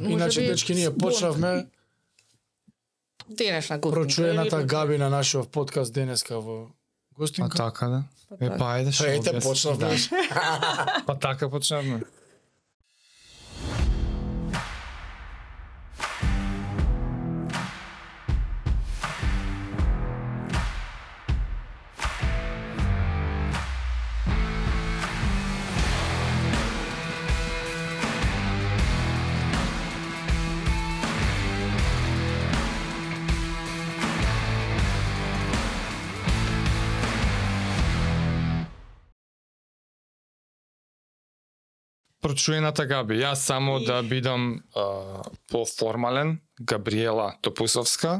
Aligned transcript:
може 0.00 0.12
Иначе, 0.12 0.40
би, 0.40 0.46
дечки, 0.46 0.74
ние 0.74 0.94
почнавме 0.94 1.66
денешна 3.30 3.78
гостинка. 3.78 4.00
прочуената 4.00 4.62
Габи 4.62 4.98
на 4.98 5.10
нашиот 5.10 5.48
подкаст 5.48 5.92
денеска 5.92 6.40
во 6.40 6.66
Па 6.66 6.74
гостинка. 7.14 7.56
така 7.56 7.88
да. 7.88 8.02
Е, 8.40 8.50
па 8.58 8.64
ајде, 8.76 8.92
што 8.92 9.04
Па 9.04 9.10
ете, 9.10 9.40
почнавме. 9.40 9.96
Да. 10.10 11.02
Па 11.06 11.18
така 11.18 11.48
почнавме. 11.48 12.00
Прочуената 42.28 42.84
Габи. 42.84 43.16
Јас 43.22 43.40
само 43.48 43.78
да 43.80 44.02
бидам 44.04 44.60
а, 44.76 45.22
поформален, 45.48 46.40
Габриела 46.60 47.38
Топусовска, 47.40 48.18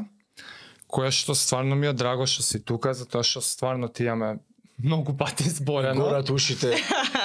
која 0.89 1.11
што 1.13 1.35
стварно 1.37 1.77
ми 1.77 1.91
е 1.91 1.93
драго 1.93 2.25
што 2.25 2.41
си 2.41 2.57
тука, 2.65 2.95
затоа 2.97 3.21
што 3.21 3.43
стварно 3.45 3.85
ти 3.85 4.09
имаме 4.09 4.39
многу 4.81 5.13
пати 5.17 5.45
зборено. 5.49 6.07
Горат 6.07 6.29
ушите 6.29 6.73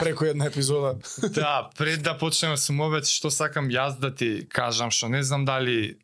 преку 0.00 0.28
една 0.28 0.50
епизода. 0.52 0.98
Да, 1.22 1.70
пред 1.78 2.02
да 2.02 2.18
почнеме 2.18 2.60
со 2.60 2.76
мовет, 2.76 3.08
што 3.08 3.32
сакам 3.32 3.72
јас 3.72 3.96
да 3.96 4.12
ти 4.12 4.44
кажам, 4.44 4.92
што 4.92 5.08
не 5.08 5.22
знам 5.24 5.48
дали 5.48 5.96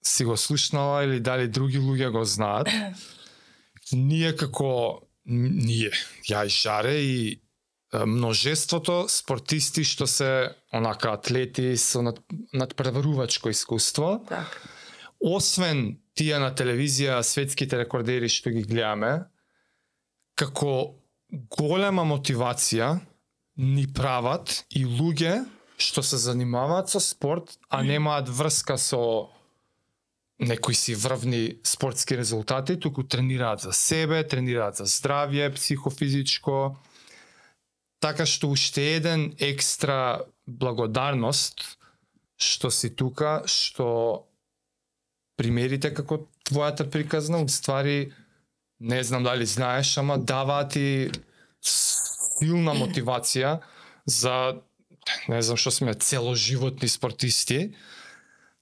си 0.00 0.24
го 0.24 0.36
слушнала 0.36 1.04
или 1.04 1.20
дали 1.20 1.48
други 1.48 1.78
луѓе 1.78 2.10
го 2.10 2.24
знаат. 2.24 2.72
Ние 3.92 4.32
како 4.32 5.04
ние, 5.26 5.92
ја 6.28 6.44
и 6.44 6.48
Жаре 6.48 6.96
и 7.00 7.40
множеството 8.06 9.04
спортисти 9.08 9.84
што 9.86 10.06
се 10.10 10.54
онака 10.74 11.14
атлети 11.14 11.76
со 11.78 12.02
над, 12.02 12.20
надпреварувачко 12.52 13.50
искуство, 13.50 14.20
Така. 14.28 14.50
освен 15.20 15.98
тие 16.14 16.38
на 16.38 16.50
телевизија, 16.54 17.22
светските 17.22 17.78
рекордери 17.78 18.28
што 18.28 18.50
ги 18.50 18.66
гледаме, 18.66 19.26
како 20.34 20.98
голема 21.30 22.04
мотивација 22.04 22.98
ни 23.56 23.86
прават 23.86 24.64
и 24.70 24.84
луѓе 24.86 25.44
што 25.76 26.02
се 26.02 26.18
занимаваат 26.18 26.90
со 26.90 27.00
спорт, 27.00 27.58
а 27.68 27.82
немаат 27.82 28.28
врска 28.30 28.78
со 28.78 29.30
некои 30.38 30.74
си 30.74 30.94
врвни 30.94 31.58
спортски 31.62 32.16
резултати, 32.16 32.80
туку 32.80 33.02
тренираат 33.02 33.60
за 33.60 33.72
себе, 33.72 34.22
тренираат 34.26 34.76
за 34.76 34.86
здравје, 34.86 35.52
психофизичко. 35.54 36.76
Така 38.04 38.26
што 38.28 38.50
уште 38.52 38.82
еден 38.98 39.30
екстра 39.40 40.26
благодарност 40.44 41.64
што 42.36 42.68
си 42.68 42.90
тука, 42.92 43.40
што 43.48 43.86
примерите 45.40 45.88
како 45.94 46.26
твојата 46.44 46.84
приказна, 46.90 47.40
уствари 47.40 48.12
не 48.80 49.00
знам 49.04 49.24
дали 49.24 49.46
знаеш, 49.46 49.96
ама 49.98 50.18
дава 50.18 50.58
ти 50.68 51.10
силна 51.64 52.74
мотивација 52.76 53.60
за 54.04 54.60
не 55.28 55.40
знам 55.42 55.56
што 55.56 55.72
сме 55.72 55.94
целоживотни 55.94 56.88
спортисти. 56.88 57.72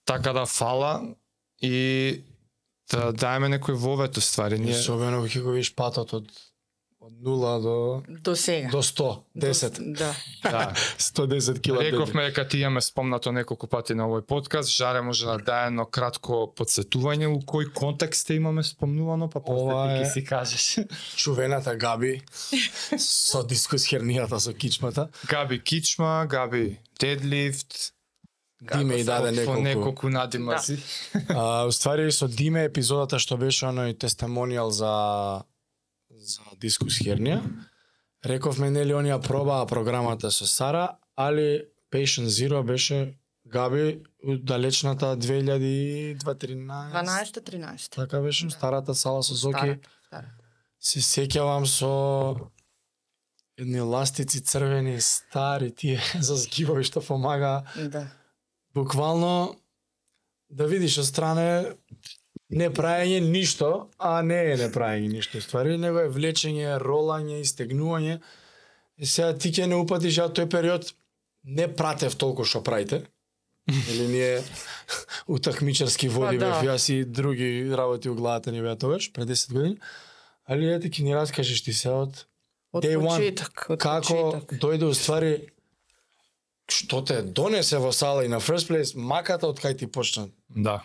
Така 0.04 0.32
да 0.32 0.46
фала 0.46 1.14
и 1.62 2.22
да 2.90 3.10
даеме 3.12 3.50
некој 3.56 3.74
вовет 3.74 4.16
уствари. 4.16 4.58
Ние 4.58 4.78
Особено 4.78 5.22
кога 5.22 5.42
го 5.42 5.58
видиш 5.58 5.74
патот 5.74 6.12
од 6.12 6.30
од 7.02 7.12
0 7.14 7.62
до 7.62 8.02
До 8.20 8.36
сега. 8.36 8.68
до 8.70 8.78
100, 8.78 9.22
10. 9.36 9.92
Да. 9.92 10.14
да, 10.42 10.72
110 10.98 11.60
кила. 11.60 11.82
Рековме 11.82 12.22
дека 12.22 12.48
ти 12.48 12.58
имаме 12.58 12.80
спомнато 12.80 13.32
неколку 13.32 13.66
пати 13.66 13.94
на 13.94 14.06
овој 14.06 14.22
подкаст, 14.22 14.70
Жаре 14.70 15.02
може 15.02 15.26
да 15.26 15.38
даде 15.38 15.66
едно 15.66 15.84
кратко 15.84 16.52
подсетување 16.56 17.26
у 17.26 17.40
кој 17.40 17.72
контекст 17.72 18.26
те 18.26 18.34
имаме 18.34 18.62
спомнувано, 18.62 19.28
па 19.28 19.40
после 19.40 19.96
ти 19.96 20.02
е- 20.02 20.06
си 20.06 20.24
кажеш. 20.24 20.78
чувената 21.16 21.76
Габи 21.76 22.22
со 22.98 23.42
дискус 23.42 23.82
хернијата 23.82 24.38
со 24.38 24.54
кичмата. 24.54 25.08
Габи 25.26 25.58
кичма, 25.58 26.26
Габи 26.28 26.78
дедлифт, 27.00 27.92
Диме 28.72 28.94
и 28.94 29.04
даде 29.04 29.30
неколку. 29.32 29.60
неколку 29.60 30.08
надимази. 30.08 30.78
А, 31.28 31.66
уствари 31.66 32.12
со 32.12 32.28
Диме 32.28 32.64
епизодата 32.64 33.18
што 33.18 33.36
беше 33.36 33.66
оној 33.66 33.98
тестимонијал 33.98 34.68
за 34.70 35.42
за 36.22 36.42
дискус 36.60 37.00
хернија. 37.02 37.40
Рековме 38.24 38.70
нели 38.70 38.94
онија 38.94 39.18
пробаа 39.22 39.66
програмата 39.66 40.30
со 40.30 40.46
Сара, 40.46 40.98
али 41.16 41.64
Patient 41.92 42.30
Zero 42.30 42.62
беше 42.62 43.18
Габи 43.46 44.02
далечната 44.24 45.16
2013. 45.16 46.16
12-13. 46.22 47.90
Така 47.90 48.20
беше, 48.20 48.50
старата 48.50 48.94
сала 48.94 49.22
со 49.22 49.34
Зоки. 49.34 49.58
Стара, 49.58 49.78
стара. 50.06 50.30
Се 50.80 51.00
сеќавам 51.00 51.66
со 51.66 51.90
едни 53.58 53.80
ластици 53.80 54.40
црвени, 54.40 55.00
стари 55.00 55.74
тие 55.74 56.00
за 56.20 56.36
згибови 56.36 56.84
што 56.84 57.02
помага. 57.02 57.62
Да. 57.76 58.06
Буквално 58.74 59.56
да 60.50 60.66
видиш 60.66 60.98
од 60.98 61.06
стране 61.06 61.74
не 62.52 62.68
праење 62.70 63.20
ништо, 63.24 63.88
а 63.98 64.20
не 64.22 64.38
е 64.52 64.56
не 64.60 64.68
праење 64.72 65.08
ништо 65.08 65.40
ствари, 65.40 65.78
него 65.80 66.02
е 66.04 66.10
влечење, 66.12 66.76
ролање, 66.82 67.40
истегнување. 67.42 68.18
И 68.98 69.06
сега 69.08 69.32
ти 69.32 69.50
ќе 69.50 69.66
не 69.66 69.78
упатиш, 69.80 70.18
ја 70.20 70.28
тој 70.30 70.50
период 70.52 70.92
не 71.44 71.66
пратев 71.68 72.14
толку 72.20 72.44
што 72.44 72.60
правите. 72.62 73.02
Или 73.68 74.06
ние 74.10 74.42
утакмичарски 75.34 76.08
води 76.08 76.38
Па 76.38 76.44
да. 76.44 76.50
бев, 76.50 76.68
јас 76.74 76.88
и 76.92 77.04
други 77.04 77.70
работи 77.74 78.10
у 78.10 78.14
главата 78.14 78.52
ни 78.52 78.60
беа 78.62 78.76
тогаш, 78.76 79.12
пред 79.12 79.28
10 79.28 79.52
години. 79.52 79.76
Али 80.50 80.66
ете 80.74 80.90
ќе 80.90 81.02
ни 81.06 81.14
раскажеш 81.14 81.62
ти 81.62 81.72
се 81.72 81.90
од 81.90 82.24
Од 82.72 82.84
Day 82.84 82.96
one. 82.96 83.08
почеток, 83.08 83.66
од 83.70 83.78
како 83.78 84.16
почеток. 84.32 84.60
дојде 84.60 84.86
уствари 84.88 85.32
што 86.72 87.02
те 87.04 87.20
донесе 87.22 87.76
во 87.78 87.92
сала 87.92 88.24
и 88.24 88.28
на 88.32 88.40
first 88.40 88.68
place, 88.70 88.94
маката 88.96 89.46
од 89.46 89.60
кај 89.60 89.76
ти 89.78 89.86
почна. 89.86 90.28
Да. 90.48 90.80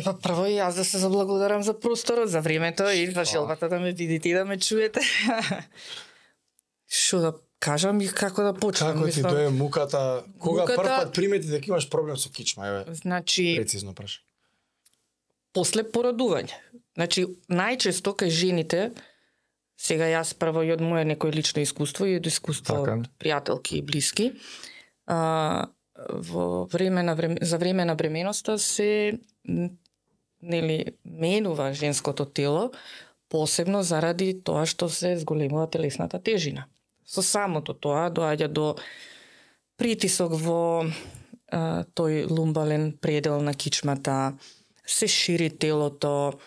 Епа 0.00 0.14
прво 0.16 0.46
и 0.46 0.54
јас 0.54 0.74
да 0.74 0.84
се 0.84 0.98
заблагодарам 0.98 1.62
за 1.62 1.74
просторот, 1.74 2.28
за 2.28 2.40
времето 2.40 2.88
и 2.90 3.06
за 3.08 3.24
желбата 3.24 3.68
да 3.68 3.78
ме 3.78 3.92
видите 3.92 4.28
и 4.28 4.34
да 4.34 4.44
ме 4.44 4.58
чуете. 4.58 5.00
Што 6.90 7.20
да 7.20 7.30
кажам 7.60 8.00
и 8.00 8.08
како 8.08 8.42
да 8.42 8.52
почнам, 8.52 8.94
Како 8.94 9.00
ти 9.02 9.06
мислам. 9.14 9.32
дое 9.32 9.50
муката? 9.50 10.00
Кога 10.38 10.62
Муката- 10.62 10.76
прв 10.76 10.96
пат 10.96 11.14
примети 11.14 11.46
дека 11.48 11.66
имаш 11.68 11.88
проблем 11.88 12.16
со 12.16 12.30
кичма, 12.30 12.66
еве, 12.66 12.84
Значи, 12.94 13.54
прецизно 13.56 13.92
прашај. 13.92 14.20
после 15.52 15.82
породување. 15.84 16.54
Значи, 16.96 17.26
најчесто 17.48 18.14
кај 18.14 18.28
жените, 18.30 18.90
сега 19.78 20.04
јас 20.06 20.34
прво 20.34 20.62
и 20.62 20.72
од 20.72 20.80
моје 20.80 21.04
некој 21.06 21.32
лично 21.32 21.60
искуство 21.60 22.06
и 22.06 22.16
од 22.16 22.26
искуство 22.26 22.74
Така. 22.76 22.96
од 22.96 23.08
пријателки 23.18 23.74
и 23.74 23.82
блиски, 23.82 24.32
а, 25.06 25.68
во 26.08 26.64
време 26.66 27.02
на 27.02 27.14
време, 27.14 27.38
за 27.42 27.58
време 27.58 27.84
на 27.84 27.94
бременоста 27.94 28.58
се 28.58 29.18
нели 30.42 30.84
менува 31.04 31.72
женското 31.72 32.24
тело 32.24 32.70
посебно 33.28 33.82
заради 33.82 34.34
тоа 34.34 34.66
што 34.66 34.88
се 34.88 35.14
зголемува 35.16 35.68
телесната 35.70 36.18
тежина. 36.18 36.66
Со 37.06 37.22
самото 37.22 37.74
тоа 37.74 38.08
доаѓа 38.10 38.48
до 38.48 38.74
притисок 39.78 40.34
во 40.34 40.84
а, 40.84 41.84
тој 41.94 42.26
лумбален 42.30 42.92
предел 43.00 43.40
на 43.42 43.54
кичмата, 43.54 44.34
се 44.86 45.06
шири 45.06 45.50
телото 45.50 46.38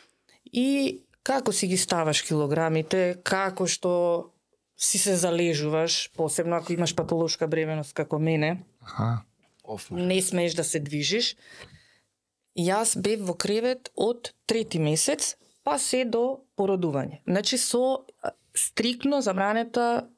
и 0.52 1.00
како 1.24 1.52
си 1.52 1.68
ги 1.68 1.78
ставаш 1.78 2.22
килограмите, 2.28 3.16
како 3.24 3.68
што 3.68 4.32
си 4.78 5.00
се 5.00 5.16
залежуваш, 5.16 6.12
посебно 6.18 6.58
ако 6.60 6.74
имаш 6.74 6.96
патолошка 6.96 7.48
бременост 7.48 7.94
како 7.96 8.20
мене, 8.20 8.58
Аха. 8.84 9.24
Оф, 9.64 9.92
не 9.92 10.22
смееш 10.22 10.54
да 10.54 10.64
се 10.64 10.80
движиш. 10.80 11.36
Јас 12.58 12.98
бев 13.02 13.24
во 13.28 13.34
кревет 13.34 13.90
од 13.96 14.34
трети 14.46 14.80
месец, 14.80 15.36
па 15.64 15.80
се 15.80 16.04
до 16.06 16.44
породување. 16.58 17.24
Значи 17.26 17.58
со 17.58 18.06
стрикно 18.54 19.22
забранета 19.22 20.10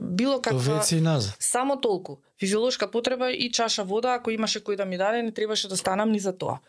било 0.00 0.40
каква... 0.40 0.82
И 0.92 1.00
назад. 1.00 1.36
Само 1.38 1.76
толку. 1.80 2.20
Физиолошка 2.40 2.90
потреба 2.90 3.30
и 3.30 3.52
чаша 3.52 3.84
вода, 3.84 4.14
ако 4.14 4.30
имаше 4.30 4.60
кој 4.64 4.76
да 4.76 4.84
ми 4.84 4.96
даде, 4.96 5.22
не 5.22 5.32
требаше 5.32 5.68
да 5.68 5.76
станам 5.76 6.12
ни 6.12 6.18
за 6.18 6.32
тоа. 6.32 6.60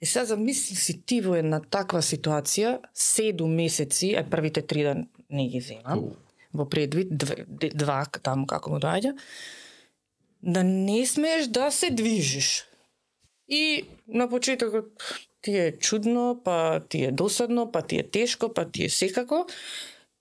И 0.00 0.06
сега 0.06 0.24
замисли 0.24 0.76
си 0.76 1.00
ти 1.06 1.20
во 1.24 1.36
една 1.40 1.60
таква 1.60 2.02
ситуација, 2.04 2.78
седум 2.92 3.54
месеци, 3.56 4.12
е 4.16 4.24
првите 4.28 4.60
три 4.62 4.82
да 4.84 4.94
не 5.30 5.48
ги 5.48 5.60
земам, 5.60 6.10
во 6.52 6.68
предвид, 6.68 7.08
две, 7.16 7.44
два, 7.72 8.04
таму 8.22 8.46
како 8.46 8.74
му 8.74 8.80
доаѓа, 8.82 9.14
да 10.42 10.64
не 10.64 11.06
смееш 11.06 11.46
да 11.48 11.70
се 11.70 11.90
движиш. 11.90 12.66
И 13.48 13.84
на 14.08 14.28
почетокот 14.28 15.02
ти 15.40 15.56
е 15.58 15.78
чудно, 15.78 16.40
па 16.44 16.80
ти 16.88 17.04
е 17.04 17.12
досадно, 17.12 17.72
па 17.72 17.82
ти 17.82 17.98
е 17.98 18.10
тешко, 18.10 18.54
па 18.54 18.70
ти 18.70 18.84
е 18.84 18.88
секако. 18.88 19.46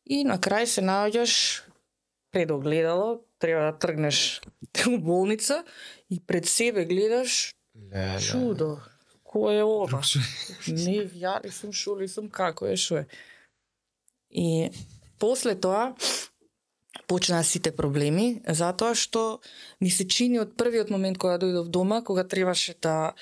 И 0.06 0.24
на 0.24 0.36
крај 0.40 0.66
се 0.66 0.82
наоѓаш 0.84 1.64
пред 2.32 2.52
огледало, 2.52 3.22
треба 3.40 3.72
да 3.72 3.78
тргнеш 3.78 4.42
у 4.88 4.98
болница 4.98 5.64
и 6.10 6.20
пред 6.20 6.46
себе 6.46 6.86
гледаш 6.86 7.56
Леле. 7.76 8.20
чудо. 8.20 8.80
Кој 9.24 9.60
е 9.60 9.64
ова? 9.64 10.02
Не, 10.68 11.08
ја 11.18 11.40
ли 11.44 11.50
сум, 11.52 11.72
шо 11.74 11.96
ли 11.98 12.08
сум, 12.08 12.30
како 12.30 12.68
е, 12.68 12.76
шо 12.78 13.02
е. 13.02 13.06
И 14.30 14.70
после 15.18 15.56
тоа 15.56 15.96
почнаа 17.08 17.44
сите 17.44 17.72
проблеми, 17.76 18.42
затоа 18.48 18.96
што 18.96 19.42
ми 19.82 19.90
се 19.90 20.08
чини 20.08 20.40
од 20.44 20.56
првиот 20.60 20.90
момент 20.94 21.18
кога 21.18 21.38
дојдов 21.42 21.68
дома, 21.68 22.02
кога 22.02 22.24
требаше 22.24 22.76
да 22.82 23.14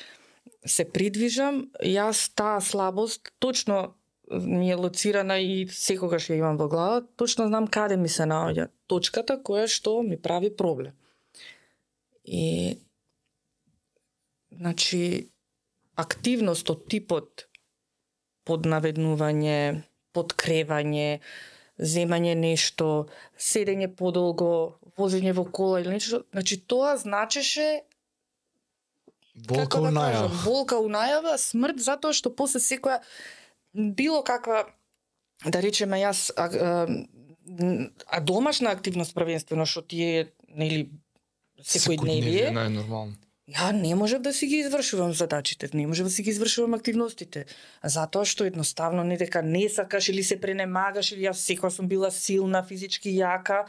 се 0.66 0.86
придвижам, 0.86 1.72
јас 1.82 2.30
таа 2.36 2.62
слабост 2.62 3.34
точно 3.40 3.96
ми 4.32 4.72
е 4.72 4.76
лоцирана 4.76 5.40
и 5.42 5.68
секогаш 5.68 6.30
ја 6.30 6.40
имам 6.40 6.58
во 6.58 6.68
глава, 6.72 7.02
точно 7.18 7.48
знам 7.48 7.68
каде 7.68 7.98
ми 7.98 8.10
се 8.10 8.24
наоѓа 8.30 8.70
точката 8.88 9.38
која 9.38 9.68
што 9.68 10.02
ми 10.06 10.18
прави 10.18 10.54
проблем. 10.56 10.94
И 12.24 12.78
значи 14.52 15.32
активност 15.96 16.70
од 16.70 16.86
типот 16.88 17.48
поднаведнување, 18.48 19.84
подкревање, 20.16 21.20
земање 21.82 22.36
нешто, 22.38 23.08
седење 23.38 23.90
подолго, 23.98 24.78
возење 24.98 25.34
во 25.34 25.46
кола 25.50 25.82
или 25.82 25.98
нешто, 25.98 26.24
значи 26.32 26.60
тоа 26.62 26.96
значеше 27.02 27.82
Болка 29.34 29.64
како 29.64 29.86
да 29.88 29.92
најава. 29.96 30.28
кажам, 30.28 30.42
болка 30.46 30.78
у 30.84 30.90
најава, 30.92 31.38
смрт 31.40 31.80
затоа 31.80 32.14
што 32.14 32.34
после 32.36 32.60
секоја 32.60 33.00
било 33.74 34.22
каква 34.28 34.66
да 35.46 35.62
речеме 35.64 36.02
јас 36.02 36.30
а, 36.36 36.46
а, 36.52 36.88
а 38.08 38.20
домашна 38.20 38.72
активност 38.76 39.16
првенствено 39.16 39.66
што 39.66 39.82
ти 39.82 40.04
е 40.04 40.26
нели 40.52 40.90
секојдневие, 41.64 42.52
најнормално. 42.52 43.16
Ја 43.52 43.72
не 43.76 43.96
можев 43.96 44.22
да 44.22 44.34
си 44.34 44.48
ги 44.48 44.62
извршувам 44.64 45.14
задачите, 45.14 45.70
не 45.74 45.88
можев 45.88 46.08
да 46.08 46.12
си 46.12 46.24
ги 46.24 46.30
извршувам 46.30 46.74
активностите, 46.74 47.46
затоа 47.84 48.26
што 48.26 48.48
едноставно 48.48 49.04
не 49.04 49.18
дека 49.18 49.42
не 49.42 49.68
сакаш 49.70 50.10
или 50.10 50.24
се 50.24 50.40
пренемагаш 50.40 51.12
или 51.12 51.28
јас 51.28 51.44
секоја 51.44 51.70
сум 51.70 51.88
била 51.92 52.12
силна, 52.12 52.64
физички 52.64 53.14
јака, 53.18 53.66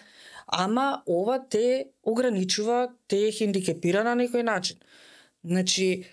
ама 0.47 1.03
ова 1.07 1.39
те 1.39 1.93
ограничува, 2.03 2.89
те 3.09 3.31
хендикепира 3.33 4.05
на 4.05 4.15
некој 4.19 4.43
начин. 4.43 4.79
Значи, 5.45 6.05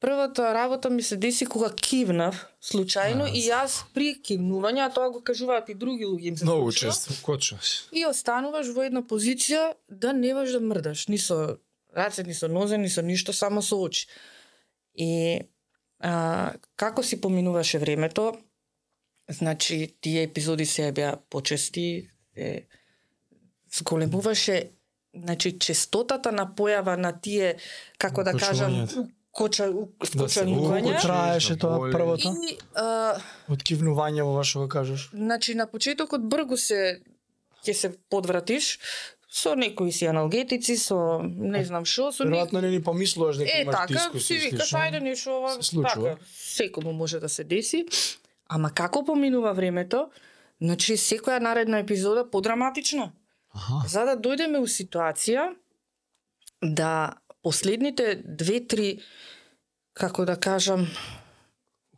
првата 0.00 0.54
работа 0.54 0.90
ми 0.90 1.02
се 1.02 1.16
деси 1.16 1.46
кога 1.46 1.70
кивнав 1.70 2.46
случајно 2.62 3.26
А, 3.26 3.32
и 3.32 3.46
јас 3.48 3.84
при 3.94 4.14
кивнување, 4.14 4.86
а 4.86 4.90
тоа 4.90 5.10
го 5.10 5.22
кажуваат 5.22 5.68
и 5.68 5.74
други 5.74 6.04
луѓе 6.04 6.32
им 6.32 6.36
се 6.36 6.44
Многу 6.44 6.72
често. 6.72 7.14
Кочуваш. 7.22 7.88
и 7.92 8.04
остануваш 8.06 8.68
во 8.74 8.82
една 8.82 9.02
позиција 9.02 9.74
да 9.88 10.12
не 10.12 10.34
можеш 10.34 10.58
да 10.58 10.60
мрдаш, 10.60 11.08
ни 11.08 11.18
со 11.18 11.58
раце, 11.96 12.22
ни 12.22 12.34
со 12.34 12.48
нозе, 12.48 12.78
ни 12.78 12.88
со 12.88 13.02
ништо, 13.02 13.32
само 13.32 13.62
со 13.62 13.76
очи. 13.80 14.06
И 14.94 15.40
а, 16.00 16.54
како 16.76 17.02
си 17.02 17.20
поминуваше 17.20 17.78
времето, 17.78 18.34
значи 19.28 19.96
тие 20.00 20.22
епизоди 20.22 20.66
се 20.66 20.92
беа 20.92 21.16
почести, 21.30 22.08
се 22.34 22.66
зголемуваше 23.72 24.70
значи 25.14 25.58
честотата 25.58 26.32
на 26.32 26.46
појава 26.46 26.96
на 26.96 27.12
тие 27.20 27.56
како 27.98 28.24
да 28.24 28.32
кажам 28.32 28.86
коча 29.36 29.66
Да 29.68 30.28
се 30.28 30.44
укочанувања 30.44 30.82
Колку 30.82 31.02
траеше 31.02 31.56
тоа 31.56 31.78
боли. 31.78 31.92
првото? 31.92 32.32
и 32.32 32.56
а, 32.74 33.20
Откивнување 33.52 34.24
во 34.24 34.32
вашо 34.36 34.64
го 34.64 34.68
кажеш. 34.68 35.10
Значи, 35.12 35.54
на 35.54 35.66
почетокот 35.66 36.24
бргу 36.24 36.56
се 36.56 37.00
ќе 37.64 37.72
се 37.72 37.92
подвратиш 38.10 38.78
со 39.36 39.54
некои 39.54 39.92
си 39.92 40.06
аналгетици, 40.08 40.78
со 40.80 41.20
не 41.22 41.60
знам 41.64 41.84
што, 41.84 42.08
со. 42.12 42.24
Веројатно 42.24 42.62
не 42.64 42.70
ни 42.72 42.80
помислуваш 42.82 43.36
дека 43.42 43.52
Е, 43.52 43.62
имаш 43.66 43.74
така, 43.76 43.92
дискус 43.92 44.26
си 44.26 44.34
и 44.34 44.38
викаш, 44.46 44.72
ајде 44.72 45.00
нешто 45.04 45.34
ова, 45.36 45.52
така, 45.60 46.16
секому 46.32 46.92
може 46.96 47.20
да 47.20 47.28
се 47.28 47.44
деси. 47.44 47.84
Ама 48.48 48.70
како 48.70 49.04
поминува 49.04 49.52
времето, 49.52 50.06
значи 50.62 50.96
секоја 50.96 51.40
наредна 51.40 51.82
епизода 51.84 52.24
подраматична. 52.30 53.12
Аха. 53.52 53.82
За 53.88 54.04
да 54.08 54.16
дојдеме 54.16 54.62
у 54.62 54.68
ситуација 54.68 55.50
да 56.62 57.12
последните 57.42 58.22
две-три 58.24 59.02
како 59.92 60.24
да 60.24 60.36
кажам, 60.40 60.86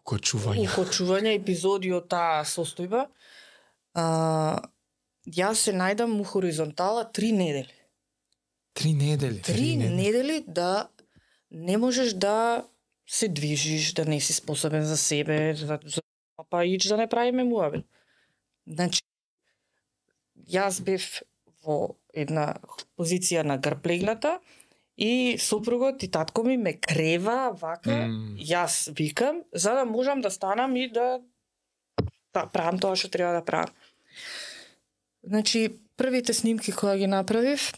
Укочување. 0.02 0.66
укочување 0.66 1.36
епизоди 1.38 1.92
од 1.92 2.08
таа 2.08 2.42
состојба, 2.42 3.06
а, 3.94 4.58
јас 5.28 5.68
се 5.68 5.72
најдам 5.72 6.20
у 6.20 6.24
хоризонтала 6.24 7.04
три 7.12 7.32
недели. 7.32 7.74
Три 8.74 8.92
недели. 8.92 9.42
Три 9.42 9.76
недели. 9.76 9.94
недели 9.94 10.44
да 10.46 10.88
не 11.50 11.76
можеш 11.76 12.12
да 12.12 12.64
се 13.06 13.28
движиш, 13.28 13.92
да 13.92 14.04
не 14.04 14.20
си 14.20 14.32
способен 14.32 14.84
за 14.84 14.96
себе, 14.96 15.54
за, 15.54 15.78
за 15.84 16.00
па 16.50 16.64
ич 16.64 16.88
да 16.88 16.96
не 16.96 17.08
правиме 17.08 17.44
муабет. 17.44 17.84
Значи, 18.66 19.00
јас 20.48 20.80
бев 20.84 21.22
во 21.64 21.96
една 22.14 22.56
позиција 22.96 23.42
на 23.42 23.56
грб 23.58 23.86
и 24.98 25.38
сопругот 25.38 26.02
и 26.02 26.10
татко 26.10 26.42
ми 26.42 26.56
ме 26.56 26.72
крева 26.72 27.56
вака, 27.60 27.90
М. 27.90 28.36
јас 28.36 28.90
викам, 28.98 29.42
за 29.52 29.74
да 29.74 29.84
можам 29.84 30.20
да 30.20 30.30
станам 30.30 30.76
и 30.76 30.88
да 30.90 31.20
да 32.34 32.46
правам 32.46 32.78
тоа 32.78 32.96
што 32.96 33.08
треба 33.08 33.32
да 33.32 33.44
правам. 33.44 33.70
Значи, 35.24 35.80
првите 35.96 36.34
снимки 36.34 36.72
кои 36.72 36.98
ги 36.98 37.06
направив, 37.06 37.72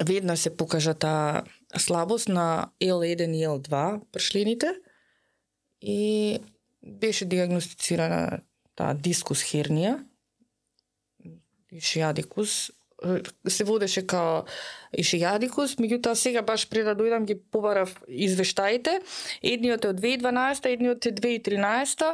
веднаш 0.00 0.38
се 0.38 0.56
покажа 0.56 0.94
таа 0.94 1.42
слабост 1.76 2.28
на 2.28 2.70
L1 2.80 3.36
и 3.36 3.46
L2 3.46 4.00
пршлините 4.12 4.74
и 5.80 6.40
беше 6.82 7.24
диагностицирана 7.24 8.40
таа 8.76 8.94
дискус 8.94 9.42
хернија, 9.44 9.98
ишиадикус, 11.72 12.70
се 13.48 13.64
водеше 13.64 14.04
као 14.06 14.44
ишиадикус, 14.98 15.76
меѓутоа 15.80 16.14
сега 16.18 16.42
баш 16.42 16.66
пред 16.68 16.86
да 16.86 16.94
дојдам 16.96 17.24
ги 17.24 17.36
побарав 17.38 17.94
извештаите. 18.08 19.00
Едниот 19.42 19.84
е 19.84 19.92
од 19.92 20.00
2012, 20.00 20.68
едниот 20.68 21.06
е 21.06 21.14
2013, 21.16 22.04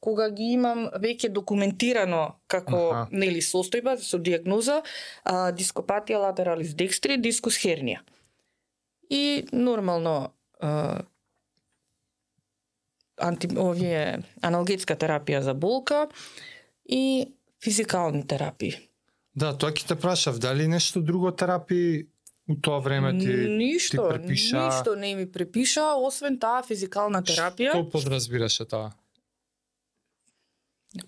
кога 0.00 0.30
ги 0.30 0.52
имам 0.54 0.86
веќе 0.94 1.32
документирано 1.34 2.38
како 2.46 2.82
Аха. 2.90 3.06
нели 3.10 3.42
состојба 3.42 3.98
со 3.98 4.18
диагноза 4.18 4.80
а, 5.24 5.50
дископатија 5.52 6.22
латералис 6.22 6.74
декстри, 6.78 7.18
дискус 7.18 7.58
хернија. 7.58 8.00
И 9.10 9.46
нормално 9.52 10.32
а, 10.60 11.02
анти, 13.18 13.50
овие 13.58 14.22
аналгетска 14.42 14.96
терапија 14.96 15.42
за 15.42 15.54
болка 15.54 16.06
и 16.84 17.34
физикални 17.64 18.26
терапии. 18.26 18.87
Да, 19.38 19.52
тоа 19.54 19.70
ќе 19.70 19.86
те 19.86 19.96
прашав, 19.96 20.38
дали 20.38 20.66
нешто 20.66 21.00
друго 21.00 21.30
терапии 21.32 22.06
у 22.48 22.56
тоа 22.56 22.80
време 22.80 23.12
ти 23.14 23.26
ништо, 23.48 23.90
ти 23.92 23.98
препиша- 24.10 24.64
ништо 24.64 24.96
не 24.96 25.14
ми 25.14 25.26
препиша, 25.28 25.94
освен 25.96 26.38
таа 26.38 26.62
физикална 26.62 27.22
терапија. 27.22 27.70
Што 27.70 27.84
подразбираше 27.88 28.64
тоа? 28.66 28.92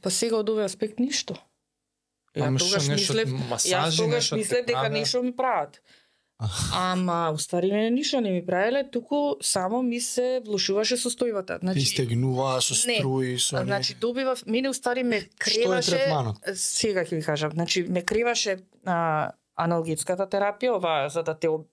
Па 0.01 0.11
сега 0.11 0.37
од 0.37 0.49
овој 0.49 0.65
аспект 0.65 1.01
ништо. 1.01 1.35
Ја 2.37 2.47
тогаш 2.55 2.87
мислев, 2.87 3.33
масажи, 3.49 3.75
јас 3.75 3.97
тогаш 3.97 4.33
мислев 4.33 4.67
дека 4.67 4.87
нешто 4.91 5.23
ми 5.23 5.33
прават. 5.33 5.81
Ама, 6.75 7.33
уствари 7.35 7.69
мене 7.69 7.91
ништо 7.91 8.21
не 8.21 8.31
ми 8.31 8.47
правеле, 8.47 8.91
туку 8.91 9.35
само 9.41 9.83
ми 9.83 10.01
се 10.01 10.41
влушуваше 10.47 10.97
состојбата. 10.97 11.59
Значи, 11.59 11.81
стегнуваа 11.83 12.61
со 12.61 12.75
Не. 12.87 12.97
струи, 12.97 13.39
со 13.39 13.57
не... 13.59 13.65
значи 13.65 13.95
добивав, 13.95 14.47
мене 14.47 14.69
уствари 14.69 15.03
ме 15.03 15.21
Што 15.21 15.27
е 15.27 15.29
креваше, 15.39 15.91
третманот? 15.91 16.37
сега 16.55 17.01
ќе 17.03 17.15
ви 17.15 17.23
кажам, 17.23 17.51
значи 17.53 17.83
ме 17.85 18.03
креваше 18.03 18.57
а, 18.85 19.31
аналгетската 19.57 20.27
терапија, 20.27 20.71
ова 20.73 21.09
за 21.09 21.23
да 21.23 21.35
те 21.35 21.49
об- 21.49 21.69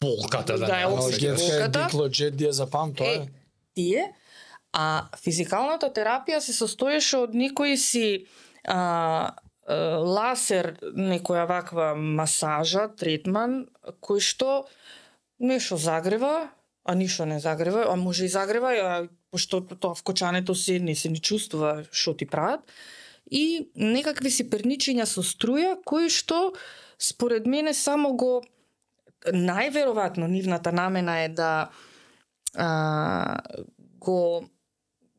Болката 0.00 0.52
да, 0.54 0.66
Да, 0.66 0.76
не 0.76 0.82
е 0.82 0.86
осеќаш. 0.86 1.34
опсеќа. 1.34 1.92
Алгетска 1.92 2.24
е 2.24 2.30
диазапам, 2.32 2.94
тоа 2.94 3.06
е. 3.06 3.28
Тие, 3.74 4.12
а 4.72 4.84
физикалната 5.14 5.86
терапија 5.88 6.38
се 6.38 6.52
состоеше 6.52 7.16
од 7.18 7.34
некои 7.34 7.76
си 7.76 8.24
а, 8.64 9.30
ласер, 9.70 10.74
некоја 10.96 11.46
ваква 11.48 11.94
масажа, 11.94 12.88
третман, 12.98 13.68
кој 14.02 14.20
што 14.20 14.64
нешто 15.38 15.76
загрева, 15.76 16.50
а 16.84 16.94
ништо 16.94 17.26
не 17.26 17.40
загрева, 17.40 17.86
а 17.88 17.96
може 17.96 18.24
и 18.24 18.28
загрева, 18.28 18.72
а 18.74 19.08
пошто 19.30 19.60
тоа 19.60 19.94
вкочането 19.94 20.54
се 20.54 20.78
не 20.78 20.94
се 20.94 21.08
ни 21.08 21.20
чувствува 21.20 21.84
што 21.92 22.14
ти 22.14 22.26
прават. 22.26 22.60
И 23.30 23.70
некакви 23.76 24.30
си 24.30 24.48
перничења 24.50 25.06
со 25.06 25.22
струја 25.22 25.76
кои 25.86 26.10
што 26.10 26.52
според 26.98 27.46
мене 27.46 27.74
само 27.74 28.16
го 28.18 28.42
најверојатно 29.26 30.26
нивната 30.26 30.72
намена 30.72 31.20
е 31.24 31.28
да 31.28 31.70
а, 32.56 33.38
го 34.00 34.48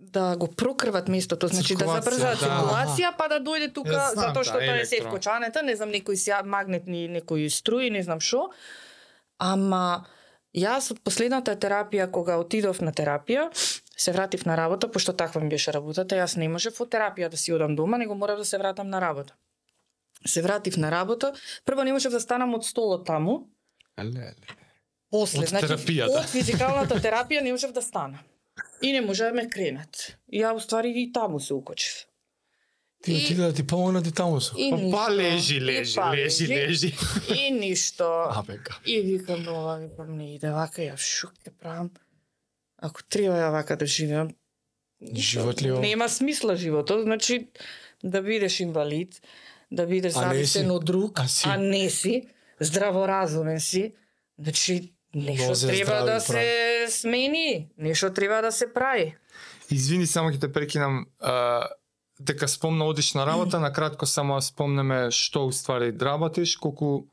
да 0.01 0.35
го 0.37 0.47
прокрват 0.47 1.07
местото, 1.07 1.47
значи 1.47 1.75
да 1.75 1.85
Циркулација, 1.85 2.01
забрзаат 2.01 2.39
да. 2.39 2.45
циркулација, 2.45 3.11
па 3.17 3.27
да 3.29 3.37
дојде 3.39 3.69
тука 3.73 3.93
знам, 3.93 4.15
затоа 4.17 4.43
што 4.43 4.57
да, 4.59 4.65
тоа 4.65 4.81
е 4.81 4.85
се 4.89 5.01
вкочанета, 5.05 5.61
не 5.61 5.75
знам 5.77 5.93
некои 5.93 6.17
сја 6.17 6.41
магнетни, 6.43 7.07
некои 7.07 7.49
струи, 7.49 7.91
не 7.93 8.01
знам 8.03 8.19
што. 8.19 8.49
Ама 9.37 10.07
јас 10.57 10.89
од 10.91 11.03
последната 11.05 11.55
терапија 11.55 12.09
кога 12.11 12.39
отидов 12.41 12.81
на 12.81 12.91
терапија, 12.91 13.49
се 13.95 14.11
вратив 14.11 14.45
на 14.49 14.57
работа, 14.57 14.89
пошто 14.91 15.13
таква 15.13 15.41
ми 15.41 15.49
беше 15.49 15.73
работата, 15.73 16.17
јас 16.17 16.35
не 16.37 16.49
можев 16.49 16.75
во 16.79 16.89
терапија 16.89 17.29
да 17.29 17.37
си 17.37 17.53
одам 17.53 17.75
дома, 17.75 18.01
него 18.01 18.17
морав 18.17 18.41
да 18.41 18.45
се 18.45 18.57
вратам 18.57 18.89
на 18.89 19.01
работа. 19.01 19.37
Се 20.25 20.41
вратив 20.41 20.77
на 20.77 20.91
работа, 20.91 21.33
прво 21.65 21.83
не 21.83 21.93
можев 21.93 22.11
да 22.11 22.19
станам 22.19 22.53
од 22.57 22.65
столот 22.65 23.05
таму, 23.05 23.47
Леле. 24.01 24.33
После, 25.11 25.43
Од 25.43 25.51
значи, 25.51 25.67
терапијата. 25.67 26.19
од 26.21 26.29
физикалната 26.31 26.97
терапија 27.03 27.41
не 27.43 27.51
можев 27.51 27.73
да 27.75 27.81
стана. 27.83 28.21
И 28.81 28.91
не 28.91 29.01
може 29.01 29.23
да 29.23 29.33
ме 29.33 29.49
кренат. 29.49 30.17
И 30.29 30.41
ја 30.41 30.55
уствари 30.55 30.93
и 30.95 31.11
таму 31.11 31.39
се 31.39 31.53
укочив. 31.53 32.05
Ти 33.03 33.13
И- 33.13 33.15
отиде 33.17 33.41
да 33.41 33.53
ти 33.53 33.67
помогна 33.67 34.03
ти 34.03 34.11
таму 34.11 34.41
со. 34.41 34.53
И 34.57 34.69
Па, 34.71 34.77
па 34.91 35.11
лежи, 35.11 35.57
И 35.57 35.61
лежи, 35.61 35.95
па 35.95 36.15
лежи, 36.15 36.47
лежи. 36.47 36.93
И 37.35 37.51
ништо. 37.51 38.03
Абе, 38.29 38.57
ка. 38.57 38.79
И 38.85 39.01
викам 39.01 39.47
ова, 39.47 39.77
викам 39.77 40.17
не 40.17 40.35
иде 40.35 40.49
вака, 40.49 40.81
ја 40.81 40.97
шук 40.97 41.33
ќе 41.35 41.49
правам. 41.51 41.89
Ако 42.77 43.03
треба 43.03 43.35
ја 43.35 43.51
вака 43.51 43.75
да 43.75 43.85
живеам, 43.85 44.29
Живот 45.15 45.61
ли 45.61 45.71
нема 45.71 46.09
смисла 46.09 46.55
животот, 46.55 47.03
значи 47.03 47.47
да 48.03 48.21
бидеш 48.21 48.59
инвалид, 48.59 49.21
да 49.71 49.85
бидеш 49.85 50.13
зависен 50.13 50.71
од 50.71 50.85
друг, 50.85 51.19
А 51.19 51.27
си. 51.27 51.43
а 51.47 51.57
не 51.57 51.89
си, 51.89 52.27
здраворазумен 52.59 53.59
си, 53.59 53.93
значи 54.39 54.93
нешто 55.15 55.67
треба 55.67 56.05
да 56.05 56.23
прави. 56.27 56.27
се 56.27 56.85
смени, 56.89 57.69
нешто 57.77 58.13
треба 58.13 58.41
да 58.41 58.51
се 58.51 58.73
прави. 58.73 59.15
Извини, 59.71 60.07
само 60.07 60.31
ќе 60.31 60.39
те 60.39 60.51
прекинам. 60.51 61.05
А, 61.19 61.67
дека 62.19 62.47
спомна 62.47 62.85
одиш 62.85 63.13
на 63.13 63.25
работа, 63.25 63.59
на 63.59 63.73
кратко 63.73 64.05
само 64.05 64.41
спомнеме 64.41 65.11
што 65.11 65.47
уствари 65.47 65.91
работиш, 66.01 66.55
колку 66.57 67.07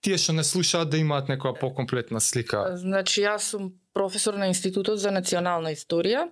тие 0.00 0.18
што 0.18 0.32
не 0.32 0.44
слушаат 0.44 0.90
да 0.90 0.98
имаат 0.98 1.28
некоја 1.28 1.58
покомплетна 1.60 2.20
слика. 2.20 2.76
Значи 2.76 3.22
јас 3.22 3.54
сум 3.54 3.72
професор 3.94 4.34
на 4.34 4.48
Институтот 4.48 4.98
за 4.98 5.10
национална 5.10 5.72
историја 5.74 6.28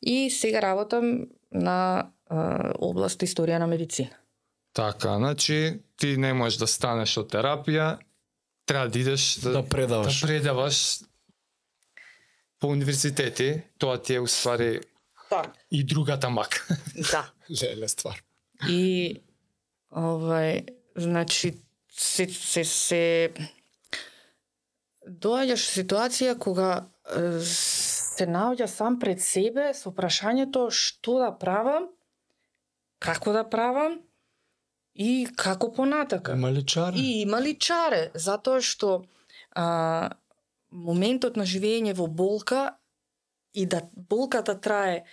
и 0.00 0.30
сега 0.30 0.60
работам 0.60 1.28
на 1.52 2.10
а, 2.28 2.72
област 2.78 3.22
историја 3.22 3.58
на 3.58 3.66
медицина. 3.66 4.12
Така, 4.74 5.16
значи 5.16 5.80
ти 5.96 6.16
не 6.16 6.32
можеш 6.34 6.58
да 6.58 6.66
станеш 6.66 7.16
од 7.18 7.30
терапија, 7.30 7.98
треба 8.66 8.88
да 8.88 8.98
идеш 8.98 9.38
да, 9.40 9.52
Да 9.52 9.68
предаваш. 9.68 10.20
да 10.20 10.26
предаваш 10.26 11.00
по 12.60 12.66
универзитети, 12.68 13.62
тоа 13.78 14.02
ти 14.02 14.14
е 14.14 14.20
уствари 14.20 14.80
Така. 15.30 15.52
и 15.70 15.84
другата 15.84 16.30
мак. 16.30 16.68
Да. 17.10 17.32
Леле 17.62 17.88
ствар. 17.88 18.22
И 18.68 19.20
овај, 19.92 20.68
значи 20.96 21.60
се 21.92 22.26
се 22.28 22.64
се 22.64 23.32
доаѓаш 25.04 25.62
ситуација 25.74 26.38
кога 26.38 26.86
се 27.44 28.26
наоѓа 28.26 28.66
сам 28.66 28.98
пред 28.98 29.20
себе 29.20 29.74
со 29.74 29.92
прашањето 29.92 30.70
што 30.72 31.18
да 31.20 31.30
правам, 31.38 31.90
како 32.98 33.32
да 33.36 33.44
правам 33.44 34.00
и 34.94 35.26
како 35.36 35.72
понатака. 35.72 36.32
Има 36.32 36.52
ли 36.52 36.64
чаре? 36.66 36.98
И 36.98 37.22
има 37.22 37.40
ли 37.42 37.56
чаре, 37.58 38.10
затоа 38.14 38.60
што 38.62 39.04
а, 39.50 40.10
моментот 40.70 41.36
на 41.36 41.46
живење 41.46 41.94
во 41.94 42.06
болка 42.06 42.76
и 43.54 43.66
да 43.66 43.82
болката 43.94 44.54
трае 44.60 45.04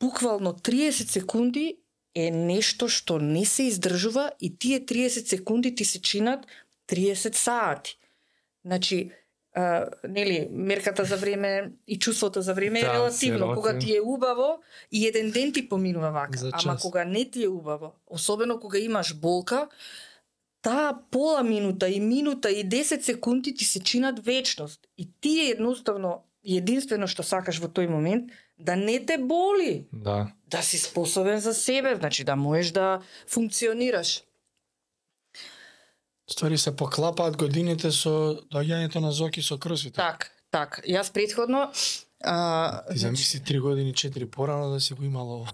буквално 0.00 0.52
30 0.52 1.08
секунди 1.08 1.78
е 2.14 2.30
нешто 2.30 2.88
што 2.88 3.18
не 3.18 3.44
се 3.48 3.68
издржува 3.72 4.32
и 4.40 4.52
тие 4.58 4.84
30 4.84 5.28
секунди 5.28 5.74
ти 5.74 5.84
се 5.84 6.00
чинат 6.02 6.46
30 6.88 7.34
сати. 7.34 7.96
Значи, 8.64 9.10
а, 9.54 9.86
нели, 10.08 10.48
мерката 10.52 11.04
за 11.04 11.16
време 11.16 11.72
и 11.86 11.98
чувството 11.98 12.42
за 12.42 12.54
време 12.54 12.78
е 12.78 12.82
Да, 12.82 12.88
се 12.88 12.94
релативно. 12.94 13.54
Кога 13.54 13.78
ти 13.78 13.96
е 13.96 14.00
убаво, 14.00 14.58
и 14.92 15.06
еден 15.06 15.30
ден 15.30 15.52
ти 15.52 15.68
поминува 15.68 16.10
вака. 16.10 16.50
Ама 16.52 16.76
кога 16.80 17.04
не 17.04 17.30
ти 17.30 17.44
е 17.44 17.48
убаво, 17.48 17.92
особено 18.06 18.60
кога 18.60 18.78
имаш 18.78 19.14
болка, 19.14 19.68
таа 20.62 20.94
пола 21.10 21.42
минута 21.42 21.88
и 21.88 22.00
минута 22.00 22.50
и 22.50 22.68
10 22.68 23.00
секунди 23.00 23.54
ти 23.54 23.64
се 23.64 23.80
чинат 23.80 24.24
вечност. 24.24 24.80
И 24.98 25.08
ти 25.20 25.40
е 25.40 25.50
едноставно 25.50 26.24
единствено 26.44 27.06
што 27.06 27.22
сакаш 27.22 27.60
во 27.62 27.68
тој 27.70 27.86
момент 27.86 28.30
да 28.58 28.76
не 28.76 28.98
те 29.06 29.18
боли, 29.18 29.86
Да. 29.92 30.32
да 30.50 30.62
си 30.62 30.78
способен 30.78 31.40
за 31.40 31.54
себе, 31.54 31.94
значи 31.96 32.24
да 32.24 32.36
можеш 32.36 32.70
да 32.70 33.00
функционираш. 33.26 34.22
Ствари 36.30 36.58
се 36.58 36.76
поклапаат 36.76 37.36
годините 37.36 37.90
со 37.92 38.38
доаѓањето 38.52 39.00
на 39.00 39.12
Зоки 39.12 39.42
со 39.42 39.58
кросфит. 39.58 39.94
Так, 39.94 40.30
так. 40.50 40.80
Јас 40.86 41.12
предходно 41.12 41.70
а, 42.24 42.82
Ти 42.92 42.98
значи, 42.98 42.98
замисли 42.98 43.40
три 43.44 43.58
години, 43.58 43.94
четири 43.94 44.30
порано 44.30 44.70
да 44.70 44.80
си 44.80 44.94
го 44.94 45.04
имало 45.04 45.34
ово. 45.36 45.46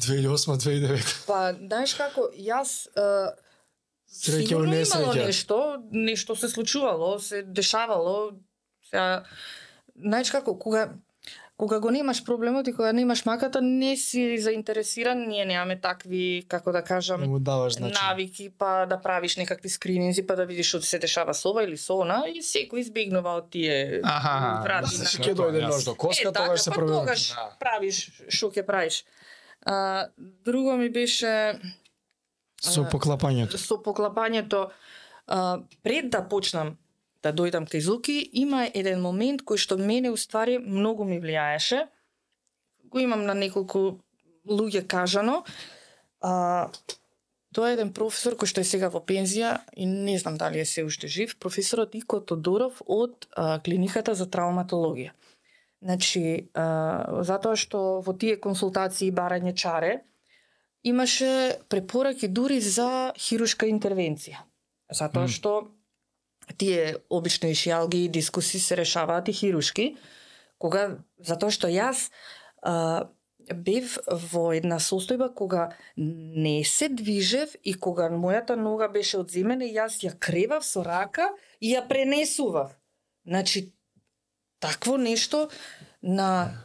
2008-2009. 0.00 1.26
па 1.26 1.52
знаеш 1.52 1.94
како 1.94 2.28
јас 2.38 2.88
а, 2.96 3.34
Среќа 4.14 4.46
сигурно 4.46 4.70
у 4.70 4.74
имало 4.74 5.12
несреќа. 5.12 5.26
нешто, 5.26 5.58
нешто 5.90 6.36
се 6.36 6.48
случувало, 6.48 7.18
се 7.18 7.42
дешавало. 7.42 8.32
Сега 8.88 9.24
знаеш 9.96 10.30
како 10.30 10.58
кога 10.58 10.94
кога 11.56 11.78
го 11.78 11.90
немаш 11.90 12.24
проблемот 12.24 12.68
и 12.68 12.72
кога 12.72 12.92
немаш 12.92 13.24
маката, 13.24 13.62
не 13.62 13.96
си 13.96 14.38
заинтересиран, 14.38 15.18
ние 15.20 15.44
немаме 15.44 15.76
такви, 15.78 16.44
како 16.48 16.72
да 16.72 16.82
кажам, 16.82 17.20
Не 17.20 17.26
му 17.26 17.38
даваш 17.38 17.72
значи. 17.74 17.94
навики, 18.00 18.50
па 18.50 18.86
да 18.86 18.98
правиш 18.98 19.36
некакви 19.36 19.68
скрининзи, 19.68 20.22
па 20.22 20.36
да 20.36 20.46
видиш 20.46 20.68
што 20.68 20.82
се 20.82 20.98
дешава 20.98 21.34
со 21.34 21.50
ова 21.50 21.62
или 21.62 21.76
со 21.76 21.94
она, 21.96 22.24
и 22.26 22.42
секој 22.42 22.80
избегнува 22.80 23.36
од 23.36 23.50
тие 23.50 24.00
Аха, 24.04 24.62
врати 24.62 24.92
да, 24.92 24.98
на 24.98 25.08
ќе 25.16 25.34
дојде 25.34 25.62
нож 25.62 25.84
до 25.84 25.94
коска, 25.94 26.20
е, 26.20 26.32
така, 26.32 26.44
тогаш 26.44 26.60
се 26.60 26.70
па 26.70 26.76
тогаш 26.78 27.28
Да. 27.30 27.56
правиш 27.60 27.96
што 28.28 28.50
ќе 28.50 28.62
правиш. 28.64 29.04
А, 29.62 30.08
друго 30.44 30.76
ми 30.76 30.88
беше 30.90 31.54
Со 32.60 32.82
поклапањето. 32.82 33.56
со 33.56 33.74
поклапањето 33.76 34.70
а, 35.26 35.58
пред 35.82 36.10
да 36.10 36.22
почнам 36.24 36.76
да 37.24 37.32
дојдам 37.32 37.66
кај 37.70 37.80
Зуки, 37.80 38.18
има 38.32 38.66
еден 38.66 39.00
момент 39.00 39.44
кој 39.48 39.60
што 39.60 39.78
мене 39.80 40.12
уствари 40.12 40.58
многу 40.60 41.04
ми 41.08 41.20
влијаеше. 41.20 41.86
Го 42.92 43.00
имам 43.00 43.24
на 43.24 43.34
неколку 43.34 44.00
луѓе 44.46 44.84
кажано. 44.86 45.42
А, 46.20 46.68
тоа 47.54 47.70
е 47.70 47.76
еден 47.78 47.92
професор 47.96 48.36
кој 48.36 48.50
што 48.50 48.60
е 48.60 48.68
сега 48.68 48.90
во 48.92 49.00
пензија 49.00 49.56
и 49.76 49.86
не 49.88 50.18
знам 50.20 50.36
дали 50.40 50.60
е 50.60 50.68
се 50.68 50.84
уште 50.84 51.08
жив, 51.08 51.36
професорот 51.40 51.94
Ико 51.94 52.20
Тодоров 52.20 52.82
од 52.86 53.28
а, 53.32 53.60
клиниката 53.64 54.14
за 54.14 54.28
травматологија. 54.28 55.14
Значи, 55.84 56.50
а, 56.54 57.22
затоа 57.24 57.56
што 57.60 58.00
во 58.04 58.16
тие 58.16 58.36
консултации 58.40 59.08
и 59.08 59.14
барање 59.14 59.54
чаре, 59.56 60.02
имаше 60.84 61.60
препораки 61.68 62.28
дури 62.28 62.60
за 62.60 63.12
хирушка 63.16 63.68
интервенција. 63.68 64.44
Затоа 64.92 65.28
што 65.28 65.73
тие 66.58 66.96
обично 67.10 67.48
ишијалги 67.48 68.04
и 68.04 68.08
дискуси 68.08 68.60
се 68.60 68.76
решаваат 68.76 69.28
и 69.28 69.32
хирушки, 69.32 69.96
кога 70.58 71.04
затоа 71.18 71.50
што 71.50 71.68
јас 71.68 72.10
а, 72.62 73.10
бев 73.52 73.98
во 74.08 74.52
една 74.56 74.78
состојба 74.80 75.32
кога 75.34 75.68
не 75.96 76.64
се 76.64 76.88
движев 76.88 77.56
и 77.62 77.74
кога 77.74 78.08
мојата 78.10 78.56
нога 78.56 78.88
беше 78.88 79.18
одземена 79.20 79.64
и 79.64 79.74
јас 79.76 80.00
ја 80.04 80.14
кревав 80.18 80.64
со 80.64 80.84
рака 80.84 81.30
и 81.60 81.74
ја 81.74 81.84
пренесував. 81.88 82.76
Значи, 83.26 83.72
такво 84.60 84.96
нешто 84.96 85.48
на 86.02 86.60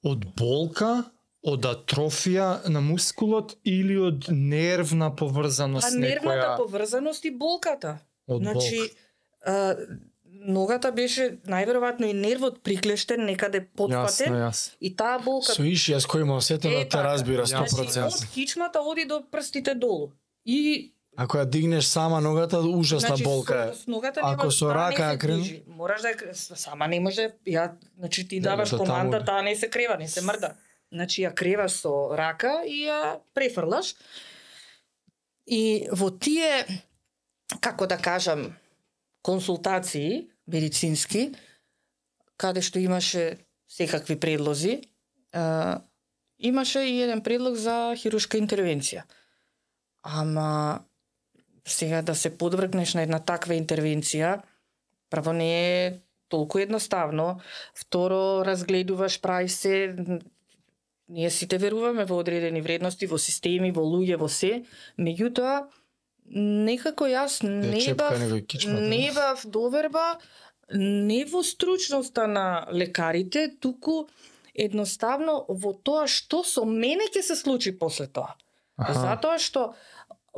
Од 0.00 0.24
болка, 0.32 1.10
од 1.44 1.66
атрофија 1.68 2.68
на 2.72 2.80
мускулот 2.80 3.58
или 3.68 3.98
од 4.00 4.30
нервна 4.32 5.10
поврзаност 5.16 5.92
нервната 5.92 6.22
некоја 6.24 6.56
поврзаност 6.56 7.24
и 7.24 7.30
болката. 7.36 7.98
од 8.26 8.42
Значи, 8.42 8.78
болка. 8.78 9.09
А, 9.46 9.74
ногата 10.24 10.92
беше 10.92 11.38
најверојатно 11.46 12.06
и 12.06 12.14
нервот 12.14 12.62
приклештен 12.62 13.24
некаде 13.24 13.60
Јасно, 13.60 13.76
потпатен 13.76 14.32
јасно. 14.34 14.76
и 14.80 14.96
таа 14.96 15.18
болка 15.18 15.52
Со 15.52 15.62
иши, 15.62 15.92
јас 15.92 16.06
кој 16.06 16.20
има 16.22 16.36
Е, 16.68 16.72
да 16.72 16.80
те 16.80 16.88
така. 16.88 17.02
разбира 17.04 17.46
Значи, 17.46 17.74
100%. 17.74 18.06
од 18.06 18.26
кичмата 18.34 18.80
оди 18.80 19.04
до 19.04 19.22
прстите 19.30 19.74
долу. 19.74 20.12
И 20.46 20.92
Ако 21.16 21.36
ја 21.38 21.44
дигнеш 21.44 21.84
сама 21.84 22.20
ногата, 22.20 22.58
ужасна 22.60 23.08
значи, 23.08 23.24
болка 23.24 23.70
е. 23.70 23.74
Со, 23.74 23.90
ногата 23.90 24.20
Ако 24.22 24.50
со 24.50 24.66
таа 24.66 24.74
рака 24.74 25.02
ја 25.02 25.18
крен-. 25.18 25.62
Мораш 25.66 26.00
да 26.02 26.14
сама 26.34 26.88
не 26.88 27.00
може, 27.00 27.30
ја 27.46 27.72
значи 27.98 28.28
ти 28.28 28.40
Да, 28.40 28.50
даваш 28.50 28.70
да, 28.70 28.78
команда, 28.78 29.18
да. 29.18 29.24
таа 29.24 29.42
не 29.42 29.56
се 29.56 29.68
крева, 29.68 29.96
не 29.98 30.08
се 30.08 30.20
мрда. 30.22 30.54
Значи 30.92 31.22
ја 31.22 31.34
креваш 31.34 31.72
со 31.72 32.16
рака 32.16 32.62
и 32.64 32.86
ја 32.86 33.18
префрлаш. 33.34 33.94
И 35.46 35.88
во 35.92 36.10
тие 36.10 36.64
како 37.60 37.86
да 37.86 37.98
кажам 37.98 38.54
консултации 39.22 40.30
медицински 40.46 41.30
каде 42.40 42.64
што 42.64 42.80
имаше 42.80 43.38
секакви 43.68 44.16
предлози, 44.16 44.80
а, 45.32 45.82
имаше 46.38 46.80
и 46.80 47.02
еден 47.02 47.22
предлог 47.22 47.56
за 47.60 47.94
хирушка 47.96 48.40
интервенција. 48.40 49.04
Ама 50.02 50.80
сега 51.68 52.02
да 52.02 52.14
се 52.14 52.32
подвргнеш 52.38 52.94
на 52.96 53.04
една 53.04 53.20
таква 53.20 53.54
интервенција, 53.54 54.40
прво 55.10 55.32
не 55.36 55.50
е 55.52 56.00
толку 56.28 56.58
едноставно, 56.62 57.40
второ 57.74 58.42
разгледуваш, 58.46 59.20
прај 59.20 59.46
се, 59.46 59.74
ние 61.08 61.30
сите 61.30 61.58
веруваме 61.58 62.06
во 62.06 62.22
одредени 62.22 62.62
вредности, 62.62 63.06
во 63.10 63.18
системи, 63.18 63.72
во 63.74 63.84
луѓе, 63.84 64.16
во 64.16 64.30
се, 64.30 64.64
меѓутоа 64.96 65.66
некако 66.30 67.08
јас 67.10 67.42
не 67.42 67.80
чепка 67.80 68.10
бав, 68.10 68.20
не 68.66 69.10
бав 69.14 69.42
доверба 69.44 70.18
не 70.72 71.24
во 71.24 71.42
стручноста 71.42 72.26
на 72.26 72.66
лекарите, 72.72 73.48
туку 73.60 74.06
едноставно 74.54 75.44
во 75.48 75.72
тоа 75.72 76.06
што 76.06 76.44
со 76.44 76.64
мене 76.64 77.10
ќе 77.10 77.22
се 77.22 77.36
случи 77.36 77.72
после 77.72 78.06
тоа. 78.06 78.36
Аха. 78.76 78.94
Затоа 78.94 79.38
што 79.38 79.74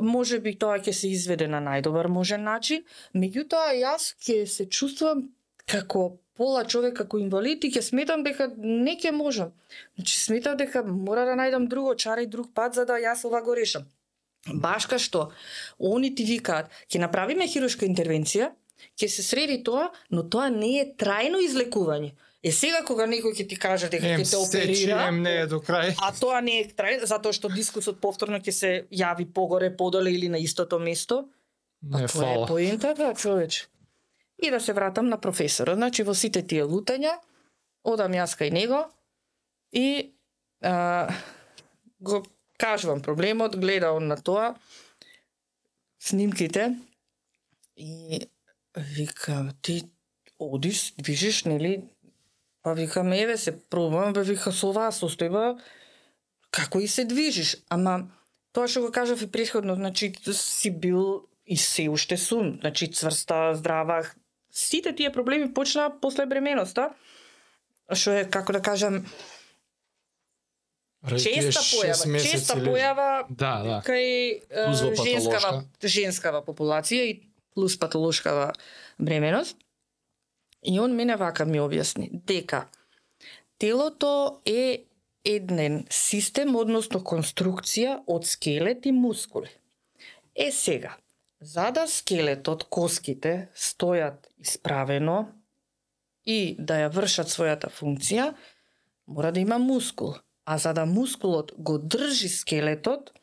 може 0.01 0.39
би 0.39 0.55
тоа 0.57 0.79
ќе 0.81 0.93
се 0.93 1.13
изведе 1.13 1.47
на 1.47 1.61
најдобар 1.61 2.09
можен 2.09 2.43
начин, 2.43 2.83
меѓутоа 3.13 3.77
јас 3.77 4.13
ќе 4.17 4.45
се 4.49 4.65
чувствувам 4.65 5.29
како 5.69 6.17
пола 6.33 6.63
човек 6.65 6.97
како 6.97 7.19
инвалид 7.21 7.63
и 7.63 7.71
ќе 7.71 7.83
сметам 7.85 8.23
дека 8.25 8.49
не 8.57 8.97
ќе 8.97 9.13
можам. 9.13 9.53
Значи 9.95 10.17
сметам 10.19 10.57
дека 10.57 10.83
мора 10.83 11.27
да 11.29 11.37
најдам 11.37 11.69
друго 11.69 11.93
чара 11.95 12.25
и 12.25 12.27
друг 12.27 12.53
пат 12.53 12.73
за 12.73 12.85
да 12.89 12.97
јас 12.97 13.25
ова 13.25 13.41
го 13.41 13.55
решам. 13.55 13.85
Баш 14.47 14.85
ка 14.85 14.99
што 14.99 15.31
они 15.79 16.11
ти 16.15 16.25
викаат, 16.27 16.71
ќе 16.91 16.99
направиме 16.99 17.47
хирушка 17.47 17.85
интервенција, 17.85 18.51
ќе 18.99 19.07
се 19.07 19.23
среди 19.23 19.63
тоа, 19.63 19.91
но 20.11 20.23
тоа 20.23 20.49
не 20.49 20.79
е 20.81 20.85
трајно 20.99 21.39
излекување. 21.39 22.11
Е 22.43 22.51
сега 22.51 22.81
кога 22.83 23.05
некој 23.07 23.31
ќе 23.39 23.45
ти 23.47 23.55
каже 23.55 23.87
дека 23.87 24.03
ќе 24.03 24.25
те 24.27 24.35
оперира, 24.35 25.07
ем 25.07 25.21
не 25.23 25.31
е 25.41 25.47
до 25.47 25.61
крај. 25.63 25.95
а 25.95 26.11
тоа 26.11 26.41
не 26.41 26.59
е 26.59 26.65
трајно, 26.67 27.05
затоа 27.07 27.31
што 27.31 27.47
дискусот 27.47 28.01
повторно 28.01 28.39
ќе 28.43 28.51
се 28.51 28.71
јави 28.91 29.25
погоре, 29.33 29.71
подоле 29.77 30.11
или 30.11 30.27
на 30.29 30.37
истото 30.37 30.79
место, 30.79 31.29
Па 31.91 31.99
Не 31.99 32.07
тоа 32.07 32.23
е 32.23 32.35
фала. 32.35 32.47
поентата, 32.47 33.13
човече. 33.15 33.67
И 34.43 34.49
да 34.51 34.59
се 34.59 34.73
вратам 34.73 35.09
на 35.09 35.17
професорот. 35.17 35.75
Значи, 35.75 36.03
во 36.03 36.13
сите 36.13 36.41
тие 36.41 36.63
лутања, 36.63 37.17
одам 37.83 38.11
јас 38.11 38.35
кај 38.39 38.51
него 38.51 38.85
и 39.71 40.13
а, 40.61 41.07
го 41.99 42.23
кажувам 42.63 43.01
проблемот, 43.01 43.59
гледа 43.59 43.99
на 43.99 44.15
тоа, 44.15 44.55
снимките 45.99 46.79
и 47.75 48.21
вика, 48.77 49.53
ти 49.61 49.83
одиш, 50.39 50.93
движиш, 50.97 51.43
нели? 51.43 51.83
Па 52.63 52.73
викам, 52.73 53.11
еве 53.11 53.37
се 53.37 53.59
пробувам, 53.69 54.13
бе 54.13 54.23
вика 54.23 54.51
со 54.55 54.71
оваа 54.71 54.95
состојба, 54.95 55.59
како 56.51 56.79
и 56.79 56.87
се 56.87 57.03
движиш. 57.03 57.57
Ама 57.67 58.07
тоа 58.55 58.71
што 58.71 58.85
го 58.87 58.91
кажав 58.95 59.21
и 59.21 59.27
претходно, 59.27 59.75
значи 59.75 60.13
си 60.31 60.71
бил 60.71 61.27
и 61.45 61.57
се 61.57 61.89
уште 61.91 62.17
сум, 62.17 62.57
значи 62.61 62.87
цврста, 62.87 63.55
здрава. 63.59 64.05
Сите 64.51 64.95
тие 64.95 65.11
проблеми 65.11 65.51
почнаа 65.53 65.91
после 65.91 66.25
бременоста, 66.25 66.93
што 67.91 68.15
е, 68.15 68.23
како 68.23 68.55
да 68.55 68.61
кажам, 68.63 69.03
честа 71.09 71.61
појава, 71.67 72.19
честа 72.23 72.55
појава 72.59 73.09
Да, 73.29 73.53
да. 73.63 73.81
кај 73.85 74.39
е, 74.49 74.67
женскава, 74.73 75.63
патолошка. 75.63 75.87
женскава 75.87 76.41
популација 76.45 77.03
и 77.11 77.21
плюс 77.55 77.77
патолошкава 77.79 78.53
бременост. 78.99 79.57
И 80.65 80.79
он 80.79 80.95
мене 80.95 81.15
вака 81.15 81.45
ми 81.45 81.59
објасни 81.59 82.09
дека 82.11 82.67
телото 83.59 84.41
е 84.45 84.83
еден 85.25 85.85
систем, 85.89 86.55
односно 86.55 86.99
конструкција 87.03 88.01
од 88.07 88.25
скелет 88.27 88.85
и 88.85 88.91
мускули. 88.91 89.51
Е 90.35 90.51
сега, 90.51 90.97
за 91.41 91.71
да 91.71 91.87
скелетот, 91.87 92.63
коските 92.63 93.49
стојат 93.55 94.27
исправено 94.39 95.27
и 96.25 96.55
да 96.59 96.79
ја 96.83 96.91
вршат 96.91 97.27
својата 97.27 97.67
функција, 97.67 98.33
мора 99.07 99.31
да 99.31 99.39
има 99.39 99.59
мускул. 99.59 100.15
А 100.45 100.57
за 100.57 100.73
да 100.73 100.85
мускулот 100.85 101.53
го 101.57 101.77
држи 101.77 102.29
скелетот, 102.29 103.13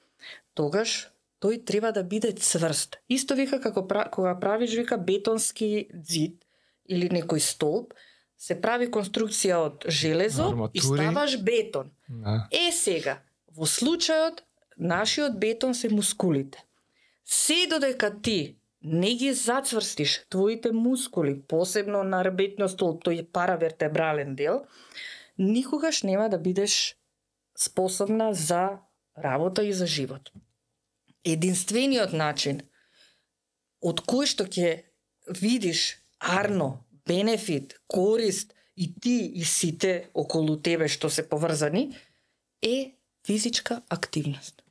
тогаш 0.54 1.11
тој 1.40 1.64
треба 1.64 1.92
да 1.92 2.02
биде 2.04 2.33
цврст. 2.33 3.00
Исто 3.09 3.35
вика 3.35 3.61
како 3.61 3.85
кога 4.12 4.35
правиш 4.40 4.76
вика 4.76 4.98
бетонски 4.98 5.88
зид 5.92 6.44
или 6.88 7.09
некој 7.09 7.40
столб, 7.40 7.94
се 8.40 8.56
прави 8.61 8.88
конструкција 8.88 9.59
од 9.61 9.85
железо 9.88 10.48
и 10.48 10.52
Арматури. 10.52 10.80
ставаш 10.80 11.37
бетон. 11.44 11.90
Да. 12.09 12.48
Е 12.50 12.72
сега, 12.72 13.20
во 13.52 13.68
случајот, 13.68 14.40
нашиот 14.78 15.37
бетон 15.38 15.74
се 15.74 15.88
мускулите. 15.92 16.64
Се 17.24 17.66
додека 17.70 18.11
ти 18.22 18.56
не 18.83 19.14
ги 19.14 19.33
зацврстиш 19.33 20.24
твоите 20.30 20.72
мускули, 20.72 21.40
посебно 21.48 22.02
на 22.02 22.24
ребетниот 22.24 22.72
столб, 22.72 23.04
тој 23.04 23.20
е 23.20 23.28
паравертебрален 23.28 24.35
дел, 24.35 24.64
никогаш 25.38 26.02
нема 26.02 26.28
да 26.33 26.38
бидеш 26.38 26.96
способна 27.61 28.35
за 28.35 28.79
работа 29.18 29.64
и 29.64 29.73
за 29.73 29.87
живот. 29.87 30.33
Единствениот 31.25 32.12
начин 32.12 32.62
од 33.81 34.01
кој 34.09 34.27
што 34.27 34.46
ќе 34.49 34.70
видиш 35.40 36.01
арно, 36.18 36.85
бенефит, 37.07 37.77
корист 37.87 38.55
и 38.77 38.94
ти 38.94 39.16
и 39.35 39.44
сите 39.44 40.11
околу 40.14 40.57
тебе 40.57 40.88
што 40.88 41.11
се 41.11 41.29
поврзани 41.29 41.96
е 42.62 42.96
физичка 43.27 43.83
активност. 43.88 44.62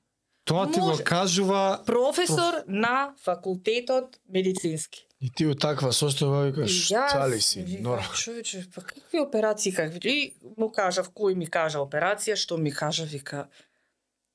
Тоа 0.46 0.72
ти 0.72 0.80
го 0.80 0.86
Може. 0.88 1.04
кажува 1.04 1.84
Професор 1.86 2.64
на 2.68 3.14
факултетот 3.22 4.20
медицински. 4.30 5.09
И 5.20 5.28
ти 5.36 5.50
од 5.52 5.60
таква 5.60 5.90
состојба 5.92 6.46
викаш, 6.48 6.76
цали 6.88 7.42
си, 7.44 7.66
нормално. 7.84 8.16
Човече, 8.16 8.64
па 8.76 8.82
какви 8.82 9.20
операции, 9.20 9.74
какви... 9.76 10.00
И 10.08 10.54
му 10.58 10.70
кажав, 10.72 11.10
кој 11.12 11.36
ми 11.36 11.48
кажа 11.52 11.82
операција, 11.84 12.38
што 12.40 12.56
ми 12.58 12.72
кажа, 12.72 13.04
вика, 13.04 13.50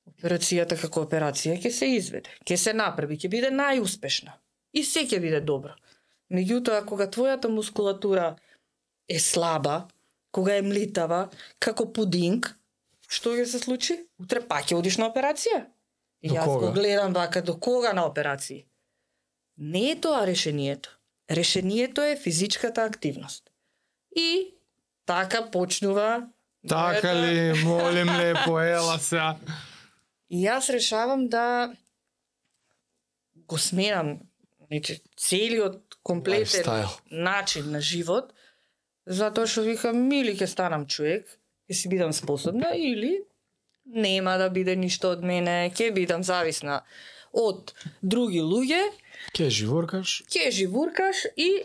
операцијата 0.04 0.76
како 0.76 1.06
операција 1.06 1.56
ќе 1.56 1.72
се 1.72 1.88
изведе, 1.96 2.34
ќе 2.44 2.58
се 2.60 2.74
направи, 2.76 3.16
ќе 3.16 3.30
биде 3.32 3.52
најуспешна. 3.54 4.36
И 4.76 4.84
се 4.84 5.06
ќе 5.08 5.22
биде 5.24 5.40
добро. 5.40 5.72
Меѓутоа, 6.28 6.84
кога 6.84 7.08
твојата 7.08 7.48
мускулатура 7.48 8.34
е 9.08 9.18
слаба, 9.20 9.86
кога 10.36 10.58
е 10.58 10.66
млитава, 10.66 11.30
како 11.64 11.88
пудинг, 11.96 12.50
што 13.08 13.32
ќе 13.38 13.48
се 13.48 13.62
случи? 13.62 13.96
Утре 14.20 14.44
пак 14.44 14.68
ќе 14.68 14.76
одиш 14.76 15.00
на 15.00 15.08
операција. 15.08 15.64
И 16.20 16.28
До 16.28 16.36
јас 16.36 16.44
кога? 16.44 16.66
го 16.66 16.76
гледам 16.76 17.16
вака 17.16 17.40
до 17.40 17.56
кога 17.56 17.92
на 17.96 18.04
операции. 18.04 18.66
Не 19.58 19.90
е 19.90 20.00
тоа 20.00 20.26
решението. 20.26 20.98
Решението 21.30 22.02
е 22.02 22.16
физичката 22.16 22.82
активност. 22.82 23.50
И 24.16 24.54
така 25.06 25.50
почнува 25.50 26.28
така 26.68 27.14
ли, 27.14 27.64
молим 27.64 28.08
лепо, 28.16 28.60
ела 28.60 28.98
сега. 28.98 29.36
И 30.30 30.46
јас 30.48 30.72
решавам 30.72 31.28
да 31.28 31.72
го 33.36 33.58
сменам 33.58 34.18
значи, 34.70 35.00
целиот 35.16 35.98
комплетен 36.02 36.40
Лайфстайл. 36.40 36.88
начин 37.10 37.70
на 37.70 37.80
живот, 37.80 38.32
затоа 39.06 39.46
што 39.46 39.62
викам, 39.62 40.08
или 40.12 40.32
ќе 40.34 40.48
станам 40.48 40.86
човек, 40.88 41.28
ќе 41.68 41.74
си 41.76 41.88
бидам 41.92 42.12
способна, 42.12 42.72
или 42.74 43.20
нема 43.84 44.38
да 44.40 44.48
биде 44.50 44.76
ништо 44.76 45.12
од 45.12 45.22
мене, 45.22 45.70
ќе 45.70 45.92
бидам 45.92 46.24
зависна 46.24 46.82
од 47.34 47.74
други 48.02 48.40
луѓе, 48.40 48.80
Ке 49.34 49.48
живоркаш, 49.50 50.22
ќе 50.30 50.50
живуркаш 50.54 51.24
и 51.36 51.64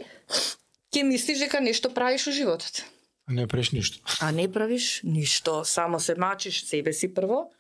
ќе 0.90 1.04
мислиш 1.06 1.44
дека 1.46 1.60
нешто 1.62 1.92
правиш 1.94 2.26
во 2.28 2.34
животот. 2.34 2.84
а 3.30 3.34
не 3.34 3.46
преш 3.48 3.72
ништо. 3.72 4.00
А 4.22 4.32
не 4.32 4.48
правиш 4.52 5.02
ништо, 5.04 5.62
само 5.66 6.00
се 6.00 6.16
мачиш 6.18 6.64
себе 6.66 6.94
си 6.94 7.14
прво, 7.14 7.52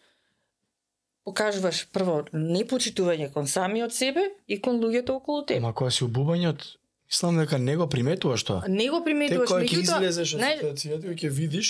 покажуваш 1.25 1.85
прво 1.93 2.23
непочитување 2.33 3.29
кон 3.33 3.45
самиот 3.47 3.93
себе 3.93 4.23
и 4.47 4.57
кон 4.61 4.79
луѓето 4.81 5.19
околу 5.19 5.45
тебе. 5.45 5.59
Ама 5.61 5.73
кога 5.73 5.91
си 5.91 6.03
убубањот, 6.07 6.63
мислам 7.11 7.37
дека 7.37 7.59
не 7.59 7.75
го 7.77 7.85
приметуваш 7.89 8.43
тоа. 8.43 8.63
Не 8.67 8.89
го 8.89 8.99
Те 9.03 9.05
приметуваш, 9.11 9.49
кога 9.49 9.61
ќе 9.61 9.69
меѓутоа, 9.69 9.99
излезеш 9.99 10.33
од 10.33 10.39
знаеш, 10.39 10.59
ситуацијата 10.63 11.11
и 11.13 11.15
ќе 11.21 11.29
видиш 11.29 11.67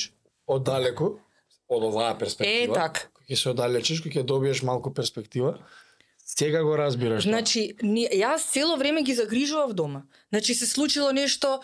оддалеку 0.48 1.20
од 1.68 1.84
оваа 1.84 2.16
перспектива. 2.18 2.72
Е, 2.72 2.80
така. 2.80 3.10
Кога 3.14 3.28
ќе 3.28 3.36
се 3.44 3.50
оддалечиш, 3.52 4.02
кога 4.06 4.16
ќе 4.22 4.24
добиеш 4.24 4.64
малку 4.64 4.94
перспектива, 4.96 5.58
сега 6.38 6.64
го 6.64 6.78
разбираш. 6.78 7.24
Значи, 7.24 7.74
ни, 7.82 8.06
јас 8.06 8.52
цело 8.54 8.78
време 8.78 9.02
ги 9.04 9.14
загрижував 9.14 9.74
дома. 9.74 10.04
Значи, 10.30 10.56
се 10.56 10.68
случило 10.68 11.12
нешто, 11.12 11.60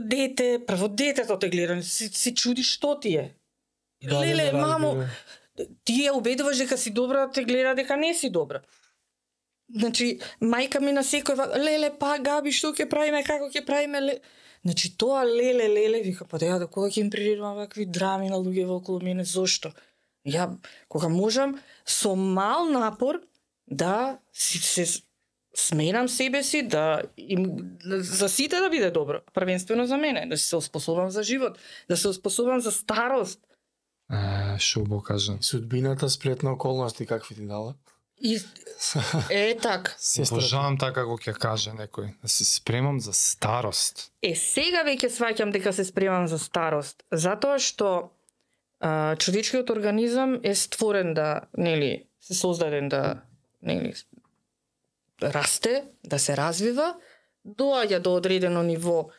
дете, 0.00 0.60
прво 0.66 0.88
детето 0.88 1.38
те 1.38 1.48
гледа, 1.48 1.82
се, 1.82 2.08
се 2.08 2.34
чуди 2.34 2.62
што 2.62 2.98
ти 3.00 3.14
е. 3.16 3.34
Да, 4.02 4.18
да, 4.18 4.20
Леле, 4.20 4.50
да, 4.50 4.58
мамо, 4.58 4.88
разбирам. 4.88 5.76
ти 5.84 6.00
ја 6.02 6.12
убедуваш 6.18 6.58
дека 6.58 6.78
си 6.78 6.90
добра, 6.90 7.30
те 7.30 7.44
гледа 7.44 7.74
дека 7.74 7.96
не 7.96 8.14
си 8.14 8.30
добра. 8.30 8.60
Значи, 9.70 10.18
мајка 10.42 10.80
ми 10.82 10.92
на 10.92 11.04
секој 11.06 11.38
леле, 11.56 11.92
па 11.98 12.18
Габи, 12.18 12.52
што 12.52 12.74
ќе 12.74 12.88
правиме, 12.90 13.22
како 13.22 13.46
ќе 13.48 13.64
правиме, 13.66 14.00
ле... 14.00 14.18
Значи 14.64 14.96
тоа 14.98 15.22
леле 15.24 15.68
леле 15.68 16.00
вика 16.02 16.24
па 16.24 16.38
да 16.40 16.46
ја 16.46 16.58
до 16.58 16.66
кога 16.68 16.90
ќе 16.90 17.04
им 17.04 17.10
приредувам 17.10 17.56
вакви 17.62 17.86
драми 17.86 18.28
на 18.32 18.42
луѓе 18.42 18.66
околу 18.66 19.00
мене 19.00 19.24
зошто? 19.24 19.70
Ја 20.26 20.50
кога 20.88 21.08
можам 21.08 21.60
со 21.84 22.14
мал 22.16 22.66
напор 22.72 23.20
да 23.68 24.18
си 24.32 24.58
се 24.58 25.02
сменам 25.56 26.08
себе 26.08 26.42
си 26.42 26.62
да 26.62 27.02
им 27.18 27.46
за 27.86 28.28
сите 28.28 28.60
да 28.60 28.70
биде 28.70 28.90
добро, 28.90 29.18
првенствено 29.34 29.86
за 29.86 29.96
мене, 29.96 30.26
да 30.26 30.36
се 30.36 30.56
оспособам 30.56 31.10
за 31.10 31.22
живот, 31.22 31.58
да 31.88 31.96
се 31.96 32.08
оспособам 32.08 32.60
за 32.60 32.72
старост. 32.72 33.40
Е, 34.12 34.58
шо 34.58 34.84
бо 34.84 35.02
кажам. 35.02 35.38
Судбината 35.40 36.08
сплетна 36.10 36.52
околности 36.52 37.06
какви 37.06 37.34
ти 37.34 37.46
дала? 37.46 37.74
И 38.22 38.40
е 39.30 39.56
так. 39.62 39.94
Сестра. 39.98 40.36
Обожавам 40.36 40.78
така 40.78 41.02
како 41.02 41.16
ќе 41.18 41.34
каже 41.38 41.74
некој, 41.74 42.14
да 42.22 42.28
се 42.28 42.44
спремам 42.44 43.00
за 43.00 43.12
старост. 43.12 44.10
Е, 44.22 44.34
сега 44.38 44.84
веќе 44.86 45.10
сваќам 45.10 45.52
дека 45.52 45.72
се 45.72 45.84
спремам 45.84 46.28
за 46.30 46.38
старост, 46.38 47.02
затоа 47.10 47.58
што 47.58 48.14
а, 48.80 49.16
човечкиот 49.16 49.70
организам 49.70 50.38
е 50.42 50.54
створен 50.54 51.14
да, 51.14 51.40
нели, 51.58 52.06
се 52.20 52.34
создаден 52.34 52.88
да, 52.88 53.24
нели, 53.64 53.94
расте, 55.22 55.84
да 56.04 56.18
се 56.18 56.36
развива, 56.36 56.94
доаѓа 57.46 58.00
до 58.00 58.14
одредено 58.16 58.62
ниво, 58.62 59.10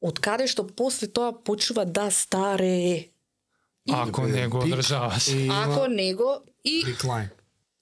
од 0.00 0.20
каде 0.20 0.46
што 0.48 0.66
после 0.66 1.08
тоа 1.08 1.32
почува 1.32 1.84
да 1.84 2.10
старее. 2.10 3.10
Ако 3.90 4.26
не 4.26 4.48
го 4.48 4.58
одржаваш. 4.58 5.28
И 5.28 5.46
има 5.46 5.64
Ако 5.64 5.86
него 5.88 6.42
и 6.64 6.84
decline. 6.84 7.28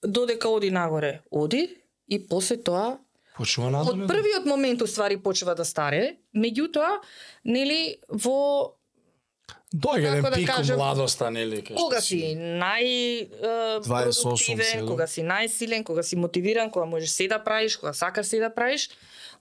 додека 0.03 0.49
оди 0.49 0.71
нагоре, 0.71 1.21
оди 1.31 1.77
и 2.07 2.27
после 2.27 2.57
тоа 2.57 2.97
Почува 3.35 3.67
од 3.67 3.71
надолу. 3.71 4.07
првиот 4.07 4.45
момент 4.45 4.81
уствари 4.81 5.17
почува 5.17 5.55
да 5.55 5.63
старее, 5.63 6.17
меѓутоа, 6.35 6.99
нели, 7.45 7.99
во 8.09 8.75
Доаѓа 9.69 9.97
еден 9.99 10.23
како 10.23 10.29
да 10.29 10.35
пик 10.35 10.47
кажам, 10.49 10.77
младоста, 10.77 11.31
нели? 11.31 11.61
кога 11.63 12.01
си 12.01 12.17
нај 12.35 12.85
е, 13.21 13.79
28 13.79 14.23
продуктивен, 14.23 14.65
сега. 14.65 14.85
кога 14.87 15.07
си 15.07 15.21
најсилен, 15.21 15.83
кога 15.83 16.03
си 16.03 16.15
мотивиран, 16.15 16.71
кога 16.71 16.85
можеш 16.85 17.09
се 17.09 17.27
да 17.27 17.37
правиш, 17.39 17.77
кога 17.77 17.93
сакаш 17.93 18.25
се 18.25 18.39
да 18.39 18.49
правиш, 18.49 18.89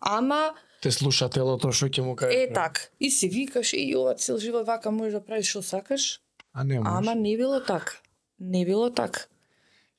ама 0.00 0.52
Те 0.82 0.90
слуша 0.90 1.28
телото 1.28 1.72
што 1.72 1.86
ќе 1.86 2.00
му 2.00 2.14
каже. 2.16 2.36
е 2.36 2.52
так. 2.52 2.92
И 3.00 3.10
си 3.10 3.28
викаш, 3.28 3.72
и 3.72 3.96
ова 3.96 4.14
цел 4.14 4.38
живот 4.38 4.66
вака 4.66 4.90
можеш 4.90 5.12
да 5.12 5.24
правиш 5.24 5.48
што 5.48 5.62
сакаш, 5.62 6.20
А 6.52 6.64
не 6.64 6.78
може. 6.80 6.88
ама 6.88 7.14
не 7.14 7.36
било 7.36 7.60
така. 7.60 7.92
Не 8.40 8.64
било 8.64 8.90
така. 8.90 9.20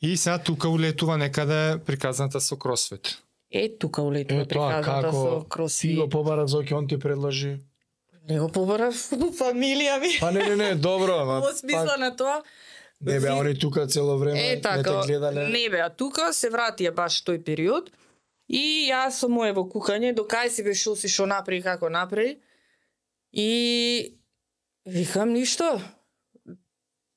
И 0.02 0.18
сега 0.18 0.38
тука 0.38 0.70
улетува 0.70 1.18
некаде 1.18 1.78
приказната 1.86 2.42
со 2.42 2.56
кросфит. 2.56 3.18
Е, 3.52 3.78
тука 3.78 4.02
улетува 4.02 4.42
Е 4.42 4.46
тоа 4.46 4.70
приказната 4.70 5.12
со 5.12 5.46
како 5.50 5.68
ти 5.70 5.96
го 5.96 6.10
побара 6.10 6.48
Зоки, 6.48 6.74
он 6.74 6.88
ти 6.88 7.00
предложи. 7.00 7.58
Не 8.30 8.39
го 8.39 8.48
побара 8.54 8.92
фамилија 9.42 10.00
ми. 10.00 10.15
Па 10.22 10.32
не, 10.32 10.44
не, 10.50 10.56
не, 10.56 10.74
добро, 10.76 11.22
ама 11.24 11.39
Во 11.42 11.54
смисла 11.56 11.98
на 11.98 12.15
тоа, 12.15 12.42
не 13.02 13.20
бе, 13.20 13.30
они 13.30 13.56
тука 13.60 13.88
цело 13.88 14.18
време 14.18 14.39
Е, 14.39 14.56
не 14.56 14.62
така, 14.62 15.02
те 15.02 15.08
гледале. 15.08 15.48
не 15.48 15.70
бе, 15.70 15.80
а 15.80 15.89
тука 15.89 16.34
се 16.34 16.50
вратија 16.50 16.92
баш 16.92 17.24
тој 17.24 17.44
период 17.44 17.92
и 18.50 18.89
јас 18.89 19.22
со 19.22 19.30
моево 19.30 19.63
кукање, 19.70 20.13
до 20.13 20.26
кај 20.28 20.50
си 20.50 20.63
бе 20.63 20.74
шо 20.74 20.96
си 20.96 21.08
шо 21.08 21.26
направи, 21.26 21.62
како 21.62 21.89
направи, 21.89 22.38
и 23.32 24.20
викам 24.86 25.34
ништо. 25.34 25.80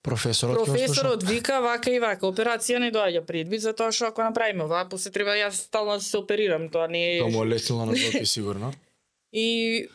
Професорот 0.03 0.59
ќе 0.59 0.65
Професорот 0.65 1.23
вика 1.23 1.61
вака 1.61 1.91
и 1.91 1.99
вака, 1.99 2.27
операција 2.27 2.79
не 2.79 2.93
доаѓа 2.93 3.25
предвид, 3.27 3.63
затоа 3.63 3.93
што 3.93 4.11
ако 4.11 4.23
направиме 4.23 4.65
ова, 4.65 4.85
после 4.91 5.11
треба 5.11 5.35
јас 5.39 5.67
стално 5.67 5.99
да 5.99 6.05
се 6.05 6.19
оперирам, 6.19 6.69
тоа 6.71 6.87
не 6.87 7.17
е... 7.17 7.19
Тоа 7.19 7.31
му 7.31 7.45
е 7.45 7.49
леснило 7.55 7.87
на 7.87 7.95
Зоки 7.95 8.27
сигурно. 8.27 8.73
И 9.33 9.89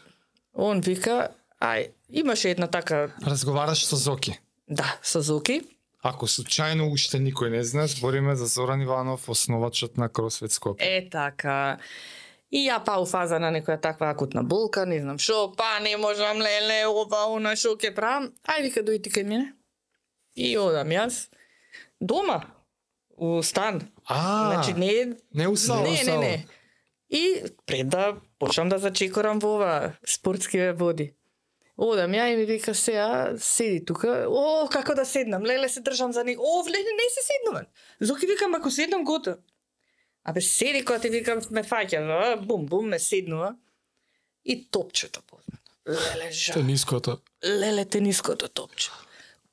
он 0.57 0.81
вика, 0.81 1.31
ај, 1.61 1.91
имаше 2.09 2.49
една 2.49 2.67
така, 2.67 3.09
Разговараш 3.21 3.85
со 3.85 3.95
Зоки. 3.95 4.39
да, 4.67 4.97
со 5.01 5.21
Зоки, 5.21 5.61
Ако 6.03 6.25
случајно 6.27 6.85
уште 6.93 7.17
никој 7.17 7.49
не 7.49 7.63
знае, 7.63 7.87
збориме 7.87 8.35
за 8.35 8.45
Зоран 8.45 8.81
Иванов, 8.81 9.29
основачот 9.29 9.97
на 9.97 10.09
Кросфит 10.09 10.51
Скопје. 10.51 10.79
Е 10.79 11.09
така. 11.09 11.79
И 12.51 12.69
ја 12.69 12.79
па 12.85 12.99
у 13.01 13.05
фаза 13.05 13.39
на 13.39 13.49
некоја 13.51 13.81
таква 13.81 14.09
акутна 14.09 14.43
болка, 14.43 14.85
не 14.85 15.01
знам 15.01 15.17
шо, 15.19 15.51
па 15.57 15.79
не 15.79 15.97
можам 15.97 16.37
леле, 16.37 16.85
ова, 16.87 17.25
она, 17.35 17.55
шо 17.55 17.75
ќе 17.75 17.91
правам. 17.95 18.31
Ај 18.47 18.61
вика 18.63 18.83
дојди 18.85 19.09
кај 19.11 19.23
мене. 19.25 19.53
И 20.35 20.55
одам 20.57 20.87
јас 20.87 21.27
дома 21.99 22.45
у 23.17 23.41
стан. 23.41 23.81
А, 24.05 24.53
Значи 24.53 24.73
не 24.79 25.17
не 25.33 25.47
уснава. 25.49 25.83
не, 25.83 25.91
не, 25.91 26.03
само. 26.05 26.21
не. 26.21 26.45
И 27.09 27.43
пред 27.65 27.89
да 27.89 28.15
почнам 28.39 28.69
да 28.69 28.77
зачекорам 28.77 29.39
во 29.39 29.55
ова 29.55 29.93
спортски 30.05 30.71
води. 30.71 31.13
Одам 31.77 32.11
ја 32.11 32.33
и 32.33 32.35
ми 32.35 32.45
вика 32.45 32.73
сега 32.75 33.33
седи 33.37 33.85
тука. 33.85 34.25
О, 34.29 34.67
како 34.71 34.95
да 34.95 35.05
седнам? 35.05 35.45
Леле 35.45 35.69
се 35.69 35.81
држам 35.81 36.13
за 36.13 36.23
него. 36.23 36.41
О, 36.41 36.63
леле 36.65 36.93
не 36.97 37.09
се 37.13 37.21
седнувам. 37.27 37.65
Зоки 38.01 38.25
викам 38.25 38.55
ако 38.55 38.71
седнам 38.71 39.03
готов. 39.03 39.35
Абе 40.23 40.41
седи 40.41 40.85
кога 40.85 40.99
ти 40.99 41.09
викам 41.09 41.39
ме 41.51 41.63
фаќа, 41.63 42.01
а, 42.01 42.37
бум 42.37 42.65
бум 42.65 42.89
ме 42.89 42.99
седнува. 42.99 43.55
И 44.45 44.69
топчето 44.71 45.21
познато. 45.21 45.71
Леле 45.87 46.31
жа. 46.31 46.53
Те 46.53 46.63
ниското. 46.63 47.19
Леле 47.45 47.85
тениското 47.85 48.47
топче. 48.49 48.89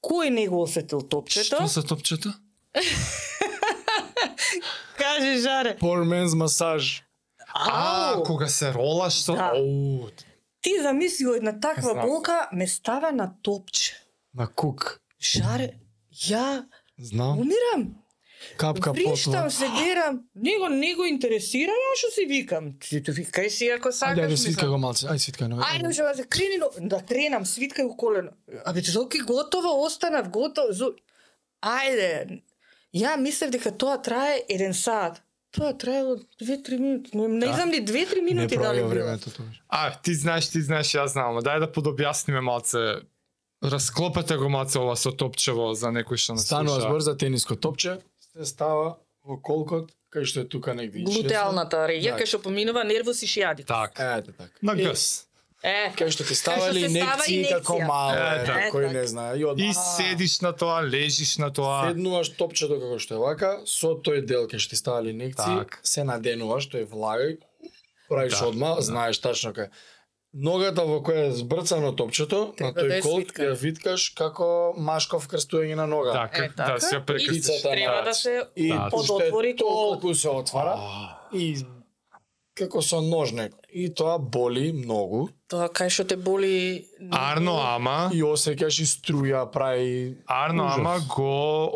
Кој 0.05 0.31
не 0.31 0.49
го 0.49 0.63
осетил 0.63 1.01
топчето? 1.01 1.57
Што 1.57 1.67
за 1.67 1.83
топчето? 1.83 2.33
Каже 4.99 5.39
жаре. 5.41 5.77
Poor 5.81 6.05
man's 6.05 6.35
massage. 6.37 7.03
А, 7.55 8.13
Ау! 8.13 8.23
кога 8.23 8.49
се 8.49 8.75
ролаш 8.75 9.13
со... 9.15 9.35
Да. 9.35 9.53
Оу, 9.57 10.09
Ти 10.61 10.83
замисли 10.83 11.27
една 11.37 11.61
таква 11.61 11.93
Знам. 11.93 12.07
болка 12.07 12.49
ме 12.53 12.67
става 12.67 13.13
на 13.13 13.33
топче. 13.43 13.93
На 14.35 14.47
кук. 14.47 15.01
Жаре, 15.23 15.75
ја 16.13 16.65
Знам. 16.99 17.39
умирам. 17.39 17.95
Капка 18.57 18.93
Вриштам, 18.93 19.51
се 19.51 19.69
дерам. 19.69 20.21
Него 20.37 20.69
не 20.69 20.95
го 20.95 21.05
интересира, 21.05 21.71
ја 21.73 21.93
што 21.97 22.11
си 22.11 22.27
викам. 22.27 22.73
Ти 22.81 23.03
ти 23.03 23.11
викај 23.11 23.49
си 23.49 23.69
ако 23.69 23.89
Ајде, 23.89 23.93
сакаш. 23.93 24.19
ајде, 24.19 24.29
мислам. 24.29 24.53
свиткај 24.53 24.69
го 24.69 24.79
малце. 24.79 25.07
Ајде, 25.07 25.19
свиткај 25.21 25.49
го. 25.49 25.61
Ајде, 25.61 25.83
да 25.83 26.15
се 26.15 26.25
крени, 26.25 26.57
но 26.59 26.69
да 26.89 27.01
тренам, 27.01 27.45
свиткај 27.45 27.87
го 27.87 27.97
колено. 27.97 28.31
Абе, 28.65 28.81
Зоки 28.81 29.19
готово, 29.19 29.85
останав 29.85 30.29
готово. 30.29 30.73
Зо... 30.73 30.93
Ајде. 31.63 32.43
Ја 32.95 33.17
мислев 33.17 33.51
дека 33.51 33.71
тоа 33.73 34.03
трае 34.03 34.43
еден 34.49 34.75
сат. 34.75 35.23
Тоа 35.55 35.73
траело 35.73 36.17
2-3 36.41 36.79
минути. 36.79 37.11
Не, 37.15 37.29
не 37.29 37.47
знам 37.49 37.71
ли 37.71 37.79
2-3 37.79 38.15
Не 38.15 38.23
минути 38.25 38.57
дали 38.57 38.79
било. 38.79 38.89
времето 38.89 39.31
тоа. 39.31 39.47
А, 39.69 39.91
ти 39.95 40.15
знаеш, 40.15 40.51
ти 40.51 40.61
знаеш, 40.61 40.87
јас 40.89 41.07
знам, 41.09 41.39
дај 41.39 41.61
да 41.61 41.69
подобјасниме 41.69 42.41
малце. 42.41 43.03
Расклопете 43.63 44.37
го 44.37 44.49
малце 44.49 44.79
ова 44.79 44.97
со 44.97 45.11
топчево 45.11 45.73
за 45.75 45.89
некој 45.89 46.17
што 46.17 46.33
не 46.33 46.39
Станува 46.41 46.81
збор 46.81 47.01
за 47.01 47.17
тениско 47.17 47.57
топче, 47.57 47.99
се 48.35 48.45
става 48.45 48.99
во 49.25 49.39
колкот, 49.39 49.89
кај 50.13 50.25
што 50.25 50.41
е 50.41 50.45
тука 50.45 50.75
негде. 50.75 51.01
Глутеалната 51.01 51.87
регија, 51.89 52.13
Да. 52.13 52.19
кај 52.19 52.27
што 52.27 52.39
поминува 52.41 52.85
нервус 52.85 53.23
и 53.23 53.27
шијадик. 53.27 53.65
Так. 53.65 53.97
шест. 53.97 54.01
Ете 54.19 54.33
така. 54.35 54.53
На 54.63 54.75
гъс. 54.75 55.27
Е, 55.65 55.93
Кај 55.97 56.11
што 56.11 56.25
ти 56.25 56.35
ставали 56.35 56.81
се 56.83 56.91
инекции 56.91 57.47
како 57.49 57.79
мало, 57.81 58.13
Е, 58.13 58.35
е, 58.35 58.45
така. 58.45 58.69
кој 58.71 58.93
не 58.93 59.07
знае. 59.07 59.39
И 59.39 59.45
од 59.45 59.59
И 59.59 59.71
седиш 59.73 60.41
на 60.41 60.53
тоа, 60.53 60.83
лежиш 60.83 61.39
на 61.39 61.49
тоа. 61.51 61.89
Седнуваш 61.89 62.37
топчето 62.37 62.77
како 62.77 62.99
што 62.99 63.15
е 63.15 63.19
вака, 63.19 63.51
со 63.65 63.95
тој 63.97 64.21
дел 64.23 64.45
кај 64.45 64.59
што 64.59 64.71
ти 64.71 64.77
ставали 64.77 65.11
инекции, 65.11 65.57
Так. 65.57 65.81
се 65.83 66.05
наденуваш, 66.05 66.69
тој 66.69 66.85
влага, 66.85 67.37
правиш 68.09 68.33
Да, 68.35 68.47
одма, 68.47 68.77
знаеш 68.81 69.17
тачно 69.19 69.53
кај. 69.53 69.69
Ногата 70.35 70.83
во 70.83 70.99
која 71.01 71.29
е 71.29 71.33
збрцано 71.33 71.93
топчето, 71.93 72.39
на 72.51 72.53
Треба 72.53 72.73
да 72.75 72.81
тој 72.83 72.91
ја 72.91 73.03
колк 73.03 73.23
свиткаш. 73.23 73.47
ја 73.47 73.57
виткаш 73.57 74.09
како 74.11 74.47
машков 74.77 75.29
крстување 75.29 75.77
на 75.77 75.87
нога. 75.87 76.13
Така, 76.13 76.45
Е, 76.45 76.49
да 76.51 76.55
така. 76.57 76.81
се 76.81 76.97
ја 76.97 77.05
прекрстиш. 77.05 77.63
Треба 77.63 78.03
да 78.03 78.15
се 78.15 78.43
И 78.57 78.69
Да. 78.69 78.89
подотвори 78.91 79.57
толку 79.57 80.15
се 80.15 80.29
отвара 80.29 80.77
и 81.33 81.57
како 82.55 82.81
со 82.81 83.01
нож 83.01 83.33
некој. 83.33 83.61
И 83.75 83.89
тоа 83.91 84.19
боли 84.19 84.73
многу. 84.73 85.25
Тоа 85.51 85.67
кај 85.69 85.91
што 85.91 86.05
те 86.05 86.17
боли... 86.17 86.87
Арно, 87.11 87.59
ама, 87.61 88.11
И 88.15 88.23
осеќаш 88.23 88.79
и 88.81 88.87
струја, 88.87 89.51
прави 89.51 90.15
Арно, 90.27 90.65
Ужас. 90.65 90.79
ама 90.79 90.95
го 91.09 91.33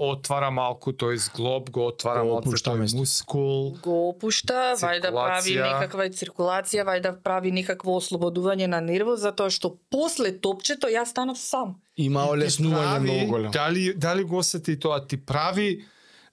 отвара 0.06 0.50
малку 0.50 0.92
тој 0.92 1.18
зглоб, 1.18 1.70
го 1.70 1.88
отвара 1.88 2.22
Го 2.22 2.30
малку 2.30 2.50
тој 2.50 2.78
место. 2.78 2.96
мускул. 2.96 3.74
го 3.82 4.08
опушта, 4.08 4.74
вај 4.76 5.00
да 5.00 5.10
прави 5.10 5.56
некаква 5.56 6.08
циркулација, 6.10 6.84
вај 6.84 7.00
да 7.00 7.12
прави 7.14 7.50
некакво 7.50 7.98
ослободување 7.98 8.66
на 8.68 8.80
нервот, 8.80 9.18
затоа 9.18 9.50
што 9.50 9.76
после 9.90 10.32
топчето 10.32 10.86
јас 10.88 11.06
станав 11.06 11.38
сам. 11.38 11.76
има 11.96 12.20
олеснување 12.22 12.94
прави- 12.94 13.10
многу 13.10 13.26
големо. 13.28 13.50
Дали, 13.52 13.94
дали 13.94 14.22
го 14.22 14.36
осети 14.36 14.76
тоа? 14.76 15.00
Ти 15.00 15.16
прави 15.18 15.84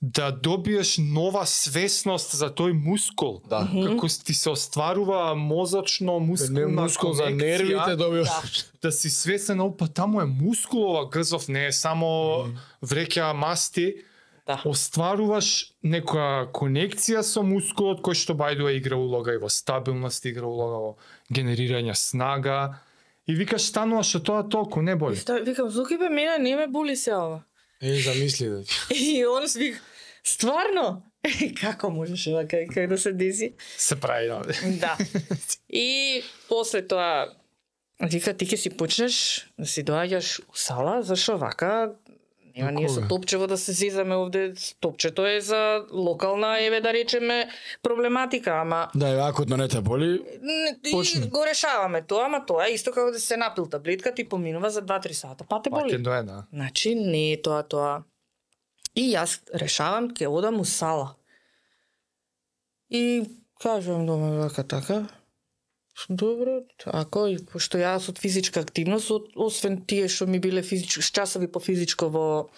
да 0.01 0.31
добиеш 0.31 0.97
нова 0.97 1.45
свесност 1.45 2.35
за 2.35 2.49
тој 2.49 2.71
мускул. 2.73 3.41
Да. 3.49 3.67
Како 3.87 4.07
ти 4.07 4.33
се 4.33 4.49
остварува 4.49 5.35
мозочно 5.35 6.19
мускулна 6.19 6.59
Не 6.59 6.81
мускул 6.81 7.13
за 7.13 7.23
конекција, 7.23 7.35
нервите 7.35 7.95
добиваш. 7.95 8.65
да 8.81 8.91
си 8.91 9.09
свесен, 9.09 9.61
па 9.77 9.87
таму 9.87 10.21
е 10.21 10.25
мускул 10.25 10.91
ова 10.91 11.09
грзов, 11.09 11.47
не 11.47 11.67
е 11.67 11.71
само 11.71 12.45
вреќа 12.83 13.33
масти, 13.33 13.95
Да. 14.47 14.61
остваруваш 14.65 15.73
некоја 15.83 16.51
конекција 16.53 17.23
со 17.25 17.41
мускулот 17.41 18.01
кој 18.05 18.13
што 18.13 18.35
бајдува 18.37 18.75
игра 18.77 18.95
улога 18.95 19.33
и 19.33 19.37
во 19.41 19.49
стабилност 19.49 20.25
игра 20.25 20.45
улога 20.45 20.77
во 20.77 20.91
генерирање 21.33 21.95
снага 21.97 22.77
и 23.25 23.33
викаш 23.33 23.61
стануваш 23.65 24.15
од 24.15 24.23
тоа 24.23 24.43
толку 24.45 24.81
не 24.85 24.95
боли. 24.95 25.17
Викам, 25.41 25.69
Зуки 25.69 25.97
бе, 25.97 26.09
мене 26.09 26.37
не 26.37 26.55
ме 26.55 26.67
боли 26.67 26.95
се 26.95 27.15
ова. 27.15 27.41
Е, 27.85 27.99
замисли 28.01 28.49
да. 28.49 28.63
И 28.95 29.25
он 29.25 29.45
вика, 29.55 29.79
стварно? 30.23 31.03
Како 31.61 31.89
можеше 31.89 32.33
вака 32.33 32.59
и 32.61 32.67
како 32.67 32.93
да 32.93 32.97
се 33.01 33.13
деси? 33.13 33.53
Се 33.77 33.95
прави, 33.95 34.27
да. 34.27 34.41
Да. 34.79 34.97
И 35.69 36.21
после 36.49 36.83
тоа 36.87 37.33
вика 38.01 38.33
ти 38.33 38.45
ќе 38.45 38.57
си 38.57 38.69
почнеш 38.77 39.15
да 39.57 39.65
си 39.69 39.83
доаѓаш 39.85 40.41
у 40.49 40.57
сала, 40.57 41.01
зашо 41.03 41.37
вака 41.41 41.95
нема 42.57 42.71
ние 42.71 42.89
со 42.89 43.07
топчево 43.07 43.47
да 43.47 43.57
се 43.57 43.71
зезаме 43.71 44.15
овде, 44.15 44.53
топчето 44.79 45.25
е 45.25 45.41
за 45.41 45.85
локална, 45.91 46.61
еве 46.61 46.81
да 46.81 46.93
речеме, 46.93 47.49
проблематика, 47.83 48.51
ама 48.51 48.87
Да, 48.95 49.09
и 49.09 49.19
ако 49.19 49.45
не 49.45 49.67
те 49.67 49.81
боли, 49.81 50.21
и 50.85 50.91
Почни. 50.91 51.29
го 51.29 51.45
решаваме 51.45 52.01
тоа, 52.01 52.25
ама 52.25 52.45
тоа 52.45 52.67
е 52.67 52.73
исто 52.73 52.91
како 52.91 53.11
да 53.11 53.19
се 53.19 53.37
напил 53.37 53.65
таблетка, 53.65 54.13
ти 54.13 54.29
поминува 54.29 54.69
за 54.69 54.81
2-3 54.81 55.11
сата, 55.11 55.43
па 55.49 55.61
те 55.61 55.69
боли. 55.69 55.95
е 55.95 55.97
до 55.97 56.13
една. 56.13 56.43
Значи, 56.53 56.95
не 56.95 57.31
е 57.31 57.41
тоа 57.41 57.63
тоа. 57.63 58.03
И 58.95 59.11
јас 59.11 59.41
решавам 59.53 60.09
ќе 60.09 60.27
одам 60.27 60.59
у 60.59 60.65
сала. 60.65 61.15
И 62.89 63.23
кажувам 63.61 64.05
дома 64.05 64.27
вака 64.27 64.63
така. 64.63 65.07
Добро, 66.09 66.61
ако 66.85 67.27
и 67.31 67.37
пошто 67.39 67.79
јас 67.79 68.09
од 68.11 68.19
физичка 68.19 68.59
активност, 68.59 69.11
од, 69.15 69.29
освен 69.35 69.79
тие 69.87 70.09
што 70.11 70.27
ми 70.27 70.39
биле 70.43 70.61
физички 70.61 71.01
часови 71.01 71.47
по 71.47 71.59
физичко 71.63 72.09
во 72.11 72.49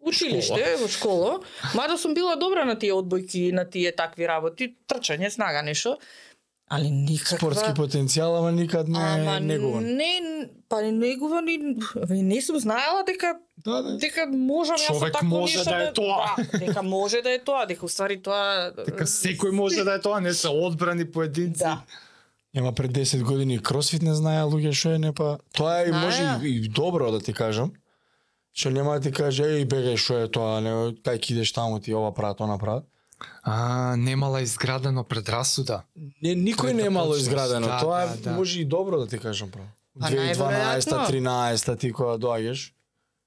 училиште, 0.00 0.76
во 0.78 0.88
школа, 0.88 1.40
мада 1.74 1.98
сум 1.98 2.14
била 2.14 2.36
добра 2.36 2.64
на 2.64 2.78
тие 2.78 2.94
одбојки, 2.94 3.50
на 3.52 3.66
тие 3.66 3.92
такви 3.92 4.26
работи, 4.30 4.76
трчање, 4.86 5.30
снага 5.34 5.62
нешто, 5.66 5.98
али 6.70 6.90
никаква 6.90 7.38
спортски 7.38 7.74
потенцијал, 7.76 8.38
ама 8.38 8.52
никад 8.52 8.88
не 8.88 9.02
Ама 9.02 9.40
негуван. 9.40 9.84
не, 9.96 10.48
па 10.68 10.82
не 10.82 10.92
негуван 10.92 11.48
и 11.48 11.58
не 12.22 12.42
сум 12.42 12.58
знаела 12.60 13.04
дека 13.04 13.38
Да, 13.56 13.82
да. 13.82 13.96
дека 13.98 14.26
можам 14.30 14.76
јас 14.76 14.86
Човек 14.86 15.12
такво 15.12 15.26
може 15.26 15.58
нешто 15.58 15.70
да 15.70 15.82
е 15.82 15.92
тоа. 15.92 16.34
Да, 16.36 16.58
дека 16.58 16.82
може 16.82 17.22
да 17.22 17.32
е 17.34 17.38
тоа, 17.38 17.66
дека 17.66 17.84
уствари 17.86 18.22
тоа 18.22 18.70
Дека 18.86 19.04
секој 19.04 19.50
може 19.50 19.84
да 19.84 19.96
е 19.96 20.00
тоа, 20.00 20.20
не 20.20 20.34
се 20.34 20.48
одбрани 20.48 21.04
поединци. 21.10 21.64
Да. 21.64 21.82
Ема 22.54 22.72
пред 22.72 22.92
10 22.92 23.22
години 23.22 23.58
кросфит 23.58 24.02
не 24.02 24.14
знаеа 24.14 24.44
луѓе 24.44 24.72
што 24.72 24.94
е 24.94 24.98
не 24.98 25.12
па. 25.12 25.38
Тоа 25.52 25.82
е 25.82 25.88
и 25.88 25.92
може 25.92 26.22
и, 26.42 26.48
и 26.56 26.68
добро 26.68 27.10
да 27.10 27.20
ти 27.20 27.32
кажам. 27.32 27.72
Што 28.52 28.70
нема 28.70 28.94
да 28.94 29.00
ти 29.00 29.12
каже 29.12 29.42
еј 29.44 29.66
бегај 29.66 29.96
што 29.96 30.18
е 30.18 30.28
тоа, 30.28 30.60
не 30.60 30.70
кај 30.98 31.18
ќе 31.18 31.30
идеш 31.32 31.52
таму 31.52 31.80
ти 31.80 31.94
ова 31.94 32.10
прават, 32.10 32.40
она 32.40 32.58
прават. 32.58 32.84
А, 33.42 33.96
немала 33.96 34.40
изградено 34.42 35.04
предрасуда. 35.04 35.82
Не, 36.22 36.34
никој 36.36 36.72
не 36.72 36.86
имало 36.86 37.12
Точност, 37.12 37.28
изградено. 37.28 37.66
да, 37.66 37.80
Тоа 37.80 38.06
да, 38.06 38.14
е 38.14 38.16
да. 38.16 38.30
може 38.30 38.60
и 38.60 38.64
добро 38.64 38.98
да 38.98 39.06
ти 39.06 39.18
кажам 39.18 39.50
право. 39.50 39.66
Па 40.00 40.06
2012 40.06 40.34
најверојатно. 40.34 41.10
13 41.10 41.78
ти 41.78 41.92
кога 41.92 42.14
доаѓаш. 42.16 42.72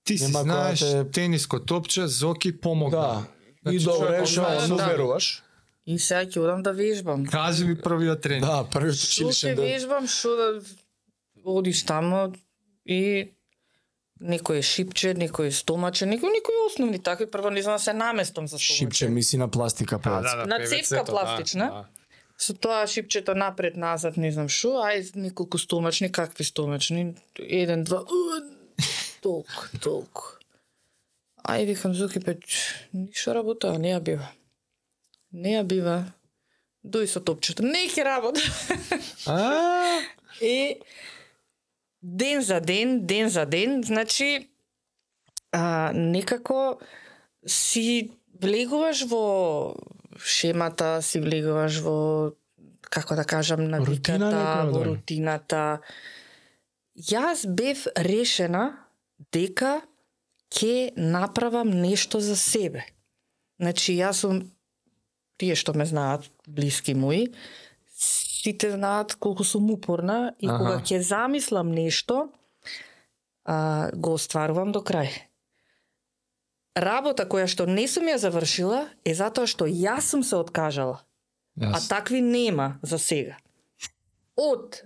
Ти 0.04 0.18
си 0.18 0.26
која 0.26 0.42
знаеш 0.42 0.80
те- 0.80 1.12
тениско 1.12 1.60
топче, 1.60 2.08
Зоки 2.08 2.52
помогна. 2.52 2.98
Да. 3.64 3.72
И 3.72 3.80
Значи, 3.80 3.86
добре 3.86 4.08
човек 4.08 4.26
што 4.26 4.42
знае, 4.42 4.68
му 4.68 4.76
да. 4.76 5.18
И 5.86 5.98
сега 5.98 6.26
ќе 6.26 6.40
одам 6.40 6.64
да 6.64 6.72
вежбам. 6.72 7.26
Кажи 7.26 7.66
ми 7.66 7.76
првиот 7.76 8.22
тренинг. 8.22 8.46
Да, 8.46 8.64
првиот 8.64 8.96
Што 8.96 9.26
училишен 9.26 9.50
ќе 9.50 9.56
ден. 9.56 9.66
вежбам, 9.66 10.08
што 10.08 10.36
да 10.36 10.48
одиш 11.44 11.84
тамо 11.84 12.34
и 12.86 13.32
некој 14.22 14.60
е 14.60 14.62
шипче, 14.64 15.16
некој 15.16 15.48
е 15.48 15.52
стомаче, 15.52 16.06
некој 16.06 16.30
некои 16.30 16.60
основни 16.68 17.00
такви, 17.00 17.26
прво 17.26 17.50
не 17.50 17.62
знам 17.62 17.76
да 17.76 17.80
се 17.82 17.94
наместам 17.94 18.46
за 18.46 18.60
стомаче. 18.60 18.76
Шипче 18.76 19.10
миси 19.10 19.38
на 19.38 19.48
пластика 19.48 19.98
Да, 19.98 20.02
певец. 20.02 20.24
да, 20.24 20.46
На 20.46 20.60
цевка 20.62 20.96
да, 20.96 21.04
пластична. 21.04 21.66
да. 21.66 21.86
Со 22.38 22.54
тоа 22.54 22.88
шипчето 22.88 23.36
напред, 23.36 23.76
назад, 23.78 24.18
не 24.18 24.32
знам 24.32 24.50
што, 24.50 24.82
ај 24.82 25.16
неколку 25.16 25.58
стомачни, 25.58 26.12
какви 26.12 26.44
стомачни, 26.44 27.14
еден, 27.38 27.84
два, 27.84 28.06
толку, 29.22 29.66
толку. 29.80 30.24
Ај 31.44 31.66
викам 31.66 31.94
Зуки 31.94 32.20
пет, 32.20 32.42
ништо 32.94 33.34
работа, 33.34 33.74
не 33.78 33.90
ја 33.90 34.00
бива. 34.00 34.30
Не 35.32 35.56
ја 35.58 35.64
бива. 35.64 35.98
Дој 36.84 37.08
со 37.08 37.22
топчето, 37.22 37.64
не 37.64 37.86
ќе 37.88 38.04
работа. 38.04 38.42
А, 39.30 40.02
И 40.42 40.82
ден 42.02 42.42
за 42.42 42.60
ден, 42.60 43.06
ден 43.06 43.30
за 43.30 43.46
ден, 43.46 43.84
значи 43.84 44.50
а, 45.52 45.92
некако 45.94 46.80
си 47.46 48.12
влегуваш 48.42 49.06
во 49.06 49.76
шемата, 50.18 51.02
си 51.02 51.22
влегуваш 51.22 51.80
во 51.86 51.98
како 52.82 53.16
да 53.16 53.24
кажам 53.24 53.70
навиката, 53.70 54.18
Рутина 54.18 54.66
во 54.72 54.80
да. 54.80 54.86
рутината. 54.90 55.66
Јас 56.98 57.46
бев 57.48 57.86
решена 57.96 58.82
дека 59.32 59.80
ќе 60.52 60.92
направам 60.98 61.70
нешто 61.70 62.20
за 62.20 62.36
себе. 62.36 62.84
Значи 63.62 63.96
јас 63.96 64.26
сум 64.26 64.42
тие 65.42 65.58
што 65.58 65.74
ме 65.74 65.88
знаат, 65.90 66.28
блиски 66.46 66.94
мои, 66.94 67.32
сите 67.98 68.72
знаат 68.78 69.16
колку 69.18 69.44
сум 69.44 69.72
упорна 69.74 70.34
и 70.38 70.46
Аха. 70.46 70.58
кога 70.58 70.76
ќе 70.86 71.02
замислам 71.02 71.74
нешто, 71.74 72.30
а, 73.46 73.90
го 73.94 74.14
остварувам 74.18 74.72
до 74.72 74.86
крај. 74.86 75.10
Работа 76.78 77.26
која 77.26 77.50
што 77.52 77.66
не 77.66 77.88
сум 77.90 78.08
ја 78.08 78.22
завршила 78.22 78.86
е 79.04 79.14
затоа 79.18 79.50
што 79.50 79.66
јас 79.66 80.14
сум 80.14 80.24
се 80.24 80.38
откажала. 80.38 81.02
А 81.60 81.76
Јас. 81.76 81.90
такви 81.90 82.22
нема 82.22 82.80
за 82.82 82.98
сега. 83.02 83.36
Од 84.38 84.84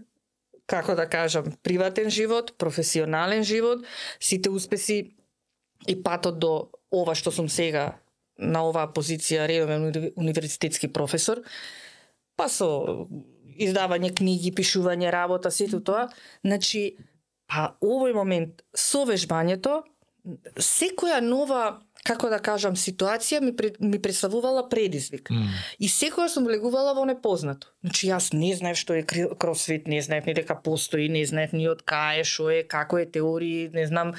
како 0.66 0.96
да 0.96 1.06
кажам, 1.06 1.54
приватен 1.62 2.10
живот, 2.10 2.56
професионален 2.58 3.44
живот, 3.44 3.86
сите 4.20 4.50
успеси 4.50 5.14
и 5.86 5.96
патот 6.04 6.40
до 6.40 6.72
ова 6.90 7.14
што 7.14 7.30
сум 7.32 7.50
сега 7.50 8.00
на 8.38 8.66
оваа 8.68 8.92
позиција 8.92 9.48
редовен 9.48 9.90
уни- 9.90 10.12
универзитетски 10.16 10.92
професор, 10.94 11.42
па 12.36 12.50
со 12.50 13.08
издавање 13.56 14.12
книги, 14.16 14.52
пишување 14.52 15.12
работа, 15.12 15.52
сето 15.52 15.80
тоа, 15.80 16.10
значи, 16.44 16.98
па 17.48 17.76
овој 17.82 18.14
момент 18.14 18.64
со 18.76 19.06
вежбањето, 19.08 19.84
секоја 20.60 21.22
нова 21.22 21.80
како 22.06 22.30
да 22.30 22.38
кажам, 22.40 22.76
ситуација 22.78 23.40
ми, 23.42 23.52
пред- 23.56 23.80
ми 23.82 23.98
представувала 24.02 24.70
предизвик. 24.70 25.32
М. 25.32 25.50
И 25.80 25.90
секоја 25.90 26.28
сум 26.30 26.46
влегувала 26.46 26.94
во 26.94 27.06
непознато. 27.06 27.68
Значи 27.82 28.10
јас 28.12 28.34
не 28.34 28.54
знаев 28.56 28.78
што 28.78 28.94
е 28.94 29.04
кросфит, 29.40 29.88
не 29.88 30.02
знаев 30.02 30.26
ни 30.26 30.34
дека 30.34 30.56
постои, 30.56 31.10
не 31.10 31.26
знаев 31.26 31.54
ни 31.54 31.68
од 31.68 31.82
кај 31.82 32.22
е, 32.22 32.24
што 32.24 32.50
е, 32.50 32.64
како 32.64 32.98
е 32.98 33.06
теории, 33.06 33.70
не 33.74 33.88
знам 33.88 34.14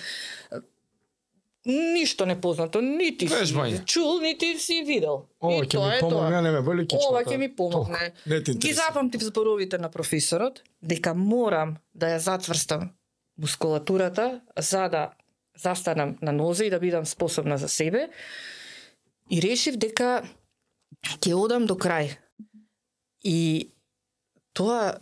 ништо 1.66 2.26
непознато, 2.26 2.81
нити 2.81 3.26
Вежбање. 3.29 3.76
си 3.76 3.85
чул, 3.85 4.20
нити 4.20 4.59
си 4.59 4.83
видел. 4.87 5.26
Ова 5.40 5.64
ќе 5.64 5.83
ми 5.83 6.00
помогне, 6.00 6.42
не 6.42 6.50
ме 6.50 6.62
боли 6.62 6.87
кичмата. 6.87 7.09
Ова 7.11 7.24
ќе 7.24 7.38
ми 7.38 7.48
помогне. 7.57 8.12
Не 8.26 8.40
Ги 8.40 8.72
запамтив 8.72 9.22
зборовите 9.22 9.79
на 9.79 9.90
професорот 9.90 10.62
дека 10.83 11.14
морам 11.14 11.76
да 11.94 12.14
ја 12.14 12.22
затврстам 12.22 12.90
мускулатурата 13.38 14.40
за 14.59 14.88
да 14.88 15.11
застанам 15.59 16.16
на 16.22 16.33
нозе 16.33 16.66
и 16.66 16.70
да 16.70 16.79
бидам 16.79 17.07
способна 17.07 17.59
за 17.59 17.68
себе. 17.68 18.09
И 19.31 19.42
решив 19.42 19.76
дека 19.76 20.22
ќе 21.18 21.35
одам 21.35 21.66
до 21.66 21.74
крај. 21.74 22.14
И 23.24 23.70
тоа 24.52 25.00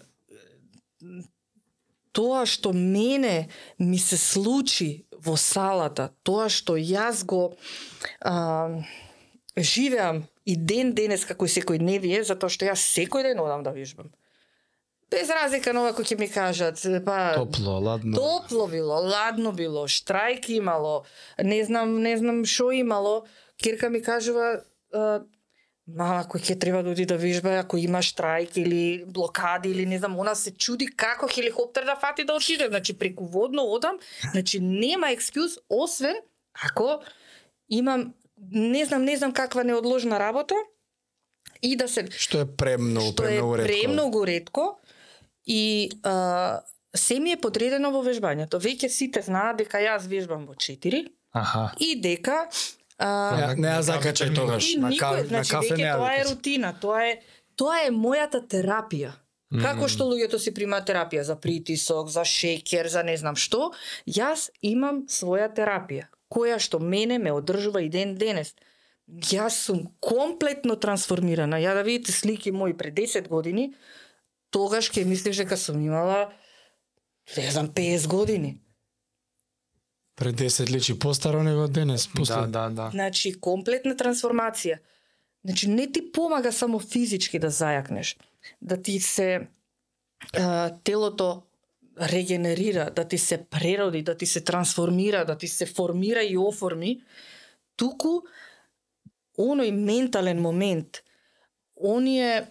тоа 2.15 2.47
што 2.47 2.73
мене 2.73 3.49
ми 3.79 3.99
се 3.99 4.17
случи 4.17 5.05
во 5.25 5.37
салата, 5.41 6.11
тоа 6.23 6.49
што 6.53 6.77
јас 6.77 7.25
го 7.25 7.55
а, 8.21 8.83
живеам 9.57 10.25
и 10.45 10.57
ден 10.57 10.93
денес 10.95 11.25
како 11.25 11.49
и 11.49 11.53
секој 11.53 11.81
не 11.81 11.99
вие, 11.99 12.25
затоа 12.25 12.53
што 12.53 12.69
јас 12.69 12.85
секој 12.95 13.31
ден 13.31 13.41
одам 13.41 13.65
да 13.65 13.73
вежбам. 13.73 14.13
Без 15.11 15.31
разлика 15.31 15.73
на 15.73 15.85
ова 15.85 15.95
кој 15.97 16.11
ќе 16.11 16.19
ми 16.19 16.29
кажат, 16.29 16.81
па 17.07 17.35
Топло, 17.37 17.79
ладно. 17.79 18.17
Топло 18.17 18.67
било, 18.69 18.99
ладно 19.01 19.53
било, 19.53 19.87
штрајк 19.87 20.49
имало, 20.57 21.05
не 21.39 21.63
знам, 21.65 22.01
не 22.03 22.17
знам 22.19 22.45
што 22.45 22.73
имало. 22.73 23.25
Кирка 23.57 23.91
ми 23.91 24.03
кажува, 24.03 24.65
мама, 25.87 26.25
кој 26.25 26.41
ќе 26.41 26.59
треба 26.61 26.83
да 26.83 26.91
оди 26.91 27.05
да 27.07 27.17
вежба, 27.21 27.59
ако 27.61 27.77
има 27.77 28.01
штрајк 28.03 28.57
или 28.57 29.05
блокади 29.07 29.71
или 29.71 29.87
не 29.87 29.99
знам, 29.99 30.19
она 30.19 30.35
се 30.35 30.51
чуди 30.51 30.87
како 30.87 31.29
хеликоптер 31.29 31.85
да 31.85 31.97
фати 31.97 32.25
да 32.25 32.35
отиде. 32.35 32.69
Значи, 32.69 32.99
преку 32.99 33.27
водно 33.27 33.63
одам, 33.63 33.99
значи 34.33 34.61
нема 34.61 35.11
екскюз, 35.13 35.59
освен 35.69 36.17
ако 36.67 37.03
имам, 37.69 38.15
не 38.51 38.85
знам, 38.85 39.05
не 39.05 39.17
знам 39.17 39.33
каква 39.33 39.65
неодложна 39.65 40.19
работа, 40.19 40.55
и 41.63 41.77
да 41.77 41.89
се 41.89 42.05
Што 42.11 42.45
е 42.45 42.47
премногу, 42.47 43.13
што 43.13 43.25
е 43.25 43.39
премногу 43.39 43.57
ретко. 43.57 43.69
премногу 43.69 44.27
ретко 44.27 44.65
и 45.47 45.91
а, 46.03 46.61
се 46.97 47.21
ми 47.21 47.33
е 47.33 47.41
подредено 47.41 47.91
во 47.91 48.03
вежбањето. 48.05 48.61
Веќе 48.61 48.89
сите 48.89 49.23
знаат 49.25 49.63
дека 49.63 49.81
јас 49.81 50.09
вежбам 50.09 50.47
во 50.47 50.55
4 50.55 51.09
Аха. 51.33 51.73
и 51.81 51.97
дека 52.01 52.49
А, 52.99 53.09
Не, 53.37 53.63
не 53.63 53.69
ја 53.69 53.83
закачај 53.83 54.35
тогаш. 54.37 54.75
На, 54.79 54.93
никој, 54.93 55.01
ка, 55.01 55.23
на 55.23 55.43
значи 55.43 55.51
кафе 55.51 55.77
не 55.79 55.89
ја 55.89 55.97
тоа 55.99 56.15
е 56.15 56.25
рутина, 56.29 56.73
тоа 56.81 57.05
е 57.11 57.15
тоа 57.59 57.83
е 57.87 57.91
мојата 57.95 58.43
терапија. 58.47 59.15
Како 59.55 59.87
што 59.87 60.09
луѓето 60.09 60.41
си 60.43 60.51
примаат 60.55 60.89
терапија 60.89 61.23
за 61.23 61.37
притисок, 61.39 62.09
за 62.11 62.25
шеќер, 62.27 62.89
за 62.91 63.05
не 63.07 63.15
знам 63.21 63.37
што, 63.39 63.69
јас 64.11 64.49
имам 64.67 65.05
своја 65.07 65.47
терапија, 65.55 66.09
која 66.33 66.59
што 66.59 66.81
мене 66.83 67.21
ме 67.23 67.31
одржува 67.31 67.85
и 67.85 67.91
ден 67.93 68.17
денес. 68.19 68.55
Јас 69.07 69.61
сум 69.69 69.85
комплетно 70.03 70.75
трансформирана. 70.81 71.61
Ја 71.63 71.77
да 71.79 71.85
видите 71.87 72.13
слики 72.13 72.51
мои 72.51 72.75
пред 72.75 72.97
10 72.99 73.29
години, 73.29 73.75
тогаш 74.51 74.91
ќе 74.91 75.05
мислиш 75.07 75.45
дека 75.45 75.57
сум 75.61 75.85
имала 75.85 76.33
не 77.37 77.51
знам 77.51 77.69
50 77.69 78.09
години. 78.09 78.64
Пред 80.17 80.37
10 80.37 80.71
личи 80.71 80.99
постаро 80.99 81.43
него 81.43 81.69
денес. 81.69 82.09
После... 82.15 82.35
Да, 82.35 82.47
да, 82.47 82.71
да. 82.71 82.91
Значи, 82.91 83.35
комплетна 83.41 83.97
трансформација. 83.97 84.79
Значи, 85.45 85.69
не 85.69 85.93
ти 85.93 86.13
помага 86.13 86.53
само 86.53 86.79
физички 86.79 87.39
да 87.39 87.51
зајакнеш, 87.51 88.17
да 88.63 88.83
ти 88.83 89.01
се 89.01 89.49
а, 90.33 90.71
телото 90.85 91.43
регенерира, 92.01 92.91
да 92.91 93.05
ти 93.05 93.19
се 93.19 93.45
прероди, 93.45 94.03
да 94.03 94.17
ти 94.17 94.27
се 94.27 94.41
трансформира, 94.41 95.25
да 95.25 95.39
ти 95.39 95.49
се 95.49 95.67
формира 95.67 96.23
и 96.23 96.39
оформи, 96.39 97.03
туку 97.77 98.23
оној 99.39 99.71
ментален 99.71 100.41
момент, 100.41 101.03
оние 101.77 102.47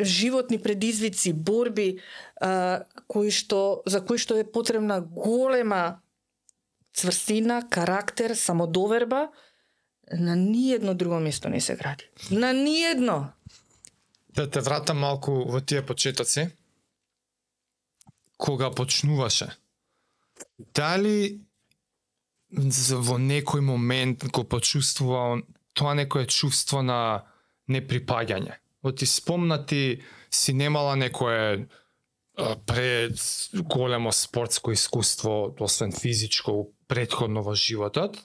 животни 0.00 0.58
предизвици, 0.58 1.32
борби, 1.32 1.98
а, 2.40 2.84
кои 3.06 3.30
што, 3.30 3.82
за 3.86 4.04
кои 4.04 4.18
што 4.18 4.38
е 4.38 4.44
потребна 4.46 5.00
голема 5.00 6.00
цврстина, 6.98 7.62
карактер, 7.70 8.34
самодоверба, 8.36 9.28
на 10.12 10.36
ниедно 10.36 10.94
друго 10.94 11.20
место 11.20 11.48
не 11.48 11.60
се 11.60 11.76
гради. 11.76 12.04
На 12.30 12.52
ниедно. 12.52 13.32
Да 14.28 14.50
те 14.50 14.60
вратам 14.60 14.98
малку 14.98 15.44
во 15.44 15.60
тие 15.60 15.82
почетоци. 15.82 16.50
Кога 18.36 18.70
почнуваше, 18.70 19.50
дали 20.74 21.42
во 22.50 23.18
некој 23.18 23.60
момент 23.60 24.24
го 24.30 24.44
почувствува 24.44 25.42
тоа 25.74 25.94
некое 25.94 26.26
чувство 26.26 26.82
на 26.82 27.26
неприпаѓање? 27.68 28.54
Во 28.82 28.92
ти 28.92 29.06
спомнати 29.06 30.02
си 30.30 30.54
немала 30.54 30.94
некое 30.94 31.66
пред 32.66 33.18
големо 33.52 34.12
спортско 34.12 34.72
искуство, 34.72 35.54
освен 35.58 35.92
физичко, 35.92 36.68
предходно 36.88 37.42
во 37.42 37.54
животот, 37.54 38.18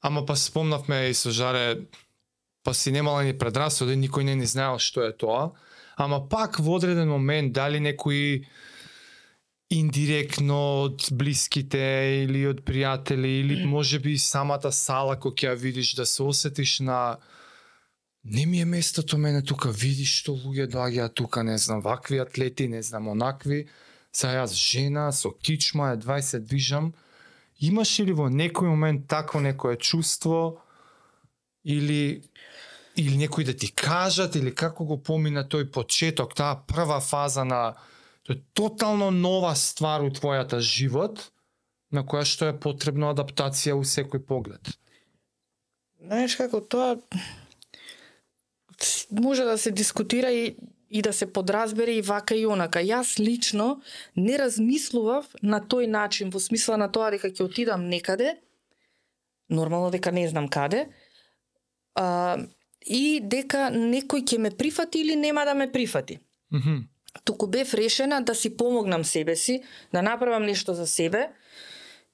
ама 0.00 0.24
па 0.26 0.36
спомнавме 0.36 1.10
и 1.10 1.14
со 1.14 1.30
Жаре 1.30 1.86
па 2.64 2.74
си 2.74 2.92
немала 2.92 3.24
ни 3.24 3.34
предрасуди, 3.36 3.98
никој 3.98 4.24
не 4.24 4.34
ни 4.40 4.46
знаел 4.48 4.78
што 4.78 5.04
е 5.04 5.12
тоа, 5.12 5.52
ама 5.96 6.22
пак 6.28 6.60
во 6.60 6.78
одреден 6.78 7.08
момент 7.08 7.52
дали 7.52 7.80
некои 7.80 8.46
индиректно 9.70 10.58
од 10.86 11.08
блиските 11.10 12.24
или 12.24 12.46
од 12.46 12.62
пријатели 12.64 13.40
или 13.42 13.64
можеби 13.66 14.14
и 14.14 14.22
самата 14.22 14.72
сала 14.72 15.16
кој 15.16 15.34
ќе 15.34 15.48
ја 15.50 15.54
видиш 15.58 15.94
да 15.98 16.06
се 16.06 16.22
осетиш 16.22 16.80
на 16.80 17.18
не 18.24 18.46
ми 18.46 18.60
е 18.60 18.64
местото 18.64 19.18
мене 19.18 19.42
тука, 19.42 19.68
видиш 19.68 20.20
што 20.22 20.32
луѓе 20.32 20.70
доаѓаат 20.72 21.14
тука, 21.14 21.42
не 21.44 21.58
знам, 21.58 21.82
вакви 21.84 22.18
атлети, 22.18 22.68
не 22.68 22.80
знам, 22.82 23.08
онакви. 23.12 23.66
Сега 24.12 24.44
јас 24.44 24.54
жена 24.56 25.10
со 25.12 25.30
кичма, 25.30 25.92
едва 25.92 26.22
се 26.22 26.40
движам. 26.40 26.94
Имаш 27.62 27.98
ли 28.00 28.12
во 28.12 28.26
некој 28.28 28.66
момент 28.66 29.06
такво 29.08 29.40
некое 29.40 29.76
чувство 29.76 30.60
или 31.62 32.24
или 32.96 33.16
некој 33.18 33.44
да 33.44 33.54
ти 33.54 33.72
кажат 33.74 34.36
или 34.36 34.54
како 34.54 34.84
го 34.86 35.00
помина 35.02 35.42
тој 35.42 35.70
почеток, 35.74 36.34
таа 36.34 36.62
прва 36.66 37.00
фаза 37.02 37.44
на 37.44 37.74
тој 38.26 38.40
тотално 38.54 39.10
нова 39.10 39.54
ствар 39.58 40.02
у 40.06 40.10
твојата 40.14 40.60
живот 40.62 41.30
на 41.90 42.04
која 42.06 42.26
што 42.26 42.50
е 42.50 42.58
потребна 42.58 43.10
адаптација 43.14 43.74
у 43.74 43.82
секој 43.82 44.22
поглед. 44.22 44.74
Знаеш 45.98 46.36
како 46.36 46.60
тоа 46.60 46.96
може 49.10 49.44
да 49.44 49.58
се 49.58 49.70
дискутира 49.70 50.30
и 50.30 50.56
и 50.94 51.02
да 51.02 51.12
се 51.12 51.26
подразбере 51.32 51.92
и 51.98 52.02
вака 52.02 52.36
и 52.38 52.46
онака. 52.46 52.78
Јас 52.78 53.18
лично 53.18 53.82
не 54.16 54.38
размислував 54.38 55.26
на 55.42 55.58
тој 55.58 55.90
начин, 55.90 56.30
во 56.30 56.38
смисла 56.38 56.78
на 56.78 56.86
тоа 56.86 57.10
дека 57.10 57.32
ќе 57.34 57.42
отидам 57.42 57.88
некаде, 57.90 58.36
нормално 59.50 59.90
дека 59.90 60.12
не 60.14 60.28
знам 60.30 60.46
каде, 60.46 60.86
а, 61.98 62.38
и 62.86 63.18
дека 63.18 63.72
некој 63.74 64.22
ќе 64.22 64.38
ме 64.38 64.54
прифати 64.54 65.02
или 65.02 65.16
нема 65.18 65.42
да 65.44 65.54
ме 65.54 65.72
прифати. 65.72 66.20
Мгм. 66.54 66.86
туку 67.24 67.46
бев 67.46 67.74
решена 67.74 68.22
да 68.22 68.34
си 68.34 68.56
помогнам 68.56 69.04
себе 69.04 69.36
си, 69.36 69.62
да 69.92 70.02
направам 70.02 70.46
нешто 70.46 70.74
за 70.74 70.86
себе. 70.86 71.30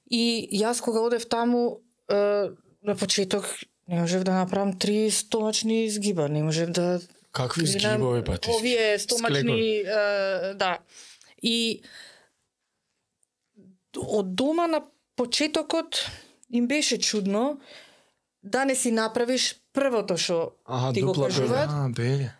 И 0.09 0.49
јас 0.53 0.81
кога 0.81 1.01
одев 1.01 1.29
таму 1.29 1.81
е, 2.09 2.49
на 2.83 2.95
почеток 2.95 3.45
не 3.87 3.99
можев 3.99 4.23
да 4.23 4.33
направам 4.33 4.79
три 4.79 5.11
стомачни 5.11 5.85
изгиба, 5.85 6.29
не 6.29 6.43
можев 6.43 6.69
да 6.69 6.99
Какви 7.31 7.63
изгибови 7.63 8.23
па 8.23 8.37
ти? 8.37 8.49
Овие 8.49 8.99
стомачни, 8.99 9.77
е, 9.77 10.53
да. 10.55 10.79
И 11.43 11.81
од 13.97 14.35
дома 14.35 14.67
на 14.67 14.83
почетокот 15.15 16.05
им 16.49 16.67
беше 16.67 16.99
чудно 16.99 17.59
да 18.43 18.65
не 18.65 18.75
си 18.75 18.91
направиш 18.91 19.55
првото 19.73 20.17
што 20.17 20.51
ти 20.93 21.01
го 21.01 21.13
кажуваат. 21.13 21.69
А, 21.71 21.89
беле. 21.89 22.31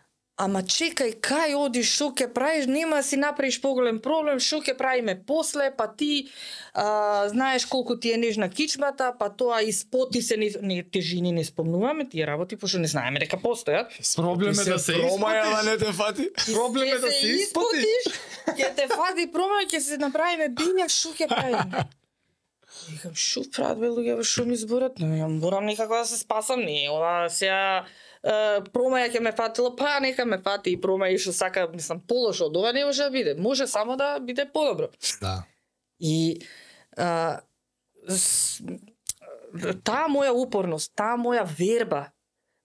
Ама 0.41 0.63
чекај, 0.65 1.19
кај 1.21 1.53
одиш, 1.53 1.91
што 1.93 2.07
ќе 2.17 2.25
правиш, 2.33 2.65
нема 2.65 2.97
да 2.97 3.05
си 3.05 3.17
направиш 3.21 3.59
поголем 3.61 3.99
проблем, 4.01 4.39
што 4.41 4.57
ќе 4.65 4.73
правиме 4.79 5.13
после, 5.27 5.67
па 5.77 5.85
ти 5.85 6.31
а, 6.73 7.27
знаеш 7.29 7.67
колку 7.69 7.93
ти 8.01 8.13
е 8.15 8.17
нежна 8.17 8.49
кичмата, 8.49 9.11
па 9.19 9.29
тоа 9.29 9.61
испоти 9.61 10.21
се, 10.25 10.39
не, 10.41 10.49
не 10.61 10.81
те 10.81 11.01
жени 11.01 11.31
не 11.31 11.45
спомнуваме 11.45 12.07
тие 12.09 12.25
работи, 12.27 12.57
пошто 12.57 12.81
не 12.81 12.89
знаеме 12.89 13.21
дека 13.21 13.37
постојат. 13.37 13.93
Проблем 14.17 14.57
е 14.57 14.65
да 14.65 14.79
се 14.81 14.97
промаја 14.97 15.45
да 15.45 15.51
испотиш. 15.51 15.69
не 15.69 15.77
те 15.77 15.93
фати. 16.01 16.29
Проблем 16.49 16.89
е 16.89 16.99
да 17.05 17.11
се 17.11 17.33
испотиш. 17.37 18.11
ќе 18.57 18.75
те 18.75 18.89
фати 18.89 19.29
прома, 19.29 19.61
ќе 19.69 19.79
се 19.79 20.01
направиме 20.01 20.49
бињак, 20.49 20.89
што 20.89 21.13
ќе 21.21 21.29
правиме? 21.29 21.85
Викам, 22.89 23.13
шо 23.13 23.43
прават 23.53 23.77
бе 23.77 23.93
луѓе, 23.93 24.23
шо 24.25 24.47
ми 24.47 24.57
зборат? 24.57 24.97
Не, 24.97 25.21
ја 25.21 25.29
морам 25.29 25.69
некако 25.69 26.01
да 26.01 26.05
се 26.09 26.17
спасам, 26.17 26.65
не, 26.65 26.87
ова 26.89 27.27
сега 27.29 27.85
промаја 28.23 29.09
ќе 29.09 29.19
ме 29.19 29.31
фатила, 29.33 29.75
па 29.75 29.99
нека 29.99 30.25
ме 30.25 30.37
фати 30.37 30.75
и 30.75 30.81
промаја 30.81 31.17
што 31.17 31.33
сака, 31.33 31.67
мислам, 31.73 32.01
полошо 32.05 32.51
од 32.51 32.57
ова 32.57 32.73
не 32.73 32.85
може 32.85 33.03
да 33.03 33.09
биде. 33.09 33.35
Може 33.35 33.67
само 33.67 33.97
да 33.97 34.19
биде 34.19 34.45
подобро. 34.45 34.89
Да. 35.21 35.43
И 35.99 36.41
а, 36.97 37.41
с, 38.07 38.61
таа 39.83 40.07
моја 40.09 40.33
упорност, 40.37 40.93
таа 40.95 41.17
моја 41.17 41.45
верба, 41.45 42.11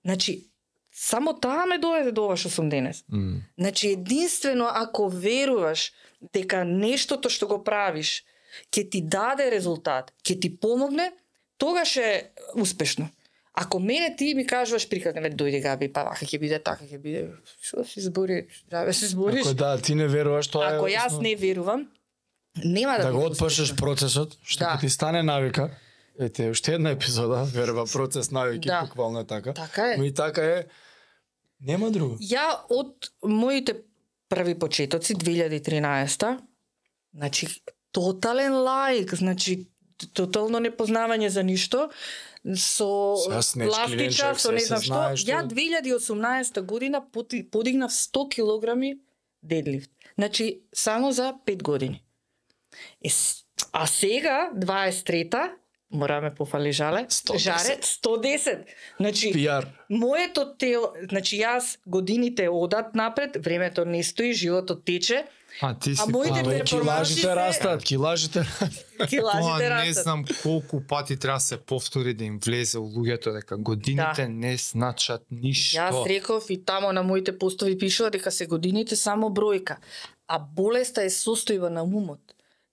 значи, 0.04 0.46
само 0.92 1.32
таа 1.32 1.66
ме 1.66 1.78
доведе 1.78 2.12
до 2.12 2.28
ова 2.28 2.36
што 2.36 2.50
сум 2.50 2.68
денес. 2.68 3.04
Mm. 3.12 3.40
Значи, 3.58 3.92
единствено 3.96 4.68
ако 4.68 5.08
веруваш 5.08 5.92
дека 6.32 6.64
нештото 6.64 7.30
што 7.32 7.46
го 7.46 7.62
правиш 7.64 8.24
ќе 8.72 8.90
ти 8.90 9.00
даде 9.00 9.50
резултат, 9.50 10.12
ќе 10.24 10.40
ти 10.40 10.52
помогне, 10.60 11.12
тогаш 11.56 11.96
е 11.96 12.32
успешно. 12.54 13.08
Ако 13.58 13.80
мене 13.80 14.16
ти 14.16 14.34
ми 14.34 14.46
кажуваш 14.46 14.88
приказна, 14.88 15.20
ве 15.20 15.30
дојде 15.32 15.62
Габи, 15.62 15.88
па 15.88 16.02
вака 16.04 16.26
ќе 16.28 16.38
биде, 16.38 16.58
така 16.60 16.84
ќе 16.84 16.98
биде, 17.00 17.22
што 17.60 17.84
си 17.84 18.00
збори, 18.04 18.46
да 18.70 18.92
се 18.92 19.06
збориш. 19.06 19.46
Ако 19.46 19.54
да, 19.54 19.78
ти 19.80 19.94
не 19.94 20.08
веруваш, 20.08 20.48
тоа 20.48 20.68
е 20.68 20.76
Ако 20.76 20.90
јас 20.92 21.06
основно. 21.06 21.22
не 21.22 21.36
верувам, 21.36 21.86
нема 22.64 22.98
да, 22.98 23.06
да 23.06 23.12
го 23.12 23.24
отпашеш 23.24 23.72
процесот, 23.76 24.36
што 24.44 24.64
Да. 24.64 24.78
ти 24.80 24.88
стане 24.88 25.22
навика. 25.22 25.70
Ете, 26.20 26.50
уште 26.50 26.74
една 26.74 26.90
епизода, 26.90 27.44
верба 27.54 27.84
процес 27.92 28.30
навики, 28.30 28.68
Да. 28.68 28.82
буквално 28.82 29.20
е 29.20 29.24
така. 29.26 29.52
Така 29.54 29.92
е. 29.92 29.96
Но 29.96 30.04
и 30.04 30.14
така 30.14 30.44
е. 30.44 30.64
Нема 31.60 31.90
друго. 31.90 32.16
Ја 32.20 32.60
од 32.68 33.08
моите 33.24 33.72
први 34.28 34.54
почетоци 34.54 35.14
2013 35.14 36.38
значи 37.14 37.46
тотален 37.92 38.52
лаик, 38.52 39.14
значи 39.14 39.68
тотално 40.12 40.58
непознавање 40.60 41.26
за 41.28 41.42
ништо 41.42 41.88
со 42.54 43.16
клинчак, 43.86 44.38
со 44.38 44.52
не 44.52 44.64
знам 44.64 45.16
што. 45.16 45.30
Ја 45.30 45.42
2018 45.46 46.62
година 46.62 47.02
подигнав 47.50 47.90
100 47.90 48.28
килограми 48.30 48.98
дедлифт. 49.42 49.90
Значи 50.18 50.60
само 50.72 51.12
за 51.12 51.34
5 51.46 51.62
години. 51.62 52.02
Е, 53.04 53.10
а 53.72 53.86
сега 53.86 54.50
23-та 54.56 55.52
мораме 55.90 56.34
пофали 56.34 56.72
жале. 56.72 57.06
110. 57.08 57.38
Жаре 57.38 57.80
110. 57.82 58.64
Значи 59.00 59.32
Пиар. 59.32 59.66
Моето 59.90 60.56
тело, 60.58 60.92
значи 61.10 61.38
јас 61.40 61.78
годините 61.86 62.48
одат 62.48 62.94
напред, 62.94 63.36
времето 63.44 63.84
не 63.84 64.02
стои, 64.02 64.32
животот 64.32 64.84
тече, 64.84 65.24
А 65.60 65.74
ти 65.74 65.96
си 65.96 66.02
А 66.02 66.10
моите 66.10 66.42
па, 66.44 66.60
килажите 66.60 67.20
се- 67.20 67.36
растат, 67.36 67.82
килажите 67.82 68.42
Тоа 68.98 69.06
Килажите 69.08 69.58
не 69.60 69.70
растат. 69.70 69.94
знам 69.96 70.24
колку 70.42 70.80
пати 70.82 71.16
треба 71.16 71.40
се 71.40 71.56
повтори 71.58 72.14
да 72.14 72.24
им 72.24 72.38
влезе 72.38 72.78
у 72.78 72.82
луѓето 72.84 73.32
дека 73.32 73.56
годините 73.58 74.22
Да. 74.22 74.28
не 74.28 74.56
значат 74.56 75.22
ништо. 75.32 75.76
Јас 75.78 76.06
реков 76.08 76.44
и 76.50 76.58
тамо 76.58 76.92
на 76.92 77.02
моите 77.02 77.38
постови 77.38 77.78
пишува 77.78 78.10
дека 78.10 78.30
се 78.30 78.46
годините 78.46 78.96
само 78.96 79.28
бројка, 79.28 79.76
а 80.28 80.38
болеста 80.40 81.02
е 81.02 81.10
состојба 81.10 81.68
на 81.68 81.82
умот. 81.84 82.20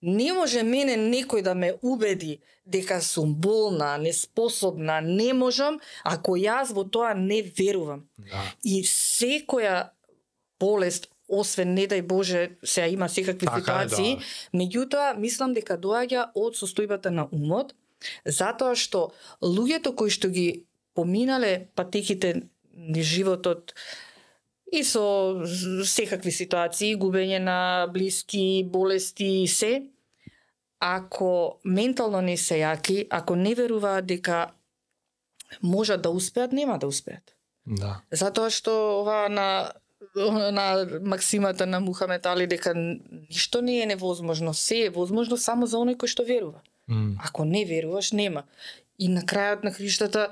Не 0.01 0.33
може 0.33 0.63
мене 0.63 0.97
некој 0.97 1.41
да 1.41 1.55
ме 1.55 1.73
убеди 1.81 2.37
дека 2.65 3.01
сум 3.01 3.35
болна, 3.35 3.97
неспособна, 3.97 5.01
не 5.01 5.33
можам, 5.33 5.79
ако 6.03 6.31
јас 6.31 6.71
во 6.71 6.83
тоа 6.83 7.13
не 7.13 7.41
верувам. 7.43 8.03
Да. 8.19 8.41
И 8.63 8.83
секоја 8.83 9.89
болест, 10.59 11.07
освен 11.39 11.73
не 11.73 11.87
дај 11.87 12.01
Боже, 12.01 12.57
сега 12.63 12.87
има 12.87 13.09
секакви 13.09 13.47
Така 13.47 13.57
е, 13.57 13.61
ситуации, 13.61 14.15
да. 14.15 14.57
меѓутоа 14.57 15.17
мислам 15.17 15.53
дека 15.53 15.77
доаѓа 15.77 16.29
од 16.35 16.57
состојбата 16.59 17.09
на 17.09 17.27
умот, 17.31 17.73
затоа 18.25 18.75
што 18.75 19.11
луѓето 19.41 19.95
кои 19.95 20.13
што 20.13 20.29
ги 20.29 20.65
поминале 20.93 21.69
патеките 21.75 22.43
низ 22.73 23.05
животот 23.05 23.73
и 24.73 24.83
со 24.83 25.45
секакви 25.85 26.31
ситуации, 26.33 26.97
губење 26.97 27.39
на 27.39 27.87
блиски, 27.93 28.65
болести 28.65 29.43
и 29.43 29.47
се, 29.47 29.83
ако 30.79 31.59
ментално 31.63 32.21
не 32.21 32.37
се 32.37 32.59
јаки, 32.59 33.07
ако 33.09 33.35
не 33.35 33.53
веруваат 33.55 34.05
дека 34.05 34.51
можат 35.61 36.01
да 36.01 36.09
успеат, 36.09 36.51
нема 36.51 36.79
да 36.79 36.87
успеат. 36.87 37.35
Да. 37.65 38.01
Затоа 38.11 38.49
што 38.51 38.73
ова 38.99 39.29
на 39.29 39.71
на 40.15 40.87
максимата 41.01 41.65
на 41.65 41.79
Мухамед 41.79 42.25
Али 42.25 42.47
дека 42.47 42.73
ништо 42.75 43.61
не 43.61 43.81
е 43.81 43.85
невозможно, 43.85 44.53
се 44.53 44.85
е 44.85 44.89
возможно 44.89 45.37
само 45.37 45.65
за 45.65 45.77
оној 45.77 45.97
кој 45.97 46.07
што 46.07 46.23
верува. 46.23 46.61
М. 46.89 47.17
Ако 47.23 47.45
не 47.45 47.65
веруваш, 47.65 48.11
нема. 48.11 48.43
И 48.99 49.07
на 49.07 49.21
крајот 49.21 49.63
на 49.63 49.71
хриштата 49.71 50.29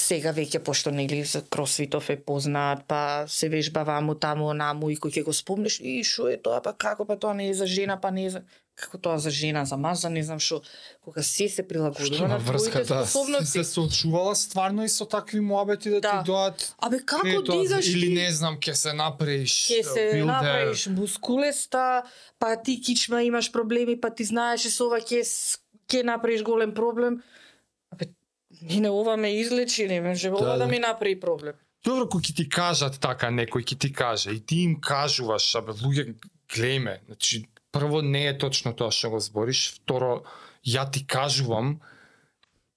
сега 0.00 0.32
веќе 0.32 0.62
пошто 0.64 0.90
нели 0.90 1.24
за 1.24 1.42
кросфитов 1.42 2.10
е 2.10 2.16
познаат, 2.16 2.84
па 2.88 3.24
се 3.28 3.48
вежба 3.48 3.82
ваму 3.84 4.14
таму 4.14 4.52
наму 4.54 4.90
и 4.90 4.96
кој 4.96 5.18
ќе 5.18 5.24
го 5.24 5.32
спомнеш, 5.32 5.80
и 5.80 6.04
шо 6.04 6.28
е 6.28 6.36
тоа, 6.36 6.62
па 6.62 6.72
како, 6.72 7.04
па 7.04 7.16
тоа 7.16 7.34
не 7.34 7.50
е 7.50 7.54
за 7.54 7.66
жена, 7.66 7.98
па 8.00 8.10
не 8.10 8.26
е 8.26 8.30
за 8.30 8.42
како 8.78 8.98
тоа 8.98 9.18
за 9.18 9.30
жена, 9.30 9.64
за 9.64 9.76
маж, 9.76 9.98
за 9.98 10.10
не 10.10 10.22
знам 10.22 10.38
што, 10.38 10.60
кога 11.02 11.22
се 11.22 11.48
се 11.48 11.62
Што 11.62 11.68
прилагодува 11.68 12.28
на 12.28 12.38
твоите 12.38 12.84
способности. 12.84 13.58
Се 13.58 13.64
соочувала 13.64 14.34
стварно 14.38 14.84
и 14.84 14.88
со 14.88 15.04
такви 15.04 15.40
муабети 15.40 15.90
да, 15.90 16.00
Да. 16.00 16.10
ти 16.22 16.26
доат 16.30 16.74
Абе 16.78 16.98
како 17.02 17.42
дигаш 17.42 17.88
или 17.88 18.14
не 18.14 18.30
знам 18.32 18.58
ќе 18.58 18.72
се 18.72 18.92
направиш 18.92 19.66
ќе 19.66 19.82
се 19.82 20.02
билдер. 20.14 20.30
направиш 20.30 20.86
мускулеста, 20.86 22.02
па 22.38 22.56
ти 22.56 22.80
кичма 22.80 23.22
имаш 23.22 23.52
проблеми, 23.52 24.00
па 24.00 24.10
ти 24.10 24.24
знаеш 24.24 24.68
со 24.70 24.86
ова 24.86 25.00
ќе 25.00 25.26
ќе 25.88 26.02
направиш 26.04 26.42
голем 26.42 26.74
проблем. 26.74 27.22
Мене 28.62 28.90
ова 28.90 29.16
ме 29.16 29.30
излечи, 29.40 29.88
не 29.88 30.00
може 30.00 30.30
ова 30.30 30.44
Да, 30.44 30.52
да, 30.52 30.58
да. 30.58 30.66
ми 30.66 30.78
направи 30.78 31.20
проблем. 31.20 31.54
Добро, 31.84 32.08
кој 32.10 32.20
ќе 32.26 32.34
ти 32.36 32.48
кажат 32.48 32.98
така, 33.00 33.30
некој 33.30 33.62
ќе 33.62 33.78
ти 33.78 33.92
каже 33.92 34.34
и 34.34 34.40
ти 34.40 34.64
им 34.66 34.80
кажуваш, 34.80 35.54
абе 35.54 35.72
луѓе 35.72 36.14
глеме, 36.54 37.00
значи 37.06 37.46
прво 37.72 38.02
не 38.02 38.26
е 38.26 38.38
точно 38.38 38.74
тоа 38.74 38.90
што 38.90 39.10
го 39.14 39.20
збориш, 39.22 39.78
второ 39.78 40.24
ја 40.66 40.90
ти 40.90 41.06
кажувам 41.06 41.78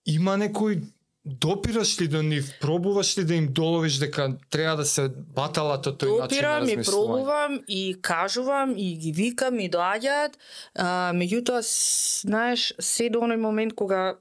има 0.05 0.37
некој 0.37 0.81
допираш 1.25 2.01
ли 2.01 2.07
до 2.07 2.21
нив, 2.21 2.49
пробуваш 2.61 3.17
ли 3.17 3.23
да 3.23 3.35
им 3.35 3.47
доловиш 3.53 3.97
дека 4.01 4.37
треба 4.49 4.75
да 4.81 4.85
се 4.85 5.09
баталат 5.09 5.87
од 5.87 6.01
тој 6.01 6.09
начин 6.09 6.21
на 6.21 6.27
Допирам 6.27 6.63
и 6.69 6.75
размислување? 6.75 6.89
пробувам 6.89 7.59
и 7.67 7.81
кажувам 8.01 8.73
и 8.77 8.95
ги 8.97 9.11
викам 9.11 9.59
и 9.59 9.69
доаѓаат. 9.69 10.33
А, 10.75 11.13
меѓутоа, 11.13 11.61
знаеш, 11.61 12.73
се 12.79 13.09
до 13.09 13.21
оној 13.21 13.37
момент 13.37 13.77
кога 13.77 14.17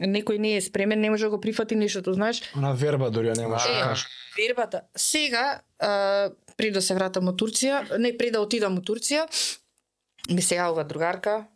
некој 0.00 0.38
не 0.38 0.56
е 0.56 0.60
спремен, 0.60 1.00
не 1.00 1.10
може 1.10 1.24
да 1.24 1.30
го 1.30 1.40
прифати 1.40 1.76
нештото, 1.76 2.12
знаеш, 2.14 2.42
на 2.56 2.72
верба 2.72 3.10
дури 3.10 3.28
ја 3.28 3.36
немаш 3.38 3.64
Е, 3.64 3.74
да 3.74 3.80
кажеш. 3.82 4.06
вербата. 4.36 4.82
Сега, 4.96 5.60
а, 5.78 6.30
пред 6.56 6.72
да 6.72 6.82
се 6.82 6.94
вратам 6.94 7.28
од 7.28 7.36
Турција, 7.36 7.98
не 7.98 8.16
пред 8.16 8.32
да 8.32 8.40
отидам 8.40 8.78
од 8.78 8.86
Турција, 8.86 9.26
ми 10.30 10.42
се 10.42 10.56
јавува 10.56 10.86
другарка, 10.86 11.46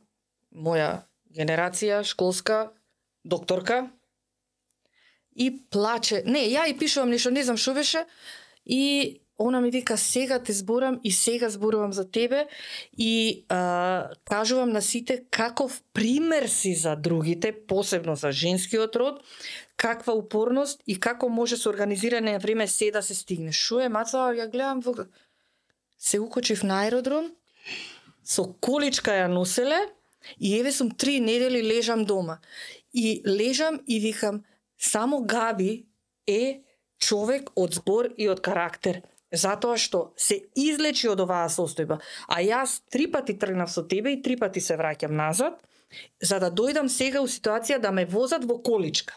моја 0.55 1.03
генерација, 1.31 2.05
школска, 2.05 2.71
докторка, 3.25 3.91
и 5.37 5.51
плаче. 5.71 6.23
Не, 6.27 6.47
ја 6.47 6.69
и 6.69 6.79
пишувам 6.79 7.11
нешто, 7.11 7.31
не 7.31 7.43
знам 7.43 7.57
што 7.57 7.75
беше, 7.75 8.05
и 8.65 9.21
она 9.39 9.61
ми 9.61 9.71
вика 9.71 9.99
сега 9.99 10.39
те 10.39 10.53
зборам 10.53 11.01
и 11.05 11.13
сега 11.13 11.49
зборувам 11.49 11.93
за 11.93 12.11
тебе 12.11 12.47
и 12.99 13.45
а, 13.49 14.11
кажувам 14.25 14.71
на 14.71 14.83
сите 14.83 15.25
каков 15.31 15.83
пример 15.93 16.47
си 16.47 16.75
за 16.75 16.97
другите, 16.97 17.53
посебно 17.67 18.17
за 18.17 18.33
женскиот 18.33 18.97
род, 18.97 19.23
каква 19.77 20.13
упорност 20.13 20.83
и 20.87 21.01
како 21.01 21.29
може 21.29 21.57
со 21.57 21.71
организиране 21.71 22.33
на 22.33 22.39
време 22.39 22.67
се 22.69 22.91
да 22.91 23.03
се 23.03 23.15
стигне. 23.15 23.53
Шо 23.53 23.81
е 23.81 23.89
маца, 23.89 24.31
ја 24.31 24.51
гледам 24.51 24.81
во 24.81 24.95
се 25.99 26.21
укочив 26.21 26.63
на 26.63 26.85
аеродром, 26.85 27.33
со 28.25 28.45
количка 28.61 29.11
ја 29.11 29.27
носеле 29.27 29.79
и 30.39 30.55
еве 30.59 30.73
сум 30.73 30.91
три 30.91 31.21
недели 31.21 31.63
лежам 31.63 32.05
дома. 32.05 32.39
И 32.93 33.23
лежам 33.27 33.81
и 33.87 34.01
викам, 34.01 34.45
само 34.79 35.25
Габи 35.27 35.87
е 36.27 36.63
човек 36.99 37.51
од 37.57 37.75
збор 37.75 38.13
и 38.17 38.29
од 38.29 38.41
карактер. 38.41 39.03
Затоа 39.35 39.77
што 39.81 40.13
се 40.17 40.41
излечи 40.57 41.09
од 41.11 41.21
оваа 41.21 41.51
состојба. 41.51 41.99
А 42.29 42.41
јас 42.45 42.81
три 42.91 43.09
пати 43.11 43.37
тргнав 43.39 43.71
со 43.71 43.83
тебе 43.83 44.15
и 44.15 44.23
три 44.23 44.37
пати 44.37 44.61
се 44.61 44.79
враќам 44.79 45.15
назад, 45.19 45.61
за 46.23 46.41
да 46.41 46.51
дојдам 46.51 46.89
сега 46.89 47.23
у 47.23 47.29
ситуација 47.29 47.79
да 47.79 47.93
ме 47.93 48.05
возат 48.05 48.45
во 48.45 48.59
количка. 48.63 49.15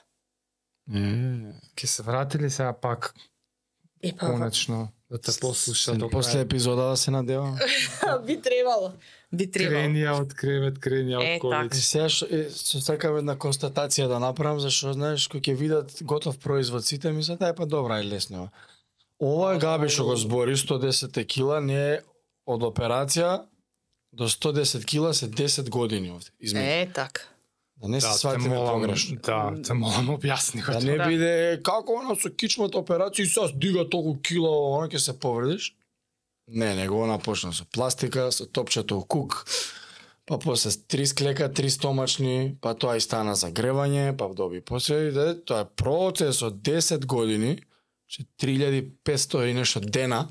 Е, 0.88 1.53
Ќе 1.76 1.88
се 1.88 2.03
вратили 2.03 2.49
сега 2.49 2.74
пак 2.74 3.13
Е, 4.03 4.13
па, 4.13 4.28
конечно 4.28 4.88
да 5.11 5.18
те 5.18 5.32
послуша 5.41 5.93
до 5.95 6.09
После 6.09 6.39
епизода 6.39 6.82
да 6.82 6.97
се 6.97 7.11
надевам. 7.11 7.57
би 8.26 8.41
требало. 8.41 8.91
Би 9.32 9.51
требало. 9.51 9.80
кренија 9.80 10.15
од 10.20 10.34
кревет, 10.36 10.80
кренија 10.84 11.22
Е, 11.24 11.36
од 11.36 11.41
колич. 11.41 11.78
И 11.80 11.84
сега 11.84 12.09
што 12.11 12.28
е, 12.28 12.49
сакам 12.51 13.18
една 13.18 13.38
констатација 13.39 14.07
да 14.11 14.20
направам 14.20 14.59
зашто 14.59 14.93
знаеш 14.93 15.30
кој 15.32 15.43
ќе 15.47 15.55
видат 15.55 15.95
готов 16.01 16.39
производ 16.43 16.86
сите 16.86 17.11
мислат 17.11 17.41
ај 17.41 17.55
па 17.55 17.65
добра 17.65 18.01
е 18.03 18.07
лесно. 18.07 18.49
Ова 19.20 19.55
е 19.55 19.59
Габи 19.59 19.89
што 19.89 20.05
го 20.05 20.15
збори 20.15 20.53
110 20.53 21.26
кила 21.26 21.61
не 21.61 21.74
е 21.74 22.01
од 22.45 22.61
операција 22.61 23.45
до 24.13 24.26
110 24.26 24.86
кила 24.86 25.13
се 25.13 25.28
10 25.28 25.70
години 25.70 26.11
овде. 26.11 26.30
Измеѓу. 26.39 26.82
Е, 26.82 26.91
така. 26.93 27.22
Да 27.78 27.88
не 27.88 28.01
се 28.01 28.07
Да, 28.07 28.13
сватиме 28.13 28.55
погрешно. 28.55 29.18
да, 29.24 29.53
те 29.61 29.74
молам 29.74 30.07
објасни 30.09 30.65
го 30.65 30.72
Да 30.72 30.80
не 30.82 30.97
Да. 30.97 31.05
биде 31.05 31.61
како 31.63 31.99
она 31.99 32.15
со 32.15 32.30
кичмата 32.30 32.78
операција 32.78 33.22
и 33.22 33.26
сега 33.26 33.47
дига 33.53 33.89
толку 33.89 34.18
кила, 34.22 34.49
она 34.78 34.88
ќе 34.88 34.97
се 34.97 35.13
повредиш. 35.13 35.74
Не, 36.47 36.76
него 36.76 37.03
она 37.03 37.18
почна 37.18 37.53
со 37.53 37.65
пластика, 37.65 38.32
со 38.32 38.45
топчето 38.45 39.01
кук, 39.01 39.45
па 40.26 40.39
после 40.39 40.72
три 40.88 41.05
склека, 41.05 41.53
три 41.53 41.70
стомачни, 41.70 42.55
па 42.61 42.74
тоа 42.74 42.97
и 42.97 43.01
стана 43.01 43.36
загревање, 43.36 44.18
па 44.18 44.30
доби 44.34 44.61
после 44.61 45.11
да, 45.11 45.36
тоа 45.36 45.61
е 45.61 45.65
процес 45.76 46.41
од 46.41 46.53
10 46.53 47.05
години, 47.05 47.59
че 48.08 48.24
3500 48.39 49.43
и 49.45 49.53
нешто 49.53 49.80
дена 49.80 50.28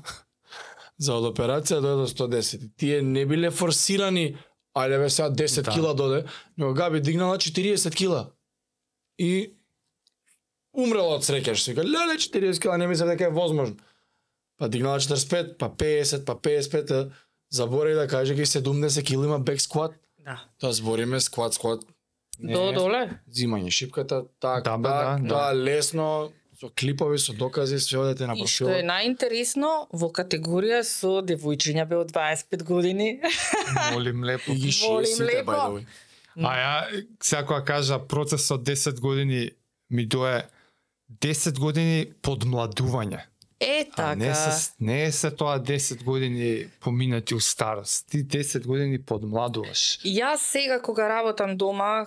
за 0.97 1.13
од 1.13 1.27
операција 1.33 1.81
дојде 1.81 2.03
до 2.03 2.07
110. 2.07 2.63
И 2.65 2.69
Тие 2.77 3.01
не 3.01 3.25
биле 3.25 3.51
форсирани, 3.51 4.37
ајде 4.77 4.97
бе 4.99 5.09
сега 5.09 5.29
10 5.29 5.61
Да. 5.63 5.71
кила 5.71 5.93
доде, 5.93 6.25
него 6.57 6.73
Габи 6.73 7.01
дигнала 7.01 7.37
40 7.37 7.95
кила. 7.95 8.31
И 9.17 9.53
умрела 10.73 11.17
од 11.17 11.23
среќа, 11.25 11.55
што 11.55 11.71
вика, 11.71 11.83
леле 11.83 12.17
40 12.17 12.59
кила, 12.61 12.77
не 12.77 12.87
мислам 12.87 13.09
дека 13.09 13.25
е 13.25 13.33
возможно. 13.33 13.75
Па 14.57 14.69
дигнала 14.69 14.99
45, 14.99 15.57
па 15.57 15.69
50, 15.69 16.25
па 16.25 16.35
55, 16.35 16.91
а 16.91 17.09
заборави 17.49 17.95
да 17.95 18.07
каже 18.07 18.35
ки 18.35 18.45
70 18.45 19.03
кила 19.05 19.25
има 19.25 19.39
бек 19.39 19.61
скват. 19.61 19.93
Да. 20.25 20.41
Тоа 20.59 20.73
збориме 20.73 21.19
скват, 21.19 21.53
скват. 21.53 21.85
Не, 22.39 22.53
До 22.53 22.71
доле. 22.73 23.19
Зимање 23.29 23.71
шипката, 23.71 24.25
так, 24.39 24.63
Да, 24.63 24.71
да, 24.71 24.77
бе, 24.77 24.89
так, 24.89 25.21
да, 25.21 25.27
тоа 25.29 25.53
лесно, 25.55 26.31
со 26.59 26.69
клипови, 26.69 27.17
со 27.17 27.33
докази, 27.33 27.77
све 27.79 27.99
одете 27.99 28.25
на 28.25 28.33
И 28.33 28.45
што 28.49 28.65
е 28.65 28.81
профилот. 28.81 28.89
најинтересно, 28.89 29.69
во 29.93 30.09
категорија 30.09 30.81
со 30.83 31.21
девојчиња 31.21 31.85
бе 31.85 31.99
од 32.01 32.11
25 32.11 32.63
години. 32.63 33.21
Молим 33.93 34.23
лепо. 34.23 34.51
И 34.51 34.55
ги 34.55 34.73
Молим 34.81 35.21
лепо. 35.21 35.81
А 36.37 36.53
ја, 36.57 37.05
сега 37.21 37.45
кога 37.45 37.63
кажа 37.65 37.99
процесот 37.99 38.65
10 38.65 38.99
години 38.99 39.51
ми 39.89 40.05
дое 40.05 40.47
10 41.21 41.59
години 41.59 42.13
подмладување. 42.21 43.21
Е, 43.59 43.87
А 43.91 43.95
така. 43.95 44.15
не, 44.15 44.35
се, 44.35 44.71
не 44.79 45.03
е 45.03 45.11
се 45.11 45.31
тоа 45.31 45.59
10 45.59 46.03
години 46.03 46.67
поминати 46.79 47.35
у 47.35 47.39
старост. 47.39 48.05
Ти 48.09 48.27
10 48.27 48.65
години 48.65 49.01
подмладуваш. 49.01 49.99
Јас 50.05 50.37
сега 50.37 50.81
кога 50.81 51.09
работам 51.09 51.57
дома 51.57 52.05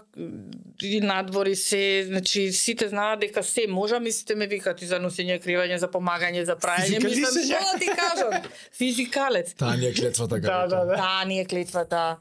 и 0.82 1.00
надвори 1.00 1.56
се, 1.56 2.04
значи 2.06 2.52
сите 2.52 2.88
знаат 2.88 3.20
дека 3.20 3.42
се 3.42 3.66
можам 3.68 4.06
и 4.06 4.12
сите 4.12 4.34
ме 4.34 4.46
викат 4.46 4.82
и 4.82 4.86
за 4.86 5.00
носење 5.02 5.42
кривање, 5.42 5.76
за 5.76 5.90
помагање, 5.90 6.44
за 6.46 6.54
прајање, 6.56 7.02
мислам 7.04 7.42
што 7.42 7.58
да 7.72 7.78
ти 7.78 7.88
кажам. 7.98 8.50
Физикалец. 8.78 9.54
Таа 9.58 9.76
ни 9.76 9.86
е 9.86 9.94
клетвата 9.94 10.38
Да, 10.40 10.66
да, 10.66 10.84
да. 10.84 10.94
Таа 10.96 11.24
ни 11.24 11.40
е 11.40 11.44
клетвата. 11.44 12.18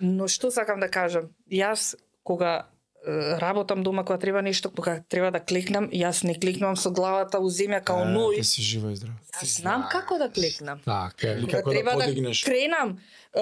Но 0.00 0.28
што 0.28 0.50
сакам 0.50 0.80
да 0.80 0.88
кажам? 0.88 1.34
Јас 1.50 1.96
кога 2.22 2.69
работам 3.40 3.82
дома 3.82 4.04
кога 4.04 4.18
треба 4.18 4.42
нешто, 4.42 4.70
кога 4.70 5.02
треба 5.08 5.30
да 5.30 5.40
клекнам, 5.40 5.88
јас 5.88 6.24
не 6.24 6.34
клекнам 6.34 6.76
со 6.76 6.90
главата 6.90 7.38
у 7.40 7.48
земја 7.48 7.80
као 7.84 8.04
ној. 8.04 8.36
Ти 8.36 8.44
си 8.44 8.62
жива 8.62 8.92
и 8.92 8.96
здрава. 8.96 9.16
Јас 9.40 9.60
знам 9.60 9.86
како 9.90 10.18
да 10.18 10.28
клекнам. 10.30 10.80
Така, 10.84 11.32
или 11.32 11.40
Кога 11.40 11.52
како 11.56 11.70
да 11.70 11.74
треба 11.76 11.90
да, 11.96 12.04
подигнеш. 12.04 12.44
кренам, 12.44 12.98
е, 13.34 13.40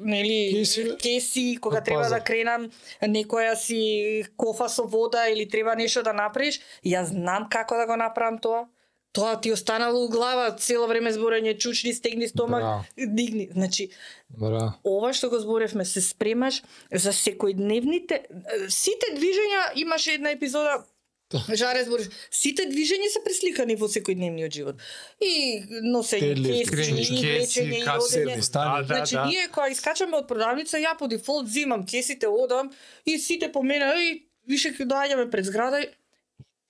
нели, 0.00 0.52
Кеси, 0.58 0.96
кеси, 1.02 1.58
кога 1.60 1.78
На 1.78 1.84
треба 1.84 2.02
пазар. 2.02 2.18
да 2.18 2.24
кренам 2.24 2.70
некоја 3.02 3.54
си 3.54 4.24
кофа 4.36 4.68
со 4.68 4.84
вода 4.84 5.28
или 5.28 5.48
треба 5.48 5.74
нешто 5.74 6.02
да 6.02 6.12
направиш, 6.12 6.60
јас 6.84 7.04
знам 7.04 7.48
како 7.50 7.76
да 7.76 7.86
го 7.86 7.96
направам 7.96 8.38
тоа. 8.38 8.68
Тоа 9.12 9.40
ти 9.40 9.52
останало 9.52 10.04
у 10.04 10.08
глава, 10.08 10.50
цело 10.56 10.86
време 10.86 11.10
зборење 11.10 11.56
чучни, 11.58 11.94
стегни 11.94 12.28
стомак, 12.28 12.62
Браво. 12.62 12.84
дигни. 12.96 13.48
Значи, 13.52 13.90
Бра. 14.28 14.74
ова 14.84 15.12
што 15.12 15.30
го 15.30 15.38
зборевме, 15.38 15.84
се 15.84 16.00
спремаш 16.00 16.62
за 16.92 17.10
секојдневните 17.10 18.22
сите 18.68 19.10
движења 19.18 19.72
имаше 19.74 20.14
една 20.14 20.30
епизода 20.30 20.84
Жаре 21.30 21.84
збориш, 21.86 22.08
сите 22.34 22.64
движења 22.66 23.06
се 23.12 23.20
пресликани 23.22 23.76
во 23.78 23.86
секојдневниот 23.90 24.54
живот. 24.54 24.80
И 25.22 25.62
носење 25.86 26.32
кеси, 26.34 26.64
крениш 26.66 27.10
и 27.10 27.20
влечење, 27.20 27.78
и 27.78 27.84
одење. 27.86 28.38
Да, 28.50 28.64
да, 28.64 28.86
Значи, 28.88 29.14
да. 29.14 29.26
ние 29.30 29.46
кога 29.54 29.68
искачаме 29.70 30.18
од 30.18 30.26
продавница, 30.26 30.80
ја 30.82 30.96
по 30.98 31.06
дефолт 31.06 31.46
зимам 31.46 31.86
кесите, 31.86 32.26
одам 32.26 32.72
и 33.06 33.18
сите 33.18 33.52
по 33.52 33.62
мене, 33.62 33.92
и 34.02 34.10
више 34.50 34.74
ќе 34.74 34.88
доаѓаме 34.90 35.30
пред 35.30 35.46
зграда 35.46 35.84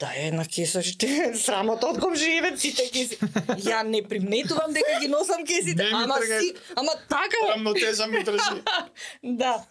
да 0.01 0.13
е 0.17 0.31
на 0.33 0.47
кеса 0.47 0.83
ще 0.83 1.35
срамота 1.45 1.91
од 1.93 2.01
комшиеве 2.01 2.55
сите 2.57 2.89
кеси. 2.93 3.19
Ја 3.61 3.83
не 3.85 4.01
приметувам 4.03 4.73
дека 4.73 5.01
ги 5.01 5.09
носам 5.09 5.45
кесите, 5.45 5.85
Не 5.85 5.91
ама 5.93 6.17
си, 6.25 6.55
ама 6.77 6.93
така 7.09 7.37
е. 7.49 7.53
Рамнотежа 7.53 8.07
ми 8.07 8.25
држи. 8.25 8.63
Да. 9.23 9.65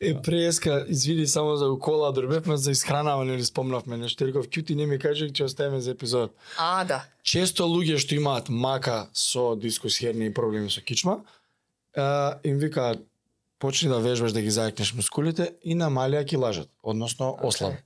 Е, 0.00 0.22
преска, 0.22 0.84
извини 0.88 1.26
само 1.26 1.56
за 1.56 1.66
кола, 1.80 2.12
дорбевме 2.12 2.56
за 2.56 2.72
исхранавање 2.72 3.34
или 3.36 3.44
спомнавме 3.44 3.98
нешто. 4.00 4.24
Реков, 4.24 4.48
кјути 4.48 4.76
не 4.76 4.86
ми 4.86 4.98
кажи, 4.98 5.28
ќе 5.28 5.44
оставиме 5.44 5.80
за 5.80 5.92
епизод. 5.92 6.32
А, 6.56 6.84
да. 6.84 7.04
Често 7.22 7.68
луѓе 7.68 7.98
што 8.00 8.16
имаат 8.16 8.48
мака 8.48 9.10
со 9.12 9.52
дискус 9.60 9.98
херни 10.00 10.30
и 10.30 10.34
проблеми 10.34 10.70
со 10.72 10.80
кичма, 10.80 11.20
им 12.44 12.58
викаат, 12.58 13.04
почни 13.58 13.88
да 13.92 14.00
вежбаш 14.00 14.32
да 14.32 14.40
ги 14.40 14.48
зајакнеш 14.48 14.94
мускулите 14.96 15.52
и 15.62 15.76
намалија 15.76 16.24
килажот, 16.24 16.70
односно 16.82 17.36
ослаб. 17.44 17.76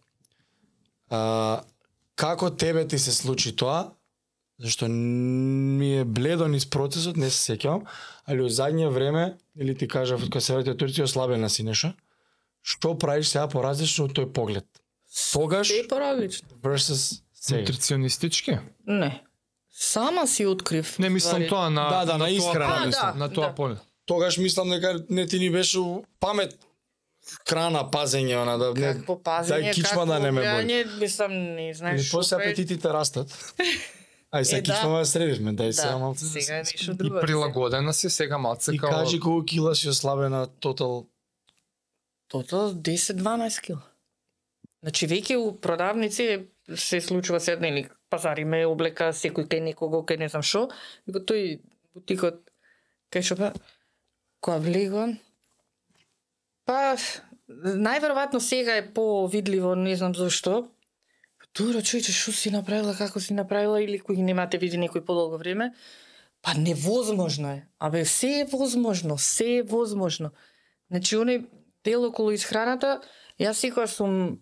А, 1.10 1.64
како 2.16 2.50
тебе 2.50 2.86
ти 2.86 2.98
се 2.98 3.12
случи 3.12 3.52
тоа? 3.52 3.90
Зашто 4.58 4.88
ми 4.88 5.98
е 5.98 6.04
бледо 6.04 6.48
низ 6.48 6.66
процесот, 6.66 7.16
не 7.16 7.26
се 7.26 7.52
сеќавам, 7.52 7.82
али 8.24 8.40
во 8.40 8.48
задње 8.48 8.86
време, 8.88 9.24
или 9.56 9.74
ти 9.74 9.88
кажав 9.88 10.22
кога 10.22 10.40
се 10.40 10.54
враќа 10.54 10.74
Турција, 10.74 11.02
ослабена 11.02 11.50
си 11.50 11.62
нешто. 11.62 11.90
Што 12.62 12.94
правиш 12.94 13.28
сега 13.28 13.48
поразлично 13.48 14.04
од 14.04 14.12
тој 14.12 14.30
поглед? 14.32 14.64
Тогаш 15.32 15.68
Се 15.68 15.88
поразлично. 15.88 16.48
versus 16.62 17.20
сега. 17.34 17.60
Нутриционистички? 17.60 18.58
Не. 18.86 19.22
Сама 19.70 20.26
си 20.26 20.46
открив. 20.46 20.98
Не 20.98 21.10
мислам 21.10 21.30
ствари. 21.32 21.48
тоа 21.48 21.70
на 21.70 21.88
Да, 21.90 22.04
да, 22.04 22.12
на 22.12 22.18
тоа 22.20 22.30
исхрана 22.30 22.74
поле, 22.74 22.86
мислам. 22.86 23.18
на 23.18 23.28
тоа 23.28 23.46
Да. 23.48 23.54
поле. 23.54 23.76
тогаш 24.06 24.38
мислам 24.38 24.70
дека 24.70 25.04
не 25.10 25.26
ти 25.26 25.38
ни 25.38 25.50
беше 25.50 25.78
у 25.78 26.04
памет 26.20 26.58
крана 27.44 27.82
пазење 27.86 28.36
она 28.36 28.56
да 28.56 28.72
не 28.74 28.92
Какво 28.92 29.16
пазење, 29.16 29.62
дај 29.62 29.74
кичма 29.74 30.06
да 30.06 30.18
не 30.18 30.30
ме 30.30 30.40
боли. 30.40 30.46
гледање, 30.46 30.98
мислам, 30.98 31.32
не 31.32 31.74
знаеш 31.74 32.00
Или 32.00 32.10
после 32.10 32.36
е. 32.36 32.40
апетитите 32.40 32.88
растат. 32.90 33.28
Ај 34.32 34.40
Е, 34.40 34.44
се 34.44 34.56
да. 34.56 34.62
кичма 34.64 34.98
да 34.98 35.06
средишме, 35.06 35.52
дај 35.52 35.70
сега 35.70 35.90
Да, 35.90 35.98
малце. 35.98 36.24
да 36.24 36.30
сега 36.30 36.44
се- 36.44 36.54
е 36.54 36.58
нешто 36.58 36.90
И 36.90 36.94
друго. 36.96 37.20
прилагодена 37.20 37.94
си 37.94 38.10
сега 38.10 38.38
малце 38.38 38.72
И 38.72 38.78
као... 38.78 38.90
кажи 38.90 39.20
колку 39.20 39.44
кила 39.44 39.74
си 39.74 39.88
ослабена 39.88 40.46
тотал. 40.48 41.06
Тото 42.28 42.74
10-12 42.74 43.60
кил. 43.60 43.78
Значи 44.82 45.06
веќе 45.06 45.36
у 45.36 45.52
продавници 45.54 46.44
се 46.74 47.00
случува 47.00 47.40
се 47.40 47.56
нели 47.56 47.86
пазариме 48.10 48.66
облека 48.66 49.12
секој 49.12 49.46
кај 49.46 49.60
некого 49.62 50.02
кај 50.02 50.18
не 50.18 50.28
знам 50.28 50.42
што 50.42 50.68
и 51.06 51.12
во 51.12 51.20
тој 51.20 51.60
бутикот 51.94 52.40
кај 53.10 53.22
што 53.22 53.36
па 53.36 53.52
кога 54.40 54.58
влегувам 54.58 55.18
па 56.64 56.96
најверојатно 57.48 58.40
сега 58.40 58.76
е 58.80 58.86
повидливо, 58.94 59.74
не 59.74 59.96
знам 59.96 60.14
зошто. 60.14 60.68
Добро, 61.54 61.84
чујте, 61.86 62.10
што 62.10 62.32
си 62.34 62.50
направила, 62.50 62.96
како 62.98 63.20
си 63.22 63.34
направила 63.34 63.78
или 63.82 64.00
кој 64.02 64.24
немате 64.26 64.58
види 64.58 64.80
некој 64.80 65.04
подолго 65.06 65.38
време. 65.38 65.70
Па 66.42 66.54
невозможно 66.58 67.52
е. 67.52 67.60
Абе, 67.78 68.04
се 68.04 68.40
е 68.40 68.44
возможно, 68.44 69.18
се 69.18 69.58
е 69.58 69.62
возможно. 69.62 70.32
Значи, 70.90 71.16
оној 71.16 71.44
дел 71.84 72.08
околу 72.08 72.34
исхраната, 72.34 72.98
јас 73.38 73.62
секогаш 73.62 73.94
сум 74.00 74.40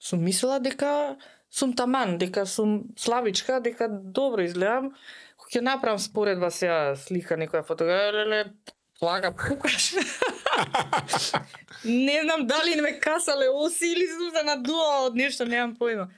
сум 0.00 0.24
мислела 0.24 0.58
дека 0.60 1.16
сум 1.50 1.76
таман, 1.76 2.18
дека 2.18 2.46
сум 2.46 2.90
слабичка, 2.98 3.60
дека 3.60 3.88
добро 3.88 4.42
изгледам. 4.42 4.92
Кога 5.36 5.56
ќе 5.56 5.64
направам 5.64 5.98
споредба 5.98 6.50
сега 6.50 6.96
слика 6.96 7.36
некоја 7.36 7.62
фотографија, 7.66 8.50
плага 9.00 9.32
пукаш. 9.32 9.92
не 11.84 12.20
знам 12.22 12.46
дали 12.46 12.74
не 12.74 12.82
ме 12.82 12.98
касале 13.00 13.48
оси 13.48 13.86
или 13.86 14.06
сум 14.06 14.30
се 14.36 14.42
надула 14.44 15.06
од 15.08 15.16
нешто, 15.16 15.44
немам 15.48 15.76
појма. 15.80 16.10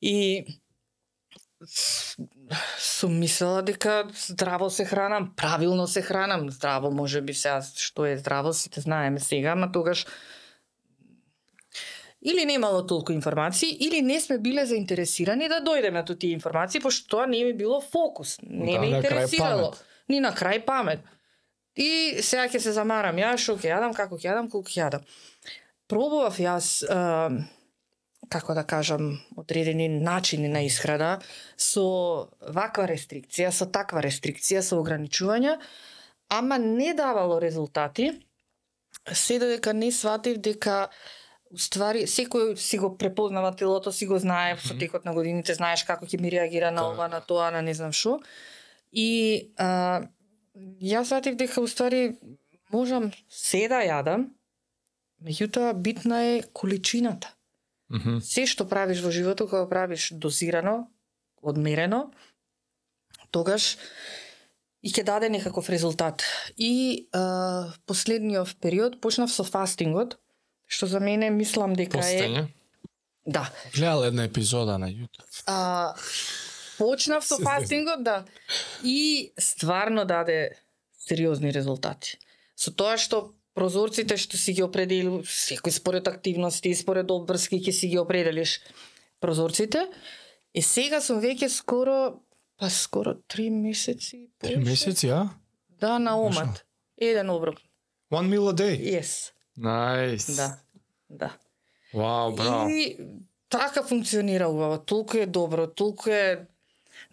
И 0.00 0.44
сум 2.78 3.18
мислела 3.20 3.62
дека 3.62 4.04
здраво 4.16 4.70
се 4.70 4.84
хранам, 4.84 5.32
правилно 5.36 5.86
се 5.86 6.02
хранам, 6.02 6.50
здраво 6.50 6.90
може 6.90 7.20
би 7.20 7.34
сега 7.34 7.60
што 7.62 8.06
е 8.06 8.16
здраво 8.16 8.52
сите 8.52 8.80
знаеме 8.80 9.20
сега, 9.20 9.52
ама 9.52 9.72
тогаш 9.72 10.06
или 12.24 12.44
немало 12.44 12.86
толку 12.86 13.12
информации, 13.12 13.76
или 13.80 14.02
не 14.02 14.20
сме 14.20 14.38
биле 14.38 14.64
заинтересирани 14.66 15.48
да 15.48 15.60
дојдеме 15.60 16.04
до 16.04 16.16
тие 16.16 16.32
информации, 16.32 16.80
пошто 16.80 17.08
тоа 17.08 17.26
не 17.26 17.44
ми 17.44 17.52
било 17.52 17.80
фокус, 17.80 18.38
не 18.42 18.72
Да, 18.72 18.80
ме 18.80 18.86
интересирало. 18.96 19.74
Ни 20.08 20.20
на 20.20 20.32
крај 20.32 20.64
памет. 20.64 21.00
И 21.76 22.22
сега 22.22 22.46
ќе 22.46 22.60
се 22.62 22.72
замарам 22.76 23.18
јас, 23.18 23.42
што 23.42 23.56
ќе 23.58 23.72
јадам, 23.74 23.94
како 23.96 24.18
ќе 24.18 24.30
јадам, 24.30 24.50
колку 24.50 24.70
ќе 24.70 24.84
јадам. 24.84 25.06
Пробував 25.90 26.38
јас, 26.38 26.68
е, 26.86 26.98
како 28.30 28.54
да 28.54 28.62
кажам, 28.64 29.18
одредени 29.36 29.88
начини 29.88 30.48
на 30.48 30.62
исхрана 30.64 31.16
со 31.56 31.86
ваква 32.54 32.86
рестрикција, 32.90 33.50
со 33.50 33.66
таква 33.66 34.04
рестрикција, 34.06 34.62
со 34.62 34.78
ограничувања, 34.80 35.58
ама 36.30 36.58
не 36.58 36.94
давало 36.94 37.40
резултати, 37.42 38.12
се 39.12 39.38
додека 39.38 39.74
не 39.74 39.92
сватив 39.92 40.38
дека 40.38 40.88
Уствари, 41.54 42.08
секој 42.10 42.56
си 42.58 42.80
го 42.82 42.88
препознава 42.98 43.52
телото, 43.54 43.92
си 43.92 44.08
го 44.10 44.18
знае 44.18 44.56
со 44.58 44.74
текот 44.74 45.04
на 45.06 45.12
годините, 45.14 45.54
знаеш 45.54 45.84
како 45.86 46.06
ќе 46.06 46.18
ми 46.18 46.32
реагира 46.32 46.72
на 46.74 46.88
ова, 46.88 47.06
на 47.08 47.20
тоа, 47.20 47.52
на 47.54 47.60
не 47.62 47.74
знам 47.78 47.92
што. 47.94 48.16
И 48.90 49.52
а, 49.58 50.02
јас 50.54 51.10
сватив 51.10 51.36
дека 51.36 51.60
уствари 51.60 52.16
можам 52.72 53.10
се 53.28 53.66
да 53.68 53.82
јадам, 53.84 54.28
меѓутоа 55.22 55.74
битна 55.74 56.22
е 56.22 56.42
количината. 56.52 57.30
Мгм. 57.92 58.18
Се 58.24 58.46
што 58.46 58.66
правиш 58.68 59.02
во 59.04 59.12
животот, 59.14 59.50
кога 59.50 59.68
правиш 59.68 60.10
дозирано, 60.12 60.88
одмерено, 61.42 62.10
тогаш 63.30 63.76
и 64.84 64.92
ќе 64.92 65.04
даде 65.04 65.28
некаков 65.32 65.70
резултат. 65.72 66.24
И 66.56 67.08
а, 67.12 67.72
последниот 67.86 68.56
период 68.60 69.00
почнав 69.00 69.32
со 69.32 69.44
фастингот, 69.44 70.18
што 70.66 70.86
за 70.86 71.00
мене 71.00 71.30
мислам 71.30 71.74
дека 71.76 71.98
е 71.98 72.02
Постење. 72.02 72.44
да. 73.26 73.50
Гледал 73.74 74.04
една 74.04 74.24
епизода 74.24 74.78
на 74.78 74.90
YouTube. 74.90 75.42
А, 75.46 75.94
почнав 76.78 77.24
со 77.24 77.38
фастингот, 77.38 78.02
да. 78.02 78.24
И 78.82 79.32
стварно 79.38 80.04
даде 80.04 80.56
сериозни 80.98 81.52
резултати. 81.52 82.18
Со 82.56 82.70
тоа 82.70 82.96
што 82.96 83.34
прозорците 83.54 84.16
што 84.16 84.38
си 84.40 84.54
ги 84.54 84.62
определи, 84.62 85.22
секој 85.22 85.74
според 85.74 86.08
активности, 86.08 86.74
според 86.74 87.10
обврски 87.10 87.60
ќе 87.60 87.72
си 87.72 87.88
ги 87.94 87.98
определиш 87.98 88.60
прозорците. 89.20 89.86
И 90.54 90.62
сега 90.62 91.00
сум 91.00 91.20
веќе 91.22 91.48
скоро, 91.50 92.20
па 92.58 92.70
скоро 92.70 93.16
три 93.26 93.50
месеци. 93.50 94.30
Три 94.38 94.56
месеци, 94.56 95.08
а? 95.10 95.30
Да, 95.80 95.98
на 95.98 96.16
омат. 96.20 96.64
Еден 96.96 97.30
оброк. 97.30 97.58
One 98.12 98.30
meal 98.30 98.50
a 98.50 98.54
day. 98.54 98.78
Yes. 98.78 99.32
Nice. 99.58 100.36
Да. 100.36 100.58
Да. 101.08 101.36
Вау, 101.94 102.34
браво. 102.34 102.68
И 102.70 102.96
така 103.48 103.82
функционира 103.82 104.48
убаво. 104.48 104.78
Толку 104.78 105.16
е 105.16 105.26
добро, 105.26 105.66
толку 105.66 106.10
е 106.10 106.46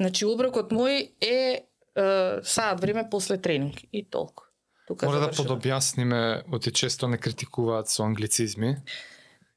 Значи 0.01 0.25
оброкот 0.25 0.71
мој 0.71 1.11
е, 1.21 1.61
е 1.93 2.05
саат 2.43 2.81
време 2.81 3.05
после 3.05 3.37
тренинг 3.37 3.83
и 3.91 4.01
толку. 4.03 4.43
Тука 4.87 5.05
Мора 5.05 5.19
да 5.19 5.29
подобјасниме, 5.29 6.43
оти 6.51 6.71
често 6.71 7.07
не 7.07 7.17
критикуваат 7.17 7.87
со 7.87 8.03
англицизми 8.03 8.77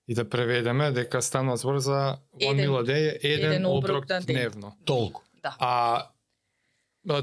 и 0.06 0.14
да 0.14 0.28
преведеме 0.28 0.90
дека 0.92 1.22
станува 1.22 1.56
збор 1.56 1.78
за 1.78 2.18
one 2.34 2.52
Еден- 2.52 2.60
meal 2.60 2.76
a 2.76 2.84
day, 2.84 3.18
еден, 3.22 3.52
еден 3.52 3.66
оброк 3.66 4.04
оброк 4.04 4.22
дневно. 4.22 4.76
Толку. 4.84 5.22
Да. 5.42 5.56
А 5.58 6.10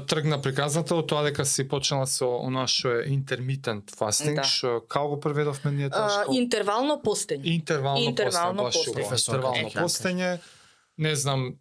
тргна 0.00 0.42
приказната 0.42 0.94
од 0.94 1.08
тоа 1.08 1.22
дека 1.22 1.44
си 1.44 1.64
почнала 1.64 2.06
со 2.06 2.26
оно 2.38 2.66
што 2.66 2.88
е 2.96 3.08
intermittent 3.08 3.90
fasting, 3.90 4.34
Да. 4.34 4.44
што 4.44 4.80
како 4.82 5.08
го 5.08 5.20
преведовме 5.20 5.70
ние 5.72 5.90
тоа 5.90 6.08
што 6.10 6.34
интервално 6.34 7.00
постење. 7.02 7.44
интервално, 7.44 8.02
интервално 8.02 8.62
постење, 8.64 8.94
баш 8.94 9.04
постење. 9.10 9.28
интервално 9.28 9.70
каже. 9.70 9.84
постење, 9.84 10.38
не 10.98 11.14
знам, 11.16 11.58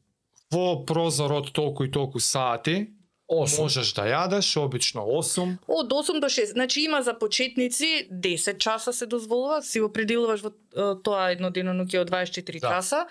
во 0.51 0.85
прозор 0.85 1.31
од 1.33 1.51
толку 1.51 1.83
и 1.83 1.89
толку 1.89 2.19
сати, 2.19 2.87
Осум. 3.27 3.63
можеш 3.63 3.93
да 3.93 4.03
јадеш, 4.03 4.57
обично 4.57 5.01
8, 5.01 5.57
Од 5.65 5.87
8 5.89 6.19
до 6.19 6.27
6. 6.29 6.45
Значи 6.47 6.81
има 6.81 7.01
за 7.01 7.13
почетници 7.15 8.07
10 8.11 8.57
часа 8.57 8.93
се 8.93 9.05
дозволува, 9.05 9.61
си 9.61 9.79
го 9.79 9.89
пределуваш 9.89 10.41
во 10.41 10.51
тоа 10.95 11.31
еднодневно 11.31 11.85
ќе 11.85 11.99
од 11.99 12.09
24 12.09 12.59
Да. 12.59 12.69
часа, 12.69 13.05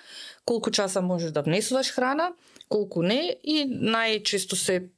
колку 0.44 0.70
часа 0.70 1.00
можеш 1.00 1.30
да 1.30 1.40
внесуваш 1.40 1.90
храна, 1.90 2.32
колку 2.68 3.02
не 3.02 3.36
и 3.42 3.64
најчесто 3.66 4.54
се 4.54 4.90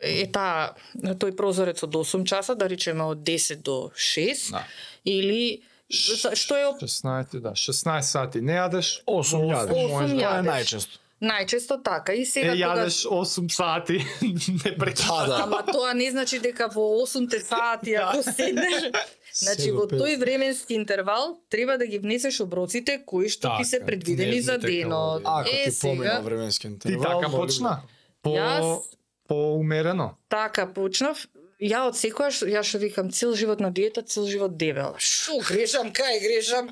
е 0.00 0.26
таа 0.26 0.72
тој 0.96 1.36
прозорец 1.36 1.82
од 1.82 1.92
8 1.92 2.24
часа, 2.24 2.54
да 2.54 2.66
речеме 2.66 3.04
од 3.04 3.18
10 3.20 3.56
до 3.58 3.90
6 3.94 4.50
Да. 4.50 4.64
или 5.04 5.60
за- 5.90 6.32
што 6.32 6.56
е 6.56 6.64
16, 6.80 7.40
да, 7.40 7.52
16 7.52 8.02
сати 8.02 8.40
не 8.40 8.52
јадеш, 8.54 9.02
8 9.06 9.44
јадеш. 9.44 9.70
Осум 9.84 10.18
Тоа 10.18 10.38
е 10.38 10.42
јадеш. 10.42 10.48
најчесто. 10.48 10.96
Најчесто 11.22 11.78
така 11.84 12.12
и 12.12 12.22
е 12.22 12.26
сега 12.26 12.52
кога 12.52 12.64
јадеш 12.64 13.06
8 13.06 13.52
сати, 13.52 13.98
не. 14.22 14.70
Да, 14.76 15.26
да. 15.26 15.40
Ама 15.42 15.62
тоа 15.62 15.94
не 15.94 16.10
значи 16.10 16.38
дека 16.38 16.68
во 16.68 17.06
8 17.06 17.30
сати 17.40 17.94
ако 17.94 18.22
седнеш 18.36 18.90
Значи 19.32 19.70
во 19.72 19.86
тој 19.88 20.18
временски 20.20 20.74
интервал 20.74 21.38
треба 21.48 21.78
да 21.78 21.86
ги 21.86 21.98
внесеш 21.98 22.40
оброците 22.40 23.00
кои 23.06 23.28
што 23.28 23.56
ти 23.58 23.64
се 23.64 23.78
Така, 23.78 23.86
предвидени 23.86 24.40
за 24.40 24.58
денот. 24.58 25.22
Ако 25.24 25.48
е 25.48 25.64
ти 25.64 25.70
сега 25.70 26.20
временски 26.20 26.62
Ти 26.62 26.68
интервал, 26.68 27.20
така 27.20 27.28
моли 27.28 27.40
почна? 27.40 27.80
По, 28.22 28.30
Јас- 28.30 28.82
поумерено. 29.28 30.14
така 30.28 30.66
почнав. 30.66 31.26
Ја 31.62 31.86
од 31.86 31.94
секојаш, 31.94 32.42
ја 32.50 32.62
што 32.66 32.78
викам 32.82 33.10
цел 33.14 33.34
живот 33.38 33.60
на 33.60 33.70
диета, 33.70 34.02
цел 34.02 34.26
живот 34.26 34.56
дебел. 34.58 34.96
Шо 34.98 35.38
грешам, 35.38 35.92
кај 35.94 36.18
грешам? 36.18 36.68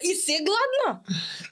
И 0.00 0.14
се 0.14 0.40
гладна. 0.40 1.00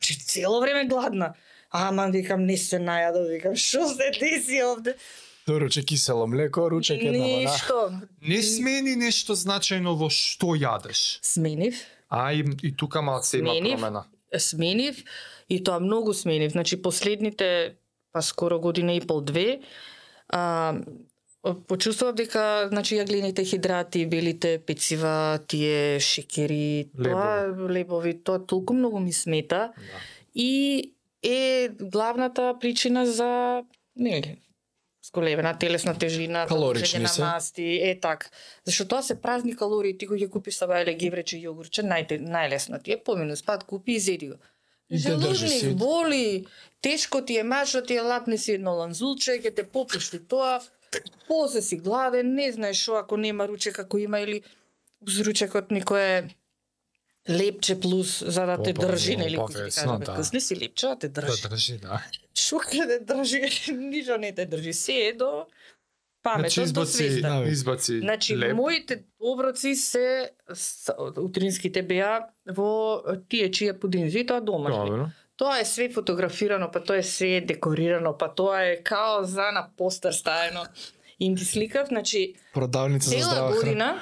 Че 0.01 0.15
цело 0.27 0.61
време 0.61 0.87
гладна. 0.89 1.35
Ама 1.71 2.09
викам 2.11 2.47
не 2.47 2.57
се 2.57 2.79
најадов, 2.81 3.29
викам 3.29 3.57
шо 3.57 3.89
се 3.89 4.11
деси 4.21 4.63
овде? 4.65 4.95
Доруче 5.47 5.83
кисело 5.83 6.27
млеко, 6.27 6.71
ручек 6.71 7.03
една 7.03 7.25
вода. 7.25 7.53
Ништо. 7.53 8.01
Не 8.23 8.43
смени 8.43 8.97
нешто 8.97 9.33
значајно 9.33 9.97
во 9.97 10.09
што 10.13 10.53
јадеш. 10.57 11.19
Сменив. 11.23 11.77
А 12.09 12.33
и, 12.33 12.45
и 12.63 12.73
тука 12.77 13.03
малце 13.03 13.39
има 13.39 13.53
промена. 13.61 14.05
сменив 14.37 15.05
и 15.49 15.65
тоа 15.65 15.81
многу 15.81 16.15
сменив. 16.15 16.53
Значи 16.53 16.83
последните 16.83 17.75
па 18.13 18.23
скоро 18.23 18.61
година 18.61 18.93
и 18.95 19.01
пол 19.01 19.21
две 19.21 19.61
а, 20.29 20.75
почувствував 21.69 22.15
дека 22.15 22.69
значи 22.69 22.97
јаглините 22.97 23.45
хидрати, 23.45 24.07
белите 24.07 24.59
пецива, 24.67 25.39
тие 25.47 26.01
шекери, 26.01 26.89
тоа 27.05 27.49
лебови, 27.69 28.13
тоа 28.15 28.39
толку 28.39 28.75
многу 28.75 28.99
ми 29.01 29.13
смета 29.13 29.73
Да. 29.77 30.01
и 30.35 30.93
е 31.23 31.69
главната 31.81 32.55
причина 32.61 33.07
за 33.07 33.63
нели 33.97 34.39
сколевена 35.09 35.59
телесна 35.59 35.99
тежина, 35.99 36.47
Калорични 36.47 37.09
се. 37.09 37.21
масти, 37.21 37.81
е 37.83 38.01
така. 38.01 38.29
Зашто 38.65 38.89
тоа 38.89 39.03
се 39.03 39.21
празни 39.23 39.57
калории, 39.57 39.99
ти 39.99 40.07
го 40.07 40.15
ќе 40.15 40.29
купиш 40.29 40.59
сабајле 40.61 40.93
гиврече 41.01 41.41
јогурче, 41.41 41.85
најте, 41.87 42.21
најлесно 42.21 42.83
ти 42.83 42.93
е, 42.93 42.99
помину 43.01 43.37
спад, 43.37 43.65
купи 43.65 43.97
и 43.97 44.01
зеди 44.01 44.29
го. 44.29 44.37
И 44.91 44.99
Желудник 44.99 45.77
боли, 45.77 46.47
тешко 46.81 47.25
ти 47.25 47.39
е 47.39 47.43
машо, 47.43 47.83
ти 47.83 47.97
е 47.97 48.01
лапне 48.01 48.39
си 48.39 48.53
едно 48.53 48.77
ланзулче, 48.77 49.41
ќе 49.41 49.55
те 49.55 49.65
попушти 49.65 50.21
тоа, 50.29 50.61
после 51.29 51.63
си 51.63 51.77
гладен, 51.77 52.35
не 52.35 52.53
знаеш 52.53 52.85
шо 52.85 53.01
ако 53.01 53.17
нема 53.17 53.49
ручек, 53.49 53.79
ако 53.79 53.99
има 53.99 54.21
или 54.21 54.43
уз 55.01 55.21
ручекот 55.21 55.71
никое 55.71 56.29
лепче 57.31 57.81
плюс 57.81 58.25
за 58.25 58.47
да 58.47 58.57
те 58.59 58.73
држи, 58.73 59.17
нели, 59.17 59.37
опа, 59.37 59.47
кој 59.47 59.51
ќе 59.51 59.57
ти 59.57 59.63
весно, 59.65 59.83
кажа, 59.85 59.99
бе, 59.99 60.05
да. 60.05 60.15
късни 60.15 60.41
си 60.41 60.57
лепче, 60.57 60.87
да 60.87 60.99
те 60.99 61.09
Да 61.09 61.21
држи. 61.23 61.43
држи, 61.45 61.79
да. 61.79 62.03
Ќе 62.35 62.87
те 62.87 62.99
држи, 63.01 63.41
ништо 63.75 64.19
не 64.19 64.33
те 64.33 64.47
држи, 64.47 64.73
се 64.73 64.93
е 64.95 65.13
до 65.13 65.47
паметот, 66.23 66.53
Значи 66.53 66.61
до 66.61 66.65
избаци, 66.65 66.93
свеста. 66.95 67.45
избаци 67.47 68.01
Значи, 68.01 68.37
леп. 68.37 68.57
моите 68.57 69.03
оброци 69.21 69.75
се 69.75 70.31
утринските 71.17 71.83
беа 71.83 72.21
во 72.49 73.01
тие 73.29 73.49
чија 73.49 73.73
пудинзи, 73.75 74.27
тоа 74.27 74.41
домашни. 74.41 74.91
Добро. 74.91 75.07
Тоа 75.37 75.61
е 75.61 75.65
све 75.65 75.89
фотографирано, 75.89 76.71
па 76.73 76.81
тоа 76.81 76.97
е 76.97 77.03
све 77.03 77.41
декорирано, 77.41 78.17
па 78.19 78.29
тоа 78.29 78.63
е 78.65 78.83
као 78.83 79.23
за 79.23 79.53
на 79.53 79.69
постер 79.77 80.13
ставено. 80.13 80.65
Им 81.21 81.35
ги 81.35 81.45
сликав, 81.45 81.89
значи, 81.89 82.35
Продавница 82.55 83.11
за 83.11 83.17
цела 83.17 83.33
храна. 83.33 83.51
година 83.53 84.01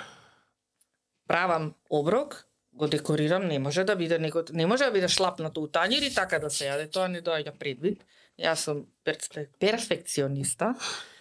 правам 1.29 1.75
оброк, 1.91 2.46
го 2.77 2.89
декорирам, 2.89 3.47
не 3.49 3.59
може 3.59 3.85
да 3.85 3.97
биде 3.97 4.19
него, 4.19 4.43
не 4.53 4.67
може 4.67 4.85
да 4.85 4.93
биде 4.93 5.09
шлапнато 5.09 5.63
у 5.65 5.69
тањер 5.69 6.05
и 6.05 6.15
така 6.15 6.39
да 6.39 6.51
се 6.51 6.69
јаде, 6.69 6.91
тоа 6.93 7.09
не 7.09 7.23
доаѓа 7.25 7.57
предвид. 7.57 8.05
Јас 8.37 8.69
сум 8.69 8.85
перфекциониста 9.61 10.75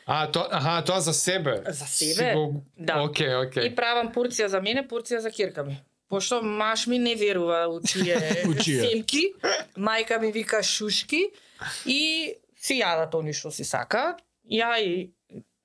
А, 0.06 0.32
тоа, 0.32 0.48
аха, 0.52 0.84
тоа 0.86 1.02
за 1.02 1.14
себе. 1.14 1.64
За 1.68 1.86
себе, 1.86 2.34
го... 2.34 2.62
да. 2.78 3.02
Океј, 3.02 3.34
океј. 3.48 3.66
и 3.66 3.76
правам 3.76 4.12
порција 4.14 4.46
за 4.54 4.62
мене, 4.62 4.86
порција 4.88 5.18
за 5.24 5.32
кирка 5.34 5.64
ми. 5.66 5.80
Пошто 6.10 6.44
маш 6.44 6.86
ми 6.88 7.00
не 7.00 7.16
верува 7.16 7.66
у 7.68 7.80
тие 7.82 8.20
семки, 8.62 9.34
мајка 9.78 10.20
ми 10.22 10.32
вика 10.32 10.62
шушки 10.64 11.32
и 11.86 12.36
си 12.56 12.78
јадат 12.84 13.18
они 13.18 13.34
што 13.34 13.50
си 13.50 13.66
сака. 13.66 14.14
Ја 14.46 14.78
и 14.78 15.10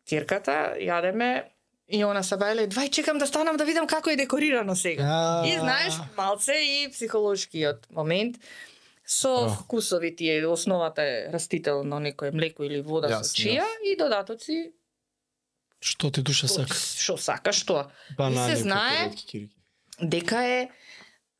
кирката 0.08 0.72
јадеме 0.80 1.44
и 1.90 2.04
она 2.04 2.22
се 2.22 2.36
бајле, 2.36 2.68
двај 2.68 2.90
чекам 2.90 3.18
да 3.18 3.26
станам 3.26 3.56
да 3.56 3.64
видам 3.64 3.86
како 3.86 4.10
е 4.10 4.16
декорирано 4.16 4.76
сега. 4.76 5.02
А. 5.04 5.46
И 5.46 5.58
знаеш, 5.58 5.94
малце 6.16 6.52
и 6.54 6.88
психолошкиот 6.90 7.90
момент 7.90 8.36
со 9.06 9.44
А. 9.44 9.48
вкусови 9.48 10.16
тие, 10.16 10.46
основата 10.46 11.02
е 11.02 11.32
растително 11.32 12.00
некое 12.00 12.30
млеко 12.30 12.62
или 12.62 12.80
вода 12.80 13.08
Јасно, 13.08 13.22
со 13.22 13.34
чија 13.34 13.66
и 13.84 13.96
додатоци 13.96 14.72
Што 15.80 16.10
ти 16.10 16.22
душа 16.22 16.46
сака? 16.48 16.74
што 16.76 17.16
сакаш 17.16 17.64
тоа. 17.64 17.90
Банани, 18.16 18.52
И 18.52 18.56
се 18.56 18.62
знае 18.62 19.10
дека 20.00 20.44
е 20.44 20.68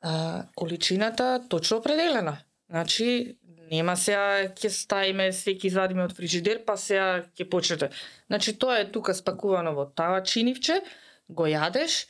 а, 0.03 0.45
количината 0.55 1.45
точно 1.49 1.77
определена. 1.77 2.39
Значи, 2.71 3.37
нема 3.71 3.97
сега 3.97 4.51
ќе 4.51 4.71
ставиме 4.71 5.33
се 5.33 5.55
ќе 5.55 5.67
извадиме 5.71 6.05
од 6.05 6.17
фрижидер, 6.17 6.65
па 6.67 6.77
сега 6.77 7.25
ќе 7.39 7.49
почнете. 7.51 7.91
Значи, 8.27 8.57
тоа 8.59 8.81
е 8.81 8.91
тука 8.93 9.15
спакувано 9.15 9.75
во 9.75 9.87
тава 9.87 10.23
чинивче, 10.23 10.81
го 11.29 11.47
јадеш 11.47 12.07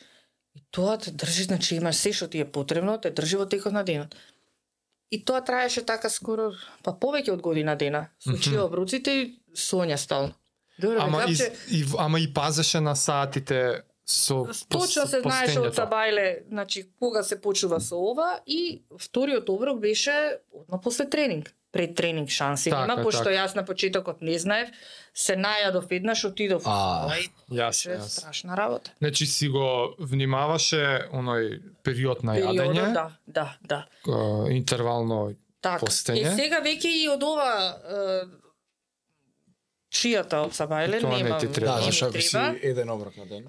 и 0.57 0.63
тоа 0.71 0.97
те 0.99 1.11
држи, 1.13 1.45
значи 1.45 1.77
имаш 1.77 1.97
се 1.97 2.13
што 2.13 2.29
ти 2.29 2.41
е 2.41 2.49
потребно, 2.49 2.99
те 2.99 3.11
држи 3.11 3.37
во 3.37 3.47
текот 3.47 3.73
на 3.73 3.85
денот. 3.85 4.17
И 5.11 5.25
тоа 5.25 5.41
траеше 5.43 5.83
така 5.83 6.09
скоро, 6.09 6.53
па 6.83 6.93
повеќе 6.93 7.33
од 7.35 7.41
година 7.43 7.77
дена. 7.77 8.09
Со 8.23 8.31
Мгм. 8.31 8.41
чија 8.41 8.61
обруците 8.65 9.11
и 9.11 9.41
сонја 9.55 9.97
стално. 9.99 10.35
Добро, 10.79 11.01
Ама, 11.03 11.19
капче, 11.27 11.53
из, 11.69 11.71
и, 11.71 11.85
ама 11.99 12.21
и 12.21 12.33
пазеше 12.33 12.81
на 12.81 12.95
сатите 12.97 13.83
со 14.11 14.43
Точно 14.69 15.07
се 15.07 15.21
знаеше 15.23 15.61
од. 15.61 15.75
Сабајле, 15.77 16.43
значи 16.49 16.85
кога 16.99 17.23
се 17.23 17.39
почува 17.41 17.79
со 17.81 17.97
ова 17.97 18.41
и 18.47 18.83
вториот 18.99 19.49
оброк 19.49 19.81
беше 19.81 20.13
одма 20.53 20.81
после 20.81 21.07
тренинг. 21.11 21.53
Пред 21.73 21.95
тренинг 21.95 22.31
шанси 22.31 22.71
Така, 22.71 22.87
нема, 22.87 23.03
пошто 23.07 23.25
така. 23.25 23.37
јас 23.37 23.55
на 23.55 23.63
почетокот 23.65 24.23
не 24.23 24.35
знаев, 24.39 24.73
се 25.15 25.37
најадов 25.39 25.87
еднаш, 25.91 26.25
отидов. 26.25 26.63
А, 26.67 27.07
Јас, 27.51 27.87
јас. 27.87 28.09
страшна 28.11 28.57
работа. 28.59 28.91
Значи 28.99 29.27
си 29.27 29.49
го 29.49 29.95
внимаваше 29.99 31.07
оној 31.15 31.61
период 31.85 32.25
на 32.27 32.35
Периодот, 32.35 32.57
јадење, 32.57 32.93
да, 32.93 33.11
да, 33.27 33.55
да. 33.63 33.87
да. 34.07 34.51
интервално 34.51 35.35
Така. 35.61 35.87
Постење. 35.87 36.27
Е 36.27 36.35
сега 36.35 36.59
веќе 36.65 36.91
и 36.91 37.09
од 37.09 37.23
ова 37.23 37.51
е, 37.71 38.27
чијата 39.93 40.43
од 40.47 40.53
Сабајле 40.57 41.01
Тоа 41.01 41.11
не 41.11 41.23
нема. 41.23 41.39
ти 41.39 41.47
треба. 41.53 41.77
Да, 41.77 41.83
зашто 41.83 42.07
ако 42.07 42.21
си 42.21 42.31
треба. 42.31 42.55
еден 42.63 42.91
оброк 42.91 43.17
на 43.17 43.27
ден. 43.27 43.49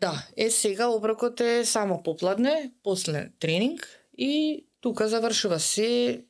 Да, 0.00 0.26
е 0.36 0.50
сега 0.50 0.88
оброкот 0.88 1.40
е 1.40 1.64
само 1.64 2.02
попладне, 2.02 2.72
после 2.82 3.30
тренинг 3.40 3.88
и 4.18 4.66
тука 4.80 5.08
завршува 5.08 5.58
се 5.60 6.24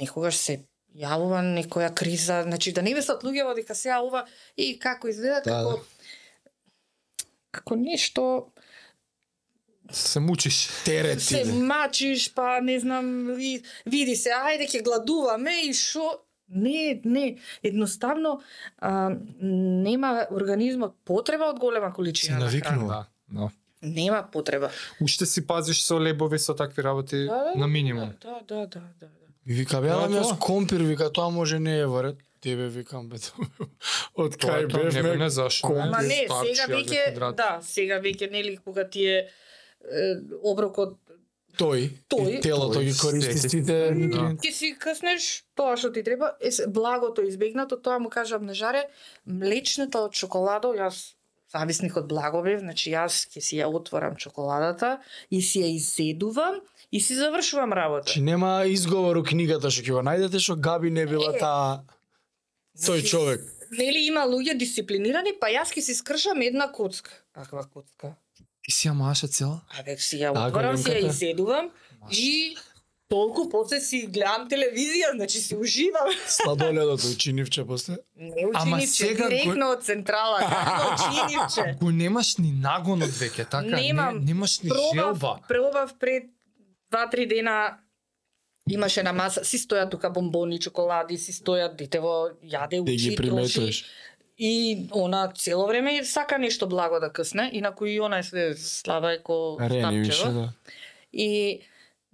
некогаш 0.00 0.36
се 0.36 0.62
јавува 0.96 1.40
некоја 1.44 1.92
криза, 1.94 2.42
значи 2.44 2.72
да 2.72 2.82
не 2.82 2.94
мислат 2.94 3.24
луѓето 3.24 3.54
дека 3.56 3.74
сега 3.74 4.00
ова 4.04 4.24
и 4.56 4.78
како 4.78 5.08
изгледа 5.08 5.40
Да, 5.44 5.60
како 5.60 5.80
како 7.52 7.76
нешто 7.76 8.26
се 9.92 10.20
мучиш. 10.20 10.68
Терет 10.84 11.20
се 11.20 11.44
мачиш, 11.44 12.30
па 12.34 12.60
не 12.60 12.78
знам, 12.80 13.34
и, 13.40 13.58
види 13.86 14.16
се, 14.16 14.32
ајде 14.32 14.68
ќе 14.70 14.80
гладуваме 14.86 15.58
и 15.68 15.74
шо 15.76 16.06
Не, 16.52 17.00
не, 17.04 17.38
едноставно 17.62 18.40
а, 18.78 19.16
нема 19.40 20.26
организмот 20.30 20.94
потреба 21.04 21.44
од 21.44 21.58
голема 21.58 21.92
количина 21.92 22.38
на 22.38 22.44
навикнува. 22.44 22.76
храна. 22.76 23.06
Да, 23.28 23.40
да. 23.40 23.50
Нема 23.82 24.28
потреба. 24.32 24.70
Уште 25.00 25.26
си 25.26 25.46
пазиш 25.46 25.82
со 25.82 26.00
лебови 26.00 26.38
со 26.38 26.54
такви 26.54 26.82
работи 26.82 27.28
на 27.56 27.66
минимум. 27.66 28.12
Да, 28.22 28.40
да, 28.48 28.56
да, 28.56 28.66
да. 28.66 28.80
да. 29.00 29.08
И 29.46 29.52
вика, 29.52 29.80
бе, 29.80 29.88
е 29.88 29.90
ама 29.90 30.20
јас 30.20 30.38
компир, 30.38 30.82
вика, 30.86 31.10
тоа 31.12 31.30
може 31.30 31.58
не 31.58 31.78
е 31.78 31.86
варет. 31.86 32.16
Тебе 32.40 32.68
викам, 32.68 33.08
бе, 33.08 33.16
од 34.14 34.36
Тоа 34.38 34.50
кај 34.50 34.64
е 34.64 34.68
тоа, 34.68 34.84
не, 34.84 35.02
бевме, 35.02 35.16
не 35.16 35.30
зашо. 35.30 35.66
компир. 35.66 35.90
Ма 35.90 36.02
не, 36.02 36.26
сега 36.26 36.66
веќе, 36.70 37.34
да, 37.34 37.58
сега 37.62 37.98
веќе 38.02 38.30
нели 38.30 38.56
кога 38.56 38.84
ти 38.88 39.06
е 39.06 39.28
е, 39.82 40.16
оброкот 40.42 40.98
тој, 41.58 41.90
Тој. 42.08 42.28
и 42.28 42.40
телото 42.40 42.78
Тој, 42.78 42.84
ги 42.84 42.94
користи 42.98 43.38
сите 43.38 43.62
Да. 43.62 43.94
нутриенти. 43.94 44.40
Ти 44.42 44.52
си 44.52 44.76
къснеш 44.78 45.44
тоа 45.54 45.76
што 45.76 45.92
ти 45.92 46.02
треба, 46.02 46.32
е 46.40 46.50
благото 46.68 47.22
избегнато, 47.22 47.76
тоа 47.76 47.98
му 47.98 48.08
кажам 48.08 48.46
на 48.46 48.54
жаре, 48.54 48.88
млечната 49.26 49.98
од 50.00 50.12
чоколадо, 50.12 50.72
јас 50.74 51.14
зависник 51.52 51.96
од 51.96 52.08
благо 52.08 52.42
бев, 52.42 52.60
значи 52.60 52.90
јас 52.90 53.28
ќе 53.28 53.40
си 53.40 53.56
ја 53.56 53.66
отворам 53.68 54.16
чоколадата 54.16 55.00
и 55.30 55.42
си 55.42 55.60
ја 55.60 55.68
изедувам 55.68 56.60
и 56.92 57.00
си 57.00 57.14
завршувам 57.14 57.72
работа. 57.72 58.08
Чи 58.08 58.20
нема 58.20 58.64
изговор 58.66 59.16
у 59.16 59.22
книгата 59.22 59.70
што 59.70 59.82
ќе 59.82 59.92
го 59.92 60.00
најдете 60.00 60.40
што 60.40 60.56
Габи 60.56 60.90
не 60.90 61.06
била 61.06 61.36
Е. 61.36 61.38
таа 61.38 61.84
тој 62.76 63.04
човек. 63.04 63.40
Нели 63.72 64.04
има 64.04 64.24
луѓе 64.28 64.56
дисциплинирани, 64.56 65.32
па 65.40 65.48
јас 65.48 65.72
ќе 65.72 65.80
си 65.80 65.94
скршам 65.94 66.40
една 66.42 66.72
коцка. 66.72 67.10
Каква 67.32 67.64
коцка? 67.64 68.16
Ти 68.62 68.72
си 68.72 68.88
ја 68.88 68.92
маше 68.94 69.26
цела? 69.28 69.60
Абе, 69.70 69.96
си 69.98 70.16
ја 70.18 70.32
А, 70.34 70.46
отворам, 70.46 70.76
си 70.76 70.90
ја 70.90 71.06
изедувам 71.06 71.70
и 72.10 72.56
толку 73.08 73.48
после 73.50 73.80
си 73.80 74.06
гледам 74.06 74.48
телевизија, 74.48 75.14
значи 75.14 75.38
си 75.38 75.56
уживам. 75.56 76.08
Сладоледото 76.28 77.06
учинивче 77.08 77.64
после. 77.64 77.96
Не 78.16 78.46
Ама 78.54 78.76
учинивче, 78.76 78.86
сега 78.88 79.24
го- 79.24 79.28
директно 79.28 79.66
од 79.68 79.84
централа, 79.84 80.38
како 80.40 80.94
учинивче. 80.94 81.76
Го 81.80 81.90
немаш 81.92 82.36
ни 82.38 82.52
нагонот 82.52 83.10
веќе, 83.12 83.44
така? 83.46 83.76
Немам. 83.76 84.14
Не, 84.16 84.24
немаш 84.24 84.60
ни 84.60 84.68
Пробав, 84.68 84.94
желба. 84.94 85.38
пробав 85.48 85.94
пред 85.98 86.22
два-три 86.90 87.26
дена 87.26 87.78
имаше 88.68 89.02
на 89.02 89.12
маса, 89.12 89.44
си 89.44 89.58
стојат 89.58 89.90
тука 89.90 90.10
бомбони, 90.10 90.60
чоколади, 90.60 91.18
си 91.18 91.32
стојат 91.32 91.74
детево, 91.74 92.30
јаде, 92.44 92.78
Да 92.78 92.92
ги 92.92 93.10
учи, 93.10 93.16
троши. 93.16 93.84
И 94.42 94.88
она 94.90 95.32
цело 95.36 95.66
време 95.66 96.04
сака 96.04 96.38
нешто 96.38 96.66
благо 96.66 97.00
да 97.00 97.12
късне, 97.12 97.50
инаку 97.52 97.84
и 97.86 98.00
она 98.00 98.18
е 98.18 98.22
све 98.22 98.54
слаба 98.56 99.12
е 99.12 99.22
ко 99.22 99.56
Рени 99.60 99.98
више, 99.98 100.12
стапчево. 100.12 100.40
да. 100.40 100.52
И 101.12 101.60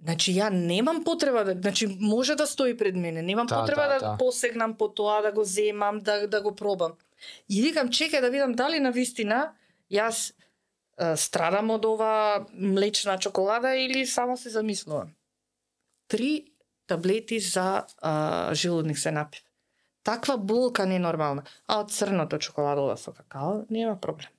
Значи 0.03 0.31
ја 0.31 0.49
немам 0.49 1.03
потреба 1.03 1.43
да, 1.43 1.53
значи 1.61 1.87
може 1.99 2.35
да 2.35 2.45
стои 2.47 2.77
пред 2.77 2.95
мене, 2.95 3.21
немам 3.21 3.47
Да, 3.47 3.59
потреба 3.61 3.81
да, 3.81 3.99
да, 3.99 3.99
да. 3.99 4.17
посегнам 4.17 4.77
по 4.77 4.87
тоа, 4.87 5.21
да 5.21 5.31
го 5.31 5.43
земам, 5.43 5.99
да 5.99 6.27
да 6.27 6.41
го 6.41 6.55
пробам. 6.55 6.93
И 7.49 7.61
викам 7.61 7.89
чекај 7.89 8.21
да 8.21 8.29
видам 8.29 8.53
дали 8.53 8.79
на 8.79 8.91
вистина 8.91 9.53
јас 9.91 10.31
е, 10.31 11.17
страдам 11.17 11.69
од 11.69 11.85
ова 11.85 12.45
млечна 12.53 13.17
чоколада 13.19 13.75
или 13.75 14.05
само 14.05 14.37
се 14.37 14.49
замислувам. 14.49 15.11
Три 16.07 16.45
таблети 16.87 17.39
за 17.39 17.83
а, 18.01 18.53
желудник 18.53 18.97
се 18.99 19.11
напив. 19.11 19.48
Таква 20.09 20.37
болка 20.37 20.85
ненормална. 20.85 21.43
А 21.67 21.79
од 21.79 21.91
црното 21.91 22.37
чоколадова 22.39 22.97
со 22.97 23.11
какао 23.11 23.65
нема 23.69 23.93
проблем. 23.95 24.29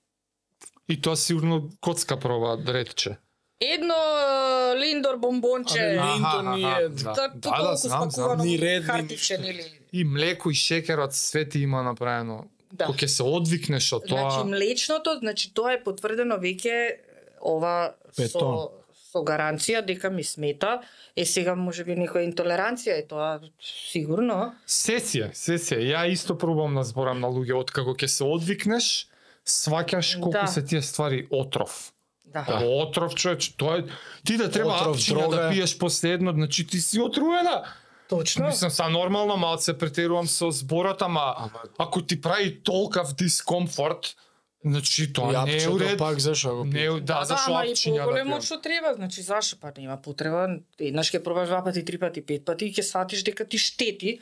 И 0.89 0.97
тоа 0.97 1.15
сигурно 1.17 1.71
коцка 1.81 2.17
проба 2.17 2.57
да 2.57 2.75
ретче. 2.75 3.17
Едно 3.61 3.95
е, 3.95 4.77
линдор 4.77 5.17
бомбонче. 5.17 5.79
Линто 5.79 6.43
ни 6.57 6.65
аха, 6.65 6.83
е- 6.83 6.89
да. 6.89 7.05
Да, 7.05 7.29
Да, 7.29 7.29
да, 7.29 7.41
толку 7.41 7.77
знам, 7.77 8.11
знам. 8.11 8.39
Ни 8.41 8.59
ред, 8.59 8.83
ни 8.83 8.87
хартиче, 8.87 9.39
ништо. 9.39 9.47
нели? 9.47 9.79
И 9.93 10.05
млеко 10.05 10.51
и 10.51 10.55
шекерот 10.55 11.15
свети 11.15 11.59
има 11.59 11.83
направено. 11.83 12.45
Да. 12.73 12.87
Кога 12.87 13.09
се 13.09 13.23
одвикнеш 13.23 13.93
од 13.93 14.07
тоа, 14.09 14.31
Значи 14.31 14.49
млечното, 14.49 15.19
значи 15.19 15.55
тоа 15.55 15.73
е 15.73 15.83
потврдено 15.85 16.35
веќе 16.37 16.97
ова 17.41 17.95
Бетон. 18.17 18.41
со 18.41 18.71
со 19.11 19.23
гаранција 19.27 19.83
дека 19.87 20.11
ми 20.11 20.25
смета. 20.25 20.81
Е 21.17 21.25
сега 21.25 21.55
може 21.59 21.85
би 21.85 21.97
некоја 21.99 22.23
интолеранција 22.29 22.99
е 23.03 23.07
тоа 23.11 23.41
сигурно. 23.61 24.53
сесија, 24.67 25.33
сесија. 25.35 25.81
Ја 25.83 26.05
исто 26.13 26.39
пробам 26.39 26.75
да 26.79 26.85
зборам 26.85 27.21
на 27.21 27.29
луѓе 27.29 27.59
од 27.59 27.71
како 27.75 27.95
ќе 27.95 28.07
се 28.07 28.25
одвикнеш, 28.25 29.09
сваќаш 29.47 30.21
колку 30.21 30.39
Да. 30.39 30.47
се 30.47 30.63
тие 30.65 30.83
ствари 30.83 31.27
отров. 31.31 31.93
Да. 32.25 32.45
Да. 32.47 32.63
Отров 32.65 33.15
човеч, 33.15 33.57
тоа 33.59 33.79
е 33.79 33.85
ти 34.25 34.37
да 34.37 34.51
треба 34.51 34.71
Отров, 34.71 35.31
да 35.31 35.51
пиеш 35.51 35.79
последно, 35.79 36.33
значи 36.33 36.67
ти 36.67 36.79
си 36.81 37.01
отруена. 37.01 37.65
Точно. 38.09 38.47
Мислам 38.47 38.71
са 38.71 38.89
нормално 38.89 39.37
малце 39.37 39.79
претерувам 39.79 40.27
со 40.27 40.51
зборот, 40.51 41.03
ама 41.03 41.35
Ама 41.37 41.63
ако 41.79 42.03
ти 42.03 42.21
прави 42.21 42.63
толкав 42.63 43.15
дискомфорт, 43.15 44.17
значи 44.65 45.13
тоа 45.13 45.45
не 45.47 45.63
е 45.63 45.69
уред. 45.69 45.99
пак 45.99 46.19
зашо 46.19 46.57
го 46.57 46.65
Не 46.65 46.85
е, 46.85 47.01
да, 47.01 47.25
зашо 47.25 47.53
ама 47.53 47.65
и 47.67 47.73
апчиња 47.73 47.97
да 47.97 48.05
поголемо 48.05 48.37
пиеш. 48.37 48.45
што 48.45 48.61
треба, 48.61 48.95
значи 48.95 49.23
зашо 49.23 49.57
па 49.61 49.73
нема 49.79 49.97
потреба. 49.97 50.61
Еднаш 50.79 51.11
ќе 51.11 51.23
пробаш 51.23 51.49
два 51.49 51.65
пати, 51.65 51.85
три 51.85 51.99
пати, 51.99 52.21
пет 52.23 52.45
пати 52.45 52.67
и 52.67 52.73
ќе 52.73 52.83
сватиш 52.83 53.23
дека 53.23 53.45
ти 53.45 53.59
штети 53.59 54.21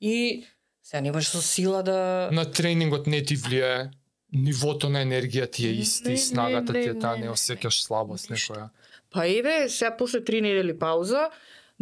и 0.00 0.44
сега 0.82 1.00
не 1.00 1.12
можеш 1.12 1.28
со 1.28 1.42
сила 1.42 1.82
да 1.82 2.28
На 2.32 2.44
тренингот 2.44 3.06
не 3.06 3.22
ти 3.22 3.36
влијае, 3.36 3.90
нивото 4.32 4.88
на 4.88 5.02
енергија 5.02 5.50
ти 5.50 5.66
е 5.66 5.72
исти, 5.72 6.10
Не, 6.10 6.16
снагата 6.16 6.72
не, 6.72 6.82
ти 6.82 6.88
е 6.88 6.98
таа, 6.98 7.14
не, 7.14 7.20
не 7.20 7.26
не. 7.26 7.32
осеќаш 7.32 7.82
слабост 7.82 8.30
некоја. 8.30 8.70
Па 9.10 9.26
еве, 9.26 9.68
сега 9.68 9.96
после 9.96 10.24
три 10.24 10.40
недели 10.40 10.78
пауза, 10.78 11.30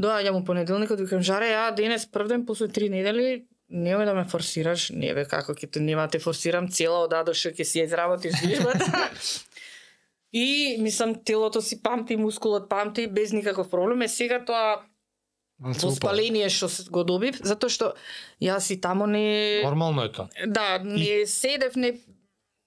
доаѓам 0.01 0.41
у 0.41 0.45
понеделникот, 0.45 1.01
викам 1.01 1.21
жаре, 1.23 1.53
ја 1.53 1.75
денес 1.77 2.07
прв 2.07 2.29
ден 2.29 2.47
после 2.47 2.69
три 2.69 2.89
недели, 2.89 3.45
немој 3.71 4.05
да 4.05 4.15
ме 4.15 4.25
форсираш, 4.25 4.91
не 4.93 5.13
бе 5.13 5.25
како 5.27 5.53
ќе 5.53 5.69
те 5.69 5.81
нема 5.81 6.03
да 6.03 6.09
те 6.09 6.19
форсирам 6.19 6.69
цела 6.69 6.99
од 7.01 7.13
А 7.13 7.23
до 7.23 7.33
Ш 7.33 7.51
ќе 7.51 7.63
си 7.63 7.79
ја 7.79 7.85
изработиш 7.85 8.33
вижбата. 8.41 9.11
И 10.33 10.47
мислам 10.79 11.15
телото 11.17 11.63
си 11.63 11.83
памти, 11.83 12.17
мускулот 12.17 12.69
памти 12.69 13.07
без 13.09 13.33
никаков 13.33 13.71
проблем. 13.71 14.03
Е 14.03 14.09
сега 14.09 14.39
тоа 14.41 14.83
воспаление 15.61 16.49
што 16.49 16.69
се- 16.69 16.85
го 16.87 17.03
добив, 17.03 17.41
затоа 17.43 17.69
што 17.69 17.95
јас 18.41 18.71
и 18.71 18.77
тамо 18.79 19.07
не 19.07 19.63
Нормално 19.63 20.03
е 20.03 20.13
тоа. 20.13 20.29
да, 20.47 20.79
не 20.79 21.27
седев, 21.27 21.77
не 21.77 21.99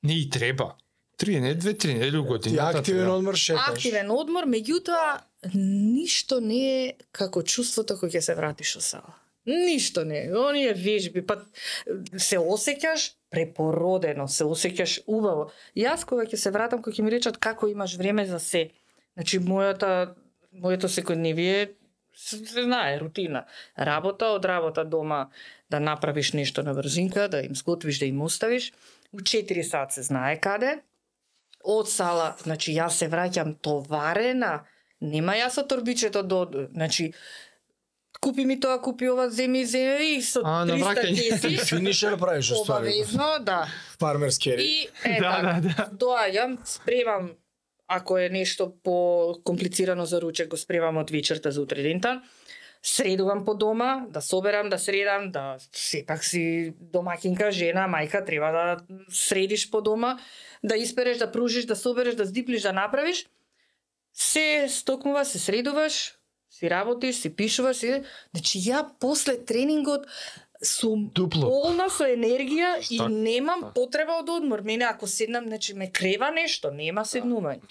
Не 0.04 0.14
и 0.16 0.30
треба. 0.30 0.76
Три 1.18 1.40
не, 1.40 1.54
две, 1.56 1.74
три 1.76 1.94
недели 1.94 2.18
у 2.18 2.24
Ти 2.24 2.28
годината. 2.28 2.78
активен 2.80 3.02
треба. 3.02 3.14
одмор 3.14 3.36
шеташ. 3.36 3.70
активен 3.70 4.12
одмор, 4.12 4.44
меѓутоа 4.46 5.22
ништо 5.54 6.40
не 6.42 6.58
е 6.80 6.94
како 7.12 7.44
чувството 7.44 7.94
кога 7.96 8.10
ќе 8.10 8.20
се 8.22 8.36
вратиш 8.36 8.76
од 8.76 8.84
сала. 8.84 9.14
Ништо 9.46 10.06
не 10.06 10.26
е. 10.26 10.34
Оние 10.38 10.74
вежби, 10.74 11.24
па 11.26 11.40
се 12.18 12.38
осеќаш 12.38 13.08
препородено, 13.34 14.28
се 14.28 14.46
осеќаш 14.46 15.02
убаво. 15.08 15.50
Јас 15.78 16.06
кога 16.06 16.28
ќе 16.30 16.38
се 16.38 16.52
вратам, 16.54 16.82
кога 16.82 16.96
ќе 16.96 17.06
ми 17.06 17.14
речат 17.14 17.40
како 17.42 17.68
имаш 17.72 17.98
време 17.98 18.26
за 18.30 18.40
се. 18.40 18.70
Значи 19.18 19.40
мојата 19.42 20.14
моето 20.52 20.88
секојдневие 20.92 21.72
се 22.14 22.38
знае 22.38 23.00
рутина. 23.00 23.46
Работа 23.80 24.34
од 24.36 24.46
работа 24.46 24.84
дома 24.86 25.30
да 25.70 25.80
направиш 25.80 26.34
нешто 26.34 26.64
на 26.64 26.74
брзинка, 26.74 27.30
да 27.30 27.42
им 27.42 27.56
сготвиш, 27.56 28.00
да 28.00 28.06
им 28.06 28.22
оставиш. 28.22 28.74
У 29.12 29.20
4 29.20 29.62
сат 29.64 29.94
се 29.94 30.04
знае 30.04 30.38
каде 30.40 30.82
од 31.64 31.90
сала, 31.90 32.36
значи 32.42 32.74
јас 32.74 32.98
се 33.02 33.08
враќам 33.10 33.56
товарена, 33.62 34.66
нема 35.02 35.36
јас 35.38 35.58
со 35.60 35.64
торбичето 35.68 36.24
до, 36.24 36.46
значи 36.74 37.12
купи 38.20 38.46
ми 38.46 38.60
тоа, 38.60 38.82
купи 38.82 39.10
ова, 39.10 39.30
земи, 39.30 39.66
земи 39.66 40.06
и 40.06 40.22
со 40.22 40.42
А, 40.44 40.66
на 40.66 40.74
300 40.74 40.84
враќање. 40.84 41.42
кеси. 41.42 41.58
Финишер 41.70 42.18
правиш 42.18 42.52
уствари. 42.52 42.90
Обавезно, 42.90 43.26
да. 43.42 43.68
Фармерски 44.00 44.50
ери. 44.50 44.64
И 44.64 44.88
е, 45.06 45.18
Да, 45.20 45.36
така, 45.36 45.60
да, 45.62 45.70
да. 45.70 45.90
доаѓам, 45.96 46.58
спремам 46.66 47.32
ако 47.88 48.18
е 48.18 48.30
нешто 48.30 48.74
по 48.84 48.96
комплицирано 49.44 50.06
за 50.06 50.22
ручек, 50.22 50.48
го 50.48 50.58
спремам 50.58 50.98
од 50.98 51.10
вечерта 51.12 51.52
за 51.52 51.62
утре 51.62 51.82
дента. 51.84 52.22
Средувам 52.84 53.46
по 53.46 53.54
дома, 53.56 54.06
да 54.10 54.22
соберам, 54.22 54.70
да 54.70 54.80
средам, 54.80 55.32
да 55.32 55.58
сепак 55.72 56.24
си 56.24 56.74
домакинка, 56.82 57.52
жена, 57.52 57.88
мајка, 57.90 58.26
треба 58.26 58.52
да 58.52 58.78
средиш 59.10 59.70
по 59.70 59.82
дома, 59.82 60.20
да 60.64 60.78
испереш, 60.78 61.18
да 61.18 61.32
пружиш, 61.32 61.66
да 61.66 61.76
собереш, 61.76 62.16
да 62.16 62.26
здиплиш, 62.26 62.62
да 62.62 62.74
направиш. 62.74 63.26
Се 64.14 64.66
стокнува, 64.70 65.26
се 65.26 65.40
средуваш, 65.40 66.14
си 66.62 66.70
работиш, 66.70 67.16
си 67.26 67.34
пишуваш, 67.36 67.78
си... 67.82 68.04
Значи 68.36 68.60
ја 68.62 68.86
после 69.00 69.34
тренингот 69.46 70.06
сум 70.62 71.08
Дупло. 71.10 71.50
полна 71.50 71.90
со 71.90 72.06
енергија 72.06 72.76
и 72.86 72.98
Така, 72.98 73.10
немам 73.10 73.62
така. 73.62 73.74
потреба 73.74 74.20
од 74.22 74.30
одмор. 74.30 74.62
Мене 74.62 74.86
ако 74.86 75.08
седнам, 75.08 75.48
значи 75.50 75.74
ме 75.74 75.90
крева 75.92 76.30
нешто, 76.32 76.70
нема 76.72 77.02
седнување. 77.02 77.66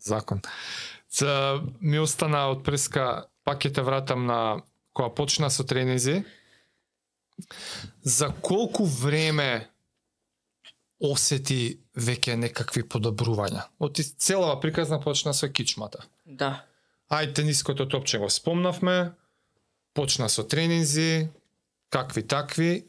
Закон. 0.00 0.40
За, 1.10 1.60
ми 1.80 2.00
остана 2.00 2.48
од 2.48 2.64
преска, 2.64 3.28
пак 3.44 3.60
ќе 3.60 3.74
те 3.74 3.84
вратам 3.84 4.24
на 4.26 4.62
кога 4.96 5.12
почна 5.14 5.50
со 5.52 5.64
тренинзи. 5.64 6.22
За 8.02 8.32
колку 8.40 8.84
време 8.88 9.68
осети 11.00 11.80
веќе 11.96 12.36
некакви 12.40 12.80
подобрувања? 12.88 13.68
Од 13.78 13.98
и 13.98 14.04
целава 14.08 14.56
приказна 14.60 15.00
почна 15.00 15.34
со 15.36 15.52
кичмата. 15.52 16.00
Да. 16.24 16.64
Ај 17.12 17.34
тениското 17.36 17.84
топче 17.88 18.18
го 18.18 18.30
спомнавме, 18.30 19.12
почна 19.94 20.28
со 20.32 20.46
тренинзи, 20.48 21.28
какви 21.90 22.26
такви, 22.26 22.86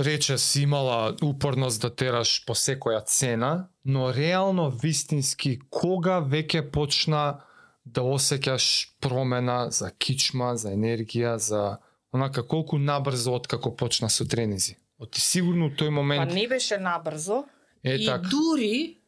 рече 0.00 0.38
си 0.38 0.62
имала 0.62 1.16
упорност 1.22 1.82
да 1.82 1.90
тераш 1.90 2.44
по 2.46 2.54
секоја 2.54 3.04
цена, 3.06 3.68
но 3.84 4.14
реално 4.14 4.70
вистински 4.70 5.58
кога 5.70 6.20
веќе 6.22 6.70
почна 6.70 7.42
да 7.84 8.00
осеќаш 8.00 8.94
промена 9.00 9.70
за 9.70 9.90
кичма, 9.90 10.54
за 10.56 10.72
енергија, 10.72 11.36
за 11.36 11.78
онака 12.14 12.46
колку 12.46 12.78
набрзо 12.78 13.34
од 13.34 13.46
како 13.50 13.74
почна 13.76 14.08
со 14.08 14.24
тренизи. 14.24 14.78
Оти 14.98 15.20
сигурно 15.20 15.72
тој 15.74 15.90
Па 15.90 15.98
момент 15.98 16.32
не 16.32 16.46
беше 16.48 16.78
набрзо. 16.78 17.44
е 17.82 17.94
и 17.94 18.06
така. 18.06 18.28
дури, 18.28 19.02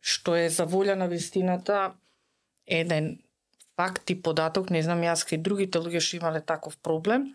што 0.00 0.36
е 0.36 0.48
за 0.50 0.66
волја 0.66 0.94
на 0.94 1.08
вистината, 1.08 1.94
еден 2.72 3.18
факт 3.76 4.10
и 4.10 4.16
податок, 4.22 4.70
не 4.70 4.82
знам 4.82 5.04
јас 5.04 5.24
кај 5.28 5.42
другите 5.42 5.80
луѓе 5.82 6.00
што 6.00 6.18
имале 6.20 6.40
таков 6.40 6.78
проблем, 6.78 7.32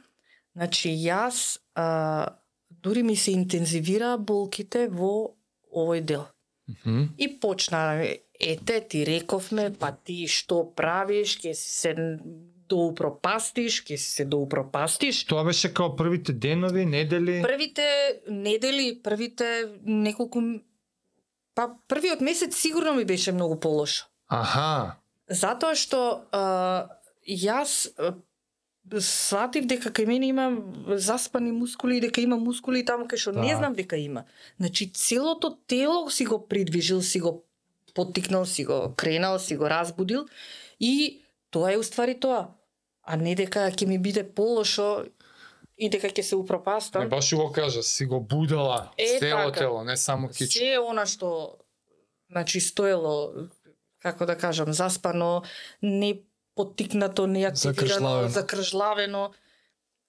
значи 0.56 0.94
јас 0.94 1.60
а, 1.76 2.38
дури 2.70 3.04
ми 3.04 3.16
се 3.16 3.34
интензивираа 3.38 4.18
болките 4.18 4.88
во 4.88 5.38
овој 5.74 6.02
дел. 6.02 6.28
Мгм. 6.68 7.14
И 7.18 7.28
почна, 7.40 8.04
ете, 8.40 8.82
ти 8.82 9.06
рековме, 9.06 9.72
па 9.80 9.92
ти 9.92 10.28
што 10.28 10.66
правиш, 10.76 11.38
ќе 11.40 11.54
си 11.56 11.70
се 11.72 11.94
доупропастиш, 12.68 13.82
ќе 13.88 13.96
си 13.96 14.10
се 14.20 14.26
доупропастиш. 14.26 15.24
Тоа 15.30 15.46
беше 15.48 15.72
као 15.74 15.96
првите 15.96 16.34
денови, 16.34 16.86
недели. 16.86 17.40
Првите 17.44 17.88
недели, 18.28 19.00
првите 19.04 19.80
неколку 19.86 20.44
па 21.56 21.72
првиот 21.88 22.22
месец 22.22 22.56
сигурно 22.56 22.94
ми 22.94 23.06
беше 23.06 23.32
многу 23.32 23.60
полошо. 23.60 24.06
Аха. 24.28 25.00
Затоа 25.30 25.76
што 25.76 26.24
а, 26.32 26.88
јас 27.24 27.92
сватив 29.00 29.66
дека 29.68 29.90
кај 29.92 30.06
мене 30.08 30.28
има 30.28 30.46
заспани 30.98 31.52
мускули 31.52 31.98
и 31.98 32.02
дека 32.02 32.22
има 32.22 32.38
мускули 32.38 32.86
таму 32.86 33.06
кај 33.06 33.18
што 33.18 33.32
не 33.34 33.52
Да. 33.52 33.58
знам 33.58 33.74
дека 33.74 33.98
има. 33.98 34.24
Значи 34.58 34.88
целото 34.88 35.58
тело 35.68 36.10
си 36.10 36.26
го 36.26 36.48
придвижил, 36.48 37.02
си 37.02 37.20
го 37.20 37.44
поттикнал, 37.94 38.46
си 38.46 38.66
го 38.66 38.94
кренал, 38.96 39.40
си 39.40 39.58
го 39.58 39.70
разбудил 39.70 40.26
и 40.80 41.22
тоа 41.52 41.74
е 41.74 41.78
уствари 41.78 42.16
тоа. 42.16 42.48
А 43.04 43.16
не 43.16 43.36
дека 43.36 43.68
ќе 43.68 43.86
ми 43.86 44.00
биде 44.00 44.24
полошо 44.26 45.06
и 45.78 45.90
дека 45.90 46.08
ќе 46.08 46.22
се 46.22 46.36
Не 46.36 46.42
упропастам. 46.42 47.10
баш 47.10 47.36
го 47.36 47.52
кажа, 47.52 47.84
си 47.84 48.06
го 48.06 48.22
будала 48.22 48.92
Е, 48.98 49.20
цело 49.20 49.46
така. 49.46 49.60
тело, 49.60 49.84
не 49.84 49.98
само 49.98 50.30
кич. 50.30 50.54
Се 50.54 50.78
она 50.80 51.06
што 51.06 51.58
значи 52.32 52.60
стоело 52.60 53.34
како 54.00 54.26
да 54.26 54.38
кажам 54.38 54.74
заспано, 54.74 55.44
не 55.82 56.20
поттикнато, 56.56 57.28
не 57.28 57.44
активирано, 57.44 57.88
Закржлавено. 57.88 58.30
закржлавено. 58.30 59.32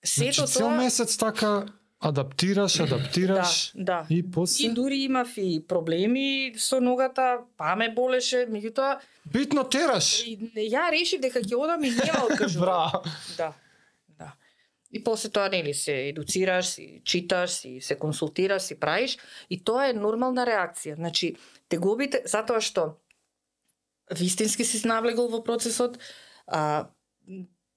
Сето 0.04 0.34
Значи 0.36 0.52
цел 0.52 0.60
тоа 0.60 0.76
месец 0.76 1.16
така 1.16 1.66
адаптираш, 2.00 2.80
адаптираш 2.80 3.72
Да, 3.74 3.82
да. 3.82 4.06
и 4.10 4.30
после 4.30 4.66
И 4.66 4.70
дури 4.70 4.96
имав 4.96 5.28
и 5.36 5.64
проблеми 5.68 6.54
со 6.56 6.80
ногата, 6.80 7.38
па 7.56 7.76
ме 7.76 7.88
болеше, 7.90 8.46
меѓутоа 8.46 8.98
битно 9.26 9.64
тераш. 9.64 10.22
и 10.22 10.38
ја 10.54 10.90
решив 10.90 11.20
дека 11.20 11.40
ќе 11.40 11.54
одам 11.56 11.84
и 11.84 11.90
нема 11.90 12.24
откажувам. 12.30 12.64
Браво. 12.64 13.02
Да, 13.36 13.52
да. 14.08 14.32
И 14.92 15.04
после 15.04 15.28
тоа 15.30 15.48
нели 15.48 15.74
се 15.74 15.92
едуцираш, 16.08 16.66
си 16.66 17.02
читаш, 17.04 17.50
си 17.50 17.80
се 17.80 17.94
консултираш, 17.96 18.62
си 18.62 18.80
правиш 18.80 19.18
и 19.50 19.58
тоа 19.58 19.88
е 19.88 19.92
нормална 19.92 20.46
реакција. 20.46 20.94
Значи, 20.94 21.36
тегобите 21.68 22.22
затоа 22.26 22.60
што 22.60 22.94
вистински 24.14 24.64
си 24.64 24.86
навлегол 24.86 25.28
во 25.28 25.42
процесот, 25.44 25.98
а 26.46 26.88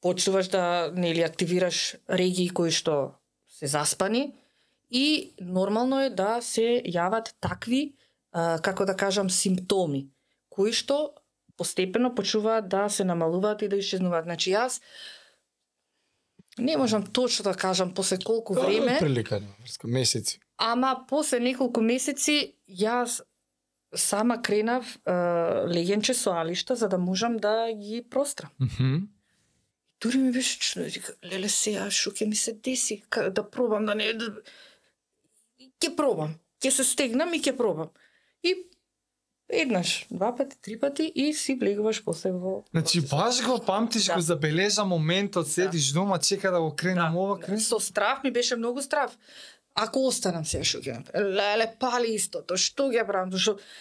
почнуваш 0.02 0.48
да 0.48 0.92
нели 0.96 1.22
активираш 1.22 1.96
регии 2.10 2.50
кои 2.50 2.72
што 2.72 3.20
се 3.48 3.68
заспани 3.68 4.34
и 4.90 5.34
нормално 5.40 6.02
е 6.02 6.10
да 6.10 6.42
се 6.42 6.82
јават 6.86 7.34
такви 7.40 7.96
а, 8.32 8.60
како 8.60 8.86
да 8.86 8.96
кажам 8.98 9.30
симптоми 9.30 10.10
кои 10.50 10.74
што 10.74 11.14
постепено 11.58 12.16
почнуваат 12.16 12.70
да 12.70 12.90
се 12.90 13.04
намалуваат 13.04 13.62
и 13.62 13.70
да 13.70 13.78
исчезнуваат. 13.78 14.26
Значи 14.26 14.52
јас 14.52 14.82
не 16.58 16.78
можам 16.78 17.06
точно 17.06 17.44
да 17.44 17.54
кажам 17.54 17.94
после 17.94 18.18
колку 18.18 18.54
време, 18.54 18.98
Прилика, 19.00 19.42
месеци. 19.84 20.40
ама 20.58 21.06
после 21.08 21.40
неколку 21.40 21.82
месеци 21.82 22.58
јас 22.68 23.22
сама 23.96 24.42
кренав 24.42 24.96
е, 24.98 25.12
легенче 25.68 26.14
со 26.14 26.32
алишта 26.32 26.76
за 26.76 26.89
да 26.89 26.98
можам 26.98 27.38
да 27.38 27.68
ги 27.74 28.06
прострам. 28.10 28.50
Мгм. 28.60 28.98
Дури 30.02 30.18
ми 30.18 30.32
беше 30.32 30.60
чудно, 30.60 30.86
вика, 30.86 31.14
леле 31.24 31.50
сега 31.50 31.92
што 31.92 32.12
ќе 32.12 32.26
ми 32.26 32.36
се 32.36 32.54
деси, 32.54 33.04
Ка- 33.10 33.30
да 33.30 33.44
пробам 33.44 33.86
да 33.86 33.96
не 33.96 34.14
да... 34.14 34.32
Ќе 35.80 35.96
пробам. 35.96 36.36
Ќе 36.60 36.70
се 36.70 36.84
стегнам 36.84 37.34
и 37.34 37.42
ќе 37.42 37.58
пробам. 37.58 37.89
И 38.44 38.56
еднаш, 39.50 40.08
два 40.12 40.36
пати, 40.36 40.58
три 40.62 40.80
пати 40.80 41.12
и 41.16 41.34
си 41.34 41.56
влегуваш 41.56 42.04
после 42.04 42.32
во 42.32 42.64
Значи 42.72 43.02
баш 43.02 43.44
го 43.46 43.60
памтиш, 43.60 44.06
Да. 44.06 44.16
го 44.16 44.22
забележа 44.22 44.86
моментот, 44.86 45.48
седиш 45.48 45.92
дома, 45.92 46.20
чека 46.20 46.52
да 46.52 46.62
го 46.62 46.76
кренам 46.76 47.18
ова 47.18 47.39
крен. 47.39 47.60
Со 47.60 47.80
страв 47.80 48.24
ми 48.24 48.32
беше 48.32 48.56
многу 48.56 48.82
страв. 48.82 49.18
Ако 49.76 50.08
останам 50.08 50.46
сега 50.46 50.64
што 50.64 50.82
ќе? 50.84 50.98
Леле, 51.16 51.70
пали 51.80 52.16
истото, 52.16 52.58
што 52.58 52.90
ќе 52.92 53.06
правам? 53.08 53.32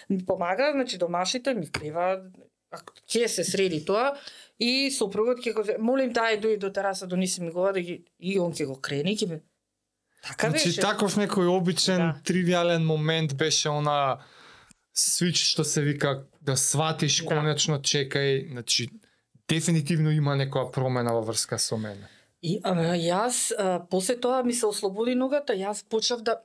Ми 0.09 0.25
помага, 0.27 0.71
значи 0.73 0.99
домашните 0.99 1.55
ми 1.55 1.67
крива, 1.71 2.23
ако 2.71 2.95
ќе 3.09 3.27
се 3.27 3.45
среди 3.45 3.85
тоа 3.85 4.15
и 4.59 4.91
сопругот 4.91 5.43
ќе 5.43 5.55
го 5.55 5.65
молим 5.83 6.13
дај 6.15 6.39
дојди 6.41 6.59
до 6.59 6.71
тераса 6.71 7.07
донеси 7.07 7.43
ми 7.43 7.51
го 7.51 7.73
да 7.73 7.81
ги 7.81 8.05
и 8.21 8.39
он 8.39 8.53
ќе 8.53 8.67
го 8.67 8.77
крени 8.81 9.17
ќе 9.17 9.41
Така 10.23 10.51
Значи 10.51 10.69
беше. 10.69 10.81
таков 10.81 11.17
некој 11.17 11.49
обичен 11.49 11.97
Да. 11.99 12.21
тривиален 12.25 12.85
момент 12.85 13.35
беше 13.37 13.69
она 13.69 14.21
свич 14.95 15.37
што 15.53 15.65
се 15.65 15.81
вика 15.83 16.27
да 16.41 16.57
сватиш 16.57 17.23
Да. 17.23 17.29
конечно 17.29 17.79
чекај, 17.81 18.53
значи 18.53 18.91
дефинитивно 19.49 20.11
има 20.11 20.37
некоја 20.37 20.71
промена 20.73 21.13
во 21.13 21.23
врска 21.23 21.59
со 21.59 21.77
мене. 21.77 22.07
И 22.43 22.57
а, 22.65 22.73
јас 22.97 23.51
а, 23.53 23.81
после 23.91 24.17
тоа 24.17 24.43
ми 24.43 24.55
се 24.57 24.67
ослободи 24.67 25.15
ногата, 25.15 25.53
јас 25.53 25.85
почнав 25.85 26.23
да 26.25 26.41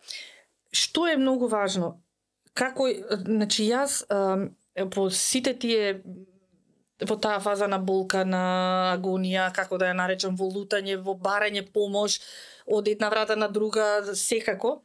што 0.76 1.08
е 1.08 1.18
многу 1.18 1.48
важно. 1.48 1.96
Како 2.54 2.88
значи 3.24 3.68
јас 3.70 4.02
а, 4.10 4.50
по 4.92 5.10
сите 5.10 5.54
тие 5.56 6.02
во 7.04 7.16
таа 7.20 7.40
фаза 7.44 7.68
на 7.68 7.80
болка, 7.80 8.24
на 8.26 8.44
агонија, 8.96 9.50
како 9.56 9.80
да 9.80 9.90
ја 9.92 9.96
наречам, 9.96 10.36
во 10.40 10.48
лутање, 10.52 10.98
во 11.04 11.16
барање 11.16 11.66
помош 11.76 12.20
од 12.66 12.88
една 12.88 13.10
врата 13.12 13.36
на 13.36 13.48
друга, 13.48 14.16
секако. 14.16 14.82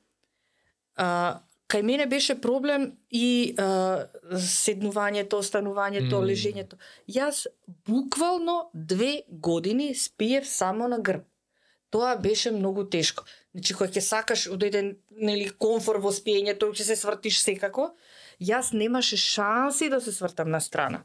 А, 0.97 1.41
кај 1.71 1.83
мене 1.87 2.07
беше 2.11 2.35
проблем 2.41 2.89
и 3.11 3.55
а, 3.59 4.07
седнувањето, 4.35 5.39
останувањето, 5.39 6.19
Мм. 6.19 6.27
лежењето. 6.27 6.79
Јас 7.09 7.47
буквално 7.87 8.71
две 8.75 9.23
години 9.29 9.95
спиев 9.95 10.49
само 10.49 10.89
на 10.89 10.99
грб. 10.99 11.23
Тоа 11.91 12.17
беше 12.17 12.51
многу 12.51 12.85
тешко. 12.87 13.25
Значи, 13.55 13.75
кога 13.75 13.91
ќе 13.91 14.01
сакаш 14.01 14.47
од 14.47 14.63
еден 14.63 14.97
нели, 15.11 15.51
комфор 15.59 15.99
во 15.99 16.13
спиењето, 16.15 16.71
ќе 16.71 16.85
се 16.87 16.97
свртиш 16.97 17.41
секако, 17.43 17.91
јас 18.41 18.71
немаше 18.73 19.17
шанси 19.17 19.89
да 19.91 20.01
се 20.01 20.13
свртам 20.13 20.51
на 20.51 20.61
страна. 20.61 21.03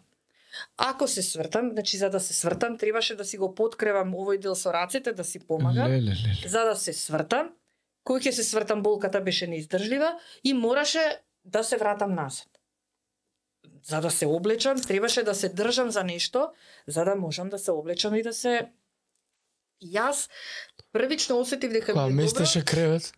Ако 0.77 1.07
се 1.07 1.23
свртам, 1.23 1.71
значи 1.71 1.97
за 1.97 2.09
да 2.09 2.19
се 2.19 2.33
свртам, 2.33 2.77
требаше 2.77 3.15
да 3.15 3.25
си 3.25 3.37
го 3.37 3.49
подкревам 3.55 4.13
овој 4.15 4.39
дел 4.39 4.55
со 4.55 4.71
рацете, 4.73 5.11
да 5.13 5.23
си 5.23 5.39
помагам 5.39 5.91
Леле, 5.91 6.01
леле. 6.01 6.47
за 6.47 6.63
да 6.65 6.75
се 6.75 6.93
свртам, 6.93 7.49
кој 8.05 8.21
ќе 8.21 8.31
се 8.31 8.43
свртам 8.43 8.81
болката 8.81 9.21
беше 9.21 9.47
неиздржлива 9.47 10.13
и 10.43 10.53
мораше 10.53 11.03
да 11.45 11.63
се 11.63 11.77
вратам 11.77 12.13
назад. 12.13 12.47
За 13.83 14.01
да 14.01 14.11
се 14.11 14.25
облечам, 14.25 14.77
требаше 14.77 15.23
да 15.23 15.35
се 15.35 15.49
држам 15.49 15.91
за 15.91 16.03
нешто, 16.03 16.49
за 16.87 17.05
да 17.05 17.15
можам 17.15 17.49
да 17.49 17.59
се 17.59 17.71
облечам 17.71 18.15
и 18.15 18.23
да 18.23 18.33
се 18.33 18.69
Јас 19.83 20.29
првично 20.93 21.39
осетив 21.39 21.71
дека 21.71 21.91
Кога 21.91 22.01
добро. 22.03 22.15
местеше 22.15 22.63
кревет, 22.63 23.11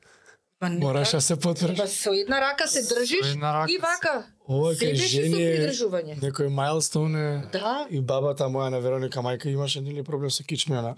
Па 0.60 0.70
не 0.70 0.80
мораш 0.80 1.08
така. 1.08 1.18
да 1.18 1.22
се 1.22 1.40
потврдиш. 1.40 1.78
Па 1.78 1.88
со 1.88 2.14
една 2.14 2.42
рака 2.42 2.68
се 2.68 2.82
држиш 2.82 3.36
рака 3.36 3.72
и 3.72 3.78
вака. 3.78 4.26
Ова 4.48 4.74
кај 4.74 4.94
жени 4.96 5.44
е 5.44 5.52
придржување. 5.54 6.18
некој 6.18 6.50
мајлстоун 6.50 7.14
е 7.16 7.50
Да, 7.52 7.88
и 7.90 8.02
бабата 8.02 8.44
моја 8.46 8.70
на 8.70 8.80
Вероника 8.80 9.20
мајка 9.20 9.48
имаше 9.48 9.82
нели 9.82 10.04
проблем 10.04 10.32
со 10.32 10.44
кичмена. 10.44 10.98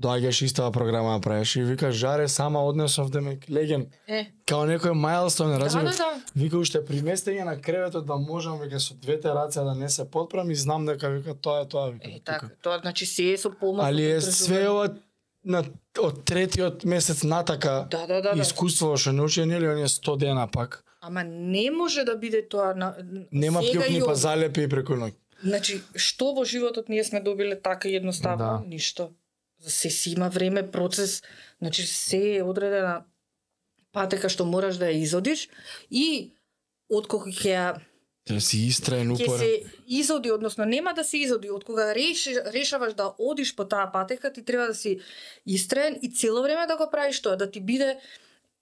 Доаѓаш 0.00 0.42
истава 0.44 0.70
програма 0.72 1.14
да 1.14 1.20
правиш 1.20 1.56
и 1.56 1.62
вика 1.62 1.92
жаре 1.92 2.28
сама 2.28 2.64
однесов 2.64 3.10
демек 3.10 3.48
леген 3.50 3.86
е. 4.08 4.26
као 4.46 4.66
некој 4.68 4.92
мајлстоун 4.92 5.56
Да, 5.56 5.60
разбира. 5.64 5.84
да, 5.84 5.96
да. 5.96 6.20
Вика 6.36 6.58
уште 6.58 6.84
при 6.84 7.00
местење 7.00 7.44
на 7.44 7.56
креветот 7.60 8.06
да 8.06 8.16
можам 8.16 8.60
вика 8.60 8.80
со 8.80 8.94
двете 8.94 9.28
раце 9.32 9.64
да 9.64 9.74
не 9.74 9.88
се 9.88 10.04
потпрам 10.10 10.50
и 10.50 10.54
знам 10.54 10.86
дека 10.86 11.08
вика 11.08 11.34
тоа 11.34 11.62
е 11.62 11.68
тоа 11.68 11.90
вика. 11.90 12.10
Е, 12.10 12.20
така, 12.24 12.50
тоа 12.62 12.78
значи 12.78 13.06
се 13.06 13.32
е 13.32 13.36
со 13.38 13.50
помош. 13.50 13.84
Али 13.88 14.04
е 14.10 14.20
све 14.20 14.68
ова 14.68 14.94
на 15.44 15.64
од 15.98 16.24
третиот 16.24 16.84
месец 16.84 17.22
натака 17.22 17.86
Да, 17.90 18.06
да, 18.06 18.20
да, 18.22 18.34
да. 18.34 18.42
искуство 18.42 18.96
што 18.96 19.12
научи 19.12 19.44
нели 19.46 19.68
оние 19.68 19.88
100 19.88 20.16
дена 20.18 20.48
пак. 20.48 20.84
Ама 21.00 21.24
не 21.24 21.70
може 21.70 22.04
да 22.04 22.16
биде 22.16 22.42
тоа 22.48 22.74
на 22.74 22.96
Нема 23.32 23.60
пјукни 23.62 24.04
па 24.04 24.14
залепи 24.14 24.68
преку 24.68 24.92
ноќ. 24.92 25.14
Значи, 25.44 25.82
што 25.94 26.34
во 26.34 26.44
животот 26.44 26.88
ние 26.88 27.04
сме 27.04 27.20
добиле 27.20 27.60
така 27.60 27.88
едноставно? 27.88 28.38
Да. 28.38 28.62
Ништо. 28.66 29.10
За 29.58 29.70
се 29.70 29.90
си 29.90 30.10
има 30.10 30.28
време, 30.28 30.70
процес, 30.70 31.22
значи 31.58 31.86
се 31.86 32.36
е 32.36 32.42
одредена 32.42 33.04
патека 33.92 34.28
што 34.28 34.44
мораш 34.44 34.76
да 34.76 34.90
ја 34.92 35.02
изодиш 35.02 35.48
и 35.90 36.32
откога 36.92 37.30
ќе 37.32 37.52
ја 37.52 37.68
Да 38.26 38.40
си 38.42 38.64
истраен 38.66 39.12
ќе 39.14 39.22
упорен. 39.22 39.38
се 39.38 39.82
изоди, 39.86 40.32
односно 40.34 40.64
нема 40.66 40.92
да 40.94 41.04
се 41.04 41.18
изоди, 41.22 41.50
од 41.50 41.64
кога 41.64 41.94
реши, 41.94 42.34
решаваш 42.50 42.94
да 42.98 43.12
одиш 43.18 43.54
по 43.54 43.64
таа 43.64 43.86
патека, 43.92 44.32
ти 44.32 44.42
треба 44.44 44.66
да 44.66 44.74
си 44.74 44.98
истраен 45.46 45.98
и 46.02 46.10
цело 46.10 46.42
време 46.42 46.66
да 46.66 46.76
го 46.76 46.90
правиш 46.90 47.22
тоа, 47.22 47.36
да 47.36 47.50
ти 47.50 47.60
биде 47.60 47.98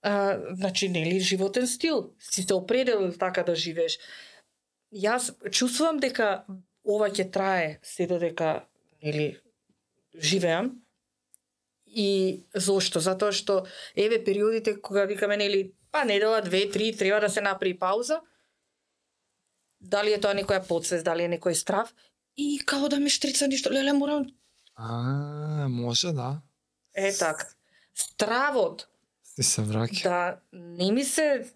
а, 0.01 0.37
значи 0.53 0.89
нели 0.89 1.19
животен 1.19 1.67
стил. 1.67 2.13
Си 2.19 2.43
се 2.43 2.53
определил 2.53 3.11
така 3.17 3.43
да 3.43 3.55
живееш. 3.55 3.97
Јас 4.93 5.33
чувствувам 5.49 5.97
дека 5.97 6.45
ова 6.85 7.09
ќе 7.09 7.31
трае 7.31 7.79
се 7.83 8.05
додека 8.07 8.67
нели 9.03 9.41
живеам. 10.21 10.84
И 11.95 12.43
зошто? 12.53 12.99
Затоа 12.99 13.31
што 13.31 13.65
еве 13.95 14.19
периодите 14.19 14.75
кога 14.75 15.05
викаме 15.05 15.37
нели 15.37 15.71
па 15.91 16.03
недела, 16.03 16.41
две, 16.41 16.69
три, 16.69 16.91
треба 16.91 17.21
да 17.21 17.29
се 17.29 17.41
направи 17.41 17.79
пауза. 17.79 18.19
Дали 19.81 20.11
е 20.13 20.19
тоа 20.19 20.33
некоја 20.35 20.59
подсвест, 20.67 21.05
дали 21.05 21.23
е 21.23 21.29
некој 21.29 21.53
страв 21.53 21.93
и 22.35 22.59
као 22.59 22.89
да 22.89 22.99
ми 22.99 23.09
штрица 23.09 23.47
ништо, 23.47 23.71
леле 23.71 23.93
морам 23.93 24.25
А, 24.75 25.67
може 25.69 26.11
да. 26.11 26.41
е 26.93 27.13
така. 27.13 27.47
Стравот 27.95 28.87
Ти 29.35 29.43
се 29.43 29.61
враќа. 29.61 30.03
да 30.03 30.39
не 30.53 30.91
ми 30.91 31.03
се 31.03 31.53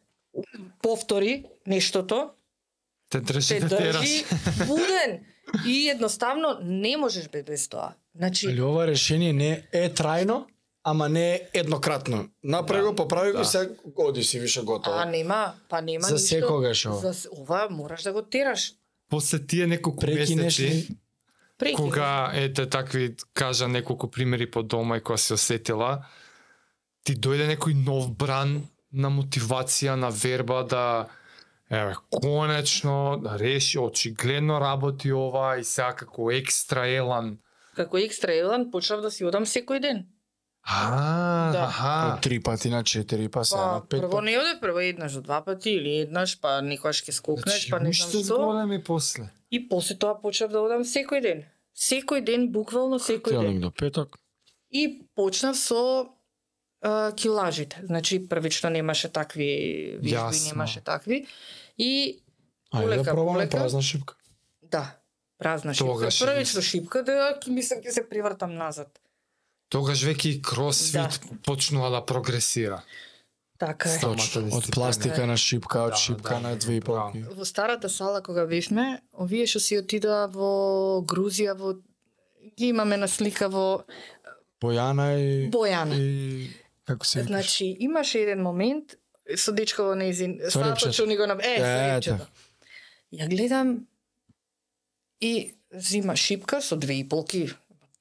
повтори 0.81 1.45
нештото, 1.67 2.31
Те 3.09 3.19
држи 3.19 3.47
те 3.49 3.59
да 3.59 3.77
тераш. 3.77 3.95
држи 3.99 4.25
буден 4.67 5.25
и 5.67 5.89
едноставно 5.89 6.59
не 6.61 6.97
можеш 6.97 7.27
бе 7.29 7.43
без 7.43 7.67
тоа. 7.67 7.93
Значи, 8.19 8.47
Али 8.47 8.61
ова 8.61 8.87
решение 8.87 9.33
не 9.33 9.63
е 9.71 9.89
трајно, 9.89 10.45
ама 10.83 11.09
не 11.09 11.33
е 11.33 11.41
еднократно. 11.53 12.29
Направи 12.43 12.83
го, 12.83 12.95
поправи 12.95 13.31
го 13.31 13.37
да. 13.37 13.41
и 13.41 13.45
сега 13.45 13.71
оди 13.95 14.23
си 14.23 14.39
више 14.39 14.63
готово. 14.63 14.97
а 14.97 15.05
нема, 15.05 15.53
па 15.69 15.81
нема 15.81 16.07
За 16.07 16.13
ништо. 16.13 16.27
секогаш 16.27 16.85
ова. 16.85 17.13
За 17.13 17.29
ова 17.37 17.67
мораш 17.69 18.03
да 18.03 18.13
го 18.13 18.21
тераш. 18.21 18.73
После 19.09 19.45
тие 19.45 19.67
неколку 19.67 19.99
Прекинеш 19.99 20.59
месеци, 20.59 20.63
ли? 20.63 20.87
Преки. 21.57 21.75
кога 21.75 22.31
ете 22.35 22.65
такви 22.69 23.15
кажа 23.33 23.67
неколку 23.67 24.11
примери 24.11 24.51
по 24.51 24.63
дома 24.63 24.97
и 24.97 25.01
кога 25.01 25.17
се 25.17 25.33
осетила, 25.33 26.05
ти 27.03 27.15
дојде 27.15 27.47
некој 27.55 27.73
нов 27.85 28.11
бран 28.11 28.67
на 28.91 29.09
мотивација, 29.09 29.95
на 29.95 30.09
верба 30.09 30.63
да 30.63 31.07
еве 31.71 31.95
конечно 32.21 33.19
да 33.23 33.39
реши 33.39 33.79
очигледно 33.79 34.59
работи 34.59 35.11
ова 35.13 35.57
и 35.57 35.63
сега 35.63 35.93
како 35.95 36.31
екстра 36.31 36.87
елан. 36.87 37.37
Како 37.79 37.97
екстра 37.97 38.33
елан 38.35 38.71
почнав 38.71 39.01
да 39.01 39.09
си 39.09 39.23
одам 39.23 39.45
секој 39.45 39.79
ден. 39.79 40.05
А, 40.63 41.51
Да. 41.51 41.63
аха. 41.63 42.19
Три 42.21 42.39
пати 42.39 42.69
на 42.69 42.83
четири, 42.83 43.29
па 43.29 43.45
сега 43.45 43.61
Па, 43.61 43.73
на 43.73 43.81
пет 43.81 44.01
прво 44.01 44.21
не 44.21 44.35
оде, 44.35 44.59
прво 44.59 44.79
еднаш 44.81 45.13
до 45.13 45.21
два 45.21 45.41
пати 45.41 45.69
или 45.71 45.89
еднаш, 45.97 46.39
па 46.41 46.61
никогаш 46.61 46.99
ќе 46.99 47.11
скокнеш, 47.11 47.69
па 47.69 47.79
не 47.79 47.93
знам 47.93 48.09
што. 48.11 48.19
зголеми 48.21 48.83
после. 48.83 49.29
И 49.49 49.61
после 49.61 49.95
тоа 49.95 50.15
почнав 50.15 50.51
да 50.51 50.59
одам 50.59 50.83
секој 50.83 51.21
ден. 51.21 51.45
Секој 51.73 52.21
ден, 52.21 52.49
буквално 52.49 52.99
секој 52.99 53.39
ден. 53.39 53.61
До 53.61 53.71
петок. 53.71 54.19
И 54.69 54.83
почнав 55.15 55.55
со 55.57 56.09
а, 56.81 57.11
килажите. 57.13 57.79
Значи 57.83 58.19
првично 58.19 58.69
немаше 58.69 59.09
такви 59.09 59.97
Јасно. 60.03 60.51
немаше 60.51 60.81
такви. 60.81 61.25
И 61.77 62.19
Ајде 62.69 62.79
да 62.79 62.83
Полека, 62.83 63.11
пробаме 63.11 63.33
полека. 63.39 63.57
празна 63.57 63.81
шипка. 63.81 64.15
да, 64.61 64.98
празна 65.39 65.73
шипка. 65.73 65.87
Тогаш 65.87 66.21
е 66.21 66.25
Првично 66.25 66.61
шипка 66.61 67.03
да 67.03 67.39
ќе 67.39 67.49
мислам 67.49 67.79
ќе 67.81 67.91
се 67.91 68.03
привртам 68.09 68.55
назад. 68.55 68.91
Тогаш 69.69 70.03
веќе 70.03 70.25
и 70.35 70.41
кросфит 70.41 70.93
Да. 70.93 71.37
почнува 71.45 71.89
да 71.89 72.05
прогресира. 72.05 72.81
Така 73.59 73.89
е. 73.89 73.99
Точно. 73.99 74.55
Од 74.55 74.71
пластика 74.71 75.25
на 75.27 75.37
шипка, 75.37 75.83
од 75.83 75.91
Да, 75.91 75.97
шипка 75.97 76.33
да, 76.35 76.39
на 76.39 76.55
две 76.55 76.75
и 76.77 76.81
полки. 76.81 77.23
Во 77.35 77.45
старата 77.45 77.89
сала 77.89 78.21
кога 78.23 78.45
бевме, 78.45 79.01
овие 79.13 79.45
што 79.47 79.59
си 79.59 79.77
отидоа 79.77 80.27
во 80.31 81.03
Грузија, 81.03 81.53
во 81.59 81.73
ги 82.57 82.71
имаме 82.71 82.97
на 82.97 83.07
слика 83.07 83.49
во 83.49 83.83
Бојана 84.61 85.15
и 85.19 85.49
Бојана. 85.51 85.95
и 85.99 86.49
како 86.87 87.05
се? 87.05 87.23
Значи, 87.23 87.75
имаше 87.79 88.19
еден 88.19 88.41
момент 88.43 88.95
со 89.35 89.51
дечко 89.51 89.83
во 89.83 89.95
репчето. 89.95 90.91
што 90.93 91.05
ни 91.05 91.15
го 91.17 91.27
наб... 91.27 91.39
Е, 91.43 91.55
Ете. 91.55 91.95
репчето. 91.95 92.27
Ја 93.13 93.27
гледам 93.29 93.87
и 95.21 95.55
зима 95.73 96.15
шипка 96.15 96.61
со 96.61 96.77
две 96.77 96.99
и 96.99 97.09
полки. 97.09 97.49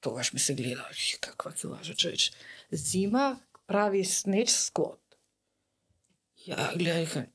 Тогаш 0.01 0.33
ми 0.33 0.39
се 0.39 0.55
гледа, 0.55 0.85
каква 1.21 1.51
каква 1.51 1.69
лажа 1.69 1.95
човеч. 1.95 2.31
Зима 2.71 3.39
прави 3.67 4.05
снеч 4.05 4.49
склот. 4.49 4.99
Ја 6.47 6.71
гледам 6.77 7.27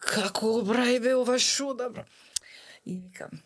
како 0.00 0.52
го 0.52 0.64
прави 0.72 0.98
бе 1.00 1.14
ова 1.14 1.38
шуда, 1.38 1.90
бра? 1.90 2.04
И 2.88 2.96
викам, 2.96 3.42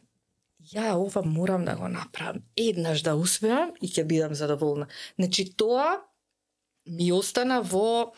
ја 0.73 0.95
ова 0.95 1.23
морам 1.27 1.65
да 1.65 1.75
го 1.77 1.89
направам. 1.89 2.45
Еднаш 2.57 3.03
да 3.03 3.17
успеам 3.19 3.75
и 3.83 3.91
ќе 3.91 4.07
бидам 4.07 4.35
задоволна. 4.35 4.87
Значи 5.19 5.51
тоа 5.57 6.05
ми 6.87 7.11
остана 7.13 7.61
во 7.63 8.15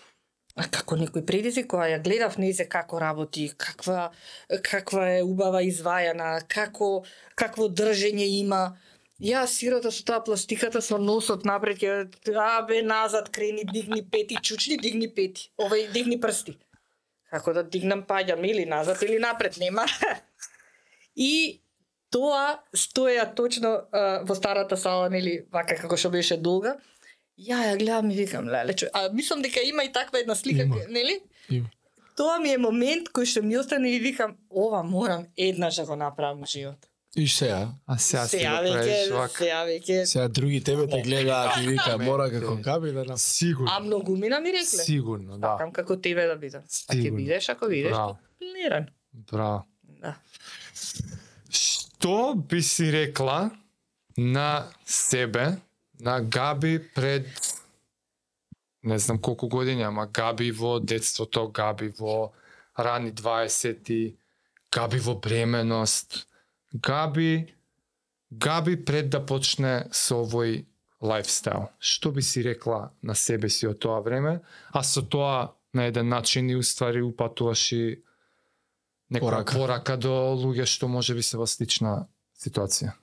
како 0.56 0.96
некој 0.96 1.24
предизвик 1.28 1.68
која 1.68 1.90
ја 1.90 2.02
гледав 2.02 2.38
незе 2.40 2.64
како 2.68 2.98
работи, 2.98 3.50
каква 3.56 4.10
каква 4.64 5.08
е 5.18 5.22
убава 5.22 5.60
извајана, 5.62 6.40
како 6.48 7.04
какво 7.34 7.68
држење 7.68 8.26
има. 8.40 8.78
Ја 9.20 9.46
сирата 9.48 9.90
со 9.90 10.04
таа 10.04 10.20
пластиката 10.24 10.80
со 10.80 10.98
носот 10.98 11.44
напред 11.44 11.80
ќе 11.80 12.36
абе 12.40 12.82
назад 12.82 13.30
крени 13.32 13.64
дигни 13.64 14.02
пети 14.04 14.36
чучни 14.42 14.76
дигни 14.76 15.08
пети. 15.08 15.50
Овај 15.60 15.92
дигни 15.92 16.20
прсти. 16.20 16.56
Како 17.30 17.52
да 17.52 17.62
дигнам 17.62 18.04
паѓам 18.08 18.44
или 18.48 18.64
назад 18.64 19.02
или 19.02 19.18
напред 19.18 19.56
нема. 19.58 19.86
И 21.16 21.60
тоа 22.12 22.60
стоја 22.76 23.24
точно 23.34 23.72
а, 23.92 24.22
во 24.24 24.34
старата 24.34 24.76
сала, 24.76 25.08
нели, 25.12 25.46
вака 25.52 25.76
како 25.80 25.96
што 25.96 26.10
беше 26.12 26.36
долга. 26.36 26.76
Ја 27.38 27.58
ја 27.62 27.78
гледам 27.78 28.10
и 28.10 28.16
викам, 28.16 28.46
леле, 28.46 28.74
чо... 28.74 28.86
а 28.92 29.10
мислам 29.12 29.42
дека 29.42 29.60
има 29.62 29.84
и 29.84 29.92
таква 29.92 30.20
една 30.20 30.34
слика, 30.34 30.62
Има. 30.62 30.76
нели? 30.88 31.20
Има. 31.50 31.68
Тоа 32.16 32.38
ми 32.38 32.50
е 32.50 32.58
момент 32.58 33.08
кој 33.10 33.24
што 33.26 33.42
ми 33.42 33.58
остане 33.58 33.90
и 33.90 34.00
викам, 34.00 34.36
ова 34.50 34.82
морам 34.82 35.26
еднаш 35.36 35.74
да 35.76 35.84
го 35.84 35.96
направам 35.96 36.40
во 36.40 36.46
живот. 36.46 36.76
И 37.16 37.28
сега, 37.28 37.68
А 37.86 37.98
сега 37.98 38.26
си 38.26 38.36
го 38.36 38.42
правиш 38.42 39.10
вака. 39.10 39.38
сега 39.38 39.64
веќе. 39.64 40.04
сега 40.04 40.28
други 40.28 40.60
тебе 40.60 40.86
те 40.86 41.02
гледаат 41.02 41.56
и 41.56 41.68
вика 41.68 41.98
мора 41.98 42.30
како 42.30 42.56
габи 42.56 42.92
да 42.92 43.04
нас. 43.04 43.22
Сигурно. 43.22 43.70
А 43.70 43.80
многумина 43.80 44.40
ми 44.40 44.48
рекле. 44.48 44.64
Сигурно, 44.80 45.38
да. 45.38 45.46
Сакам 45.48 45.72
како 45.72 45.96
тебе 45.96 46.26
да 46.26 46.36
бидам. 46.36 46.62
А 46.88 46.94
ќе 46.94 47.14
бидеш 47.16 47.48
ако 47.48 47.68
бидеш, 47.68 47.90
Браво. 47.90 48.16
планиран. 48.38 48.86
Браво. 49.12 49.64
Да. 50.00 50.14
Што 51.50 52.14
би 52.38 52.62
си 52.62 52.92
рекла 52.92 53.50
на 54.16 54.48
себе, 54.86 55.56
на 56.00 56.20
Габи 56.20 56.80
пред 56.94 57.26
не 58.82 58.98
знам 58.98 59.18
колку 59.18 59.48
години, 59.48 59.82
ама 59.82 60.06
Габи 60.06 60.52
во 60.52 60.80
детството, 60.80 61.48
Габи 61.48 61.88
во 61.98 62.32
рани 62.78 63.12
20-ти, 63.12 64.16
Габи 64.70 64.98
во 64.98 65.14
бременост, 65.14 66.26
Габи 66.74 67.54
Габи 68.30 68.84
пред 68.84 69.10
да 69.10 69.20
почне 69.26 69.86
со 69.92 70.22
овој 70.22 70.66
лайфстайл. 71.00 71.70
Што 71.78 72.10
би 72.10 72.22
си 72.22 72.42
рекла 72.42 72.90
на 73.02 73.14
себе 73.14 73.48
си 73.48 73.66
од 73.70 73.78
тоа 73.78 74.00
време, 74.02 74.40
а 74.72 74.82
со 74.82 75.02
тоа 75.02 75.54
на 75.74 75.86
еден 75.86 76.08
начин 76.08 76.50
и 76.50 76.56
уствари 76.56 77.02
упатуваш 77.02 77.72
и 77.72 78.02
некоја 79.12 79.20
Порака. 79.20 79.54
порака, 79.54 79.96
до 79.96 80.34
луѓе 80.34 80.66
што 80.66 80.88
може 80.88 81.14
би 81.14 81.22
се 81.22 81.38
во 81.38 81.46
слична 81.46 82.08
ситуација. 82.34 82.96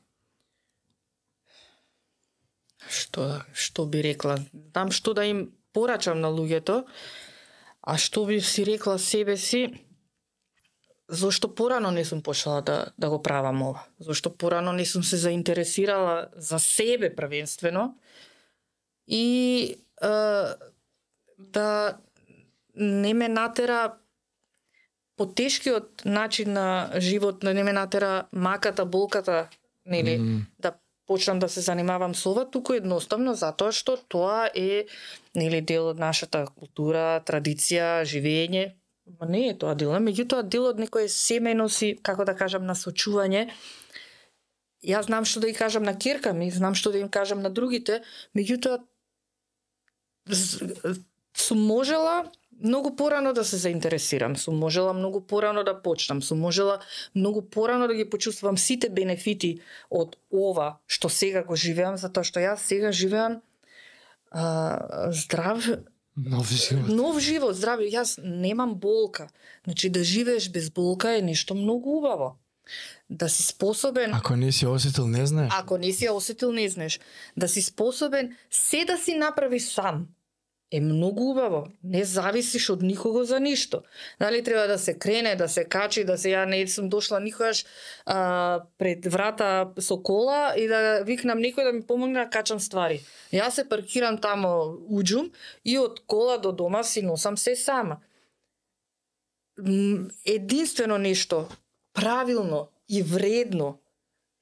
Што, 2.89 3.43
што 3.53 3.85
би 3.85 4.01
рекла? 4.03 4.37
Знам 4.73 4.91
што 4.91 5.13
да 5.13 5.25
им 5.25 5.51
порачам 5.73 6.21
на 6.21 6.29
луѓето, 6.29 6.83
а 7.81 7.97
што 7.97 8.25
би 8.25 8.39
си 8.41 8.65
рекла 8.65 8.97
себе 8.99 9.37
си, 9.37 9.85
зошто 11.09 11.49
порано 11.55 11.91
не 11.91 12.05
сум 12.05 12.21
почела 12.21 12.61
да, 12.61 12.91
да 12.97 13.09
го 13.09 13.21
правам 13.23 13.61
ова? 13.61 13.83
Зошто 13.99 14.29
порано 14.29 14.73
не 14.73 14.85
сум 14.85 15.03
се 15.03 15.17
заинтересирала 15.17 16.29
за 16.35 16.59
себе 16.59 17.15
првенствено 17.15 17.97
и 19.07 19.77
е, 20.03 20.07
да 21.37 21.97
не 22.75 23.13
ме 23.13 23.27
натера 23.29 23.93
потешкиот 25.17 26.05
начин 26.05 26.53
на 26.53 26.91
живот, 26.97 27.43
не 27.43 27.63
ме 27.63 27.73
натера 27.73 28.27
маката, 28.31 28.85
болката, 28.85 29.49
нели, 29.85 30.17
Мм. 30.17 30.45
да 30.59 30.73
почнам 31.07 31.39
да 31.39 31.49
се 31.49 31.61
занимавам 31.61 32.15
со 32.15 32.31
ова, 32.31 32.45
туку 32.45 32.73
едноставно 32.73 33.35
затоа 33.35 33.71
што 33.71 33.97
тоа 34.07 34.47
е 34.55 34.85
нели 35.35 35.61
дел 35.61 35.91
од 35.91 35.99
нашата 35.99 36.45
култура, 36.47 37.21
традиција, 37.25 38.03
живење. 38.07 38.73
Ма 39.19 39.27
не 39.27 39.49
е 39.51 39.57
тоа 39.59 39.75
дел, 39.75 39.91
меѓутоа 39.99 40.43
дел 40.47 40.69
од 40.71 40.79
некое 40.79 41.09
семено 41.11 41.67
си, 41.69 41.95
како 42.01 42.23
да 42.23 42.35
кажам, 42.35 42.63
насочување 42.69 43.49
Јас 44.83 45.07
знам 45.07 45.23
што 45.23 45.39
да 45.39 45.47
ја 45.47 45.55
кажам 45.55 45.85
на 45.87 45.95
керка 45.95 46.33
ми, 46.35 46.49
знам 46.51 46.75
што 46.75 46.91
да 46.91 46.99
им 46.99 47.09
кажам 47.09 47.41
на 47.41 47.49
другите, 47.49 48.01
меѓутоа 48.35 48.83
сум 51.39 51.63
можела 51.63 52.25
многу 52.61 52.95
порано 52.95 53.33
да 53.33 53.43
се 53.45 53.57
заинтересирам, 53.57 54.37
сум 54.37 54.57
можела 54.57 54.93
многу 54.93 55.21
порано 55.21 55.63
да 55.63 55.81
почнам, 55.81 56.21
сум 56.21 56.39
можела 56.39 56.79
многу 57.15 57.41
порано 57.41 57.87
да 57.87 57.95
ги 57.95 58.09
почувствувам 58.09 58.57
сите 58.57 58.89
бенефити 58.89 59.59
од 59.89 60.15
ова 60.31 60.77
што 60.87 61.09
сега 61.09 61.43
го 61.43 61.55
живеам, 61.55 61.97
затоа 61.97 62.23
што 62.23 62.39
јас 62.39 62.55
сега 62.57 62.91
живеам 62.91 63.41
а, 64.31 65.09
здрав 65.11 65.63
Нов 66.15 66.47
живот. 66.51 66.87
нов 66.89 67.19
живот, 67.19 67.55
здраве, 67.55 67.89
јас 67.89 68.19
немам 68.21 68.75
болка. 68.75 69.29
Значи 69.65 69.89
да 69.89 70.03
живееш 70.03 70.51
без 70.51 70.69
болка 70.69 71.17
е 71.17 71.21
нешто 71.21 71.55
многу 71.55 71.97
убаво. 71.97 72.37
Да 73.09 73.29
си 73.29 73.43
способен, 73.43 74.13
Ако 74.13 74.35
не 74.35 74.51
си 74.51 74.67
осетил, 74.67 75.07
не 75.07 75.25
знаеш. 75.25 75.53
ако 75.57 75.77
не 75.77 75.91
си 75.91 76.09
осетил, 76.09 76.51
не 76.51 76.69
знаеш, 76.69 76.99
да 77.37 77.47
си 77.47 77.61
способен 77.61 78.37
се 78.51 78.85
да 78.85 78.97
си 78.97 79.15
направиш 79.17 79.63
сам 79.63 80.07
е 80.73 80.81
многу 80.81 81.23
убаво. 81.31 81.67
Не 81.83 82.01
зависиш 82.03 82.69
од 82.69 82.81
никого 82.81 83.23
за 83.23 83.39
ништо. 83.39 83.83
Дали 84.19 84.43
треба 84.43 84.67
да 84.67 84.77
се 84.77 84.97
крене, 84.97 85.35
да 85.35 85.47
се 85.49 85.63
качи, 85.63 86.03
да 86.03 86.17
се 86.17 86.33
ја 86.33 86.45
не 86.49 86.65
сум 86.67 86.89
дошла 86.89 87.19
никогаш 87.19 87.65
а, 88.05 88.65
пред 88.77 89.05
врата 89.05 89.69
со 89.77 89.99
кола 90.01 90.55
и 90.57 90.65
да 90.67 91.03
викнам 91.05 91.37
некој 91.37 91.69
да 91.69 91.73
ми 91.77 91.85
помогне 91.85 92.25
да 92.25 92.29
качам 92.29 92.59
ствари. 92.59 93.05
Јас 93.29 93.61
се 93.61 93.69
паркирам 93.69 94.17
тамо 94.17 94.73
уџум 94.89 95.29
и 95.63 95.77
од 95.77 96.01
кола 96.09 96.39
до 96.41 96.51
дома 96.51 96.83
си 96.83 97.05
носам 97.05 97.37
се 97.37 97.55
сама. 97.55 98.01
Единствено 100.25 100.97
нешто 100.97 101.45
правилно 101.93 102.69
и 102.89 103.03
вредно 103.03 103.77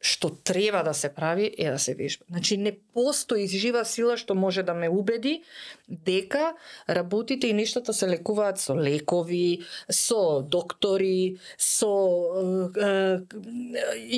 што 0.01 0.31
треба 0.43 0.81
да 0.83 0.93
се 0.93 1.13
прави 1.13 1.51
е 1.57 1.71
да 1.71 1.79
се 1.79 1.93
вежба. 1.95 2.25
Значи 2.29 2.57
не 2.57 2.73
постои 2.93 3.47
жива 3.47 3.85
сила 3.85 4.17
што 4.17 4.35
може 4.35 4.63
да 4.63 4.73
ме 4.73 4.89
убеди 4.89 5.43
дека 5.87 6.53
работите 6.89 7.47
и 7.47 7.53
нештата 7.53 7.93
се 7.93 8.09
лекуваат 8.09 8.59
со 8.59 8.73
лекови, 8.75 9.61
со 9.89 10.41
доктори, 10.41 11.37
со 11.57 11.93
е, 12.73 12.81
е, 12.81 13.21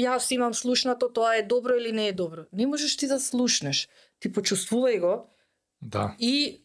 јас 0.07 0.31
имам 0.31 0.53
слушнато 0.53 1.11
тоа 1.11 1.35
е 1.35 1.43
добро 1.43 1.75
или 1.75 1.91
не 1.91 2.07
е 2.07 2.13
добро. 2.13 2.47
Не 2.53 2.67
можеш 2.67 2.97
ти 2.97 3.07
да 3.07 3.19
слушнеш. 3.19 3.89
Ти 4.19 4.31
почувствувај 4.31 4.99
го 4.99 5.29
Да. 5.81 6.15
и 6.19 6.62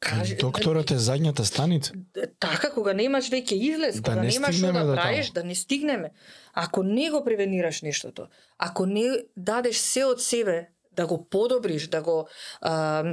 кажи 0.00 0.36
Докторот 0.36 0.90
е 0.90 0.98
задњата 0.98 1.44
станица. 1.44 1.92
така 2.40 2.70
кога 2.70 2.92
немаш 2.92 3.30
веќе 3.30 3.52
излез, 3.52 4.00
Да 4.00 4.10
кога 4.10 4.22
не 4.22 4.28
немаш 4.28 4.56
што 4.56 4.72
да 4.72 4.84
до 4.84 4.94
правиш, 4.94 5.30
да 5.30 5.44
не 5.44 5.54
стигнеме. 5.54 6.10
Ако 6.54 6.82
не 6.82 7.10
го 7.10 7.24
превенираш 7.24 7.82
нештото, 7.82 8.28
ако 8.58 8.86
не 8.86 9.24
дадеш 9.36 9.76
се 9.76 10.04
од 10.04 10.22
себе 10.22 10.68
да 10.92 11.06
го 11.06 11.28
подобриш, 11.28 11.88
да 11.88 12.02
го 12.02 12.28
а, 12.60 13.04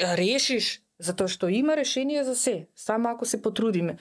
решиш, 0.00 0.82
затоа 0.98 1.28
што 1.28 1.48
има 1.48 1.76
решение 1.76 2.24
за 2.24 2.36
се, 2.36 2.66
само 2.76 3.08
ако 3.08 3.26
се 3.26 3.42
потрудиме. 3.42 3.96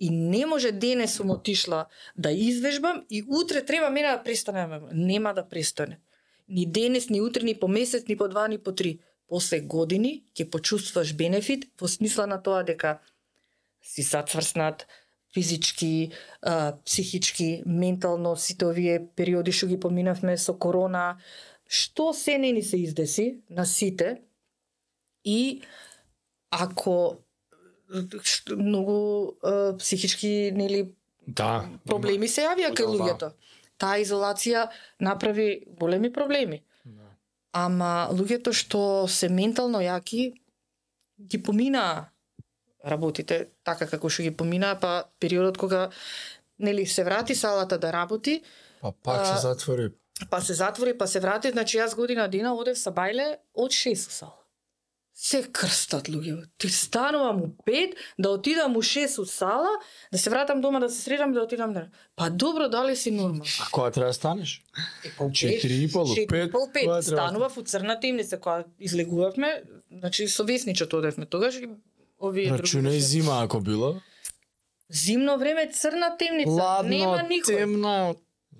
И 0.00 0.10
не 0.10 0.46
може 0.46 0.72
денес 0.72 1.14
сум 1.14 1.30
отишла 1.30 1.86
да 2.16 2.30
извежбам 2.30 3.04
и 3.10 3.24
утре 3.28 3.64
треба 3.64 3.90
мене 3.90 4.08
да 4.08 4.22
престане. 4.22 4.80
Нема 4.92 5.34
да 5.34 5.48
престане. 5.48 5.98
Ни 6.48 6.66
денес, 6.66 7.08
ни 7.10 7.20
утре, 7.20 7.42
ни 7.42 7.54
по 7.54 7.68
месец, 7.68 8.04
ни 8.08 8.16
по 8.16 8.28
два, 8.28 8.48
ни 8.48 8.58
по 8.58 8.74
три. 8.74 8.98
После 9.28 9.60
години 9.60 10.24
ќе 10.36 10.50
почувствуваш 10.50 11.14
бенефит 11.16 11.64
во 11.80 11.88
смисла 11.88 12.26
на 12.26 12.42
тоа 12.42 12.62
дека 12.62 12.98
си 13.82 14.02
зацврснат 14.02 14.86
физички, 15.34 16.12
а, 16.42 16.76
психички, 16.84 17.62
ментално, 17.66 18.36
сите 18.36 18.66
овие 18.66 19.00
периоди 19.16 19.52
што 19.52 19.66
ги 19.66 19.80
поминавме 19.80 20.36
со 20.38 20.54
корона, 20.54 21.18
што 21.66 22.12
се 22.14 22.38
не 22.38 22.52
ни 22.52 22.62
се 22.62 22.78
издеси 22.84 23.40
на 23.50 23.66
сите 23.66 24.22
и 25.24 25.62
ако 26.50 27.18
многу 28.56 29.32
а, 29.42 29.76
психички 29.78 30.52
нели 30.54 30.92
Да. 31.26 31.64
проблеми 31.88 32.28
се 32.28 32.44
јавија 32.44 32.70
кај 32.76 32.84
Да. 32.84 32.92
луѓето. 32.92 33.32
Таа 33.78 33.98
изолација 33.98 34.68
направи 35.00 35.64
големи 35.66 36.12
проблеми. 36.12 36.62
Ама 37.54 38.08
луѓето 38.10 38.52
што 38.52 39.06
се 39.08 39.28
ментално 39.30 39.78
јаки 39.78 40.32
ги 41.20 41.38
поминаа 41.38 42.10
работите 42.84 43.48
така 43.64 43.86
како 43.86 44.10
што 44.10 44.26
ги 44.26 44.32
поминаа, 44.34 44.76
па 44.76 45.04
периодот 45.18 45.56
кога 45.58 45.88
нели 46.58 46.86
се 46.86 47.04
врати 47.04 47.34
салата 47.34 47.78
да 47.78 47.92
работи, 47.92 48.42
Па 48.82 48.92
пак 48.92 49.26
се 49.26 49.40
затвори. 49.40 49.92
па 50.30 50.40
се 50.40 50.54
затвори, 50.54 50.98
па 50.98 51.06
се 51.06 51.20
врати, 51.20 51.50
значи 51.50 51.78
јас 51.78 51.94
година 51.96 52.28
дена 52.28 52.54
одев 52.54 52.78
са 52.78 52.92
бајле 52.92 53.36
од 53.54 53.70
6 53.72 53.94
сала. 54.10 54.43
Се 55.16 55.42
крстат 55.44 56.08
луѓе. 56.08 56.44
Ти 56.58 56.68
станувам 56.68 57.36
у 57.36 57.46
5, 57.62 57.92
да 58.18 58.30
отидам 58.30 58.76
у 58.76 58.82
6 58.82 59.18
у 59.18 59.24
сала, 59.24 59.68
да 60.12 60.18
се 60.18 60.30
вратам 60.30 60.60
дома 60.60 60.80
да 60.80 60.90
се 60.90 61.02
средам 61.02 61.30
и 61.30 61.34
да 61.34 61.40
отидам 61.40 61.72
да... 61.72 61.86
Па 62.16 62.30
добро, 62.30 62.68
дали 62.68 62.96
си 62.96 63.10
нормално? 63.10 63.44
А 63.60 63.70
кога 63.70 63.90
треба 63.90 64.06
да 64.06 64.14
станеш? 64.14 64.62
Е, 65.04 65.08
па, 65.18 65.30
Четири 65.32 65.82
и 65.82 65.92
пол, 65.92 66.06
четири 66.06 66.26
пет, 66.26 66.48
и 66.48 66.52
пол, 66.52 66.68
пет. 66.72 66.82
кога 66.82 67.02
треба 67.02 67.16
да 67.16 67.22
Станував 67.22 67.56
у 67.56 67.62
црна 67.62 68.00
темница, 68.00 68.38
кога 68.38 68.64
излегувавме, 68.80 69.62
значи 69.92 70.28
со 70.28 70.44
весничот 70.44 70.92
одевме 70.92 71.26
тогаш 71.26 71.54
и 71.56 71.68
овие 72.18 72.50
Рачунај 72.50 72.82
други. 72.82 73.00
зима 73.00 73.42
ако 73.42 73.60
било. 73.60 74.00
Зимно 74.90 75.38
време 75.38 75.70
црна 75.72 76.16
темница, 76.18 76.50
Ладно, 76.50 76.90
нема 76.90 77.22
никој. 77.22 77.46
темно. 77.46 78.14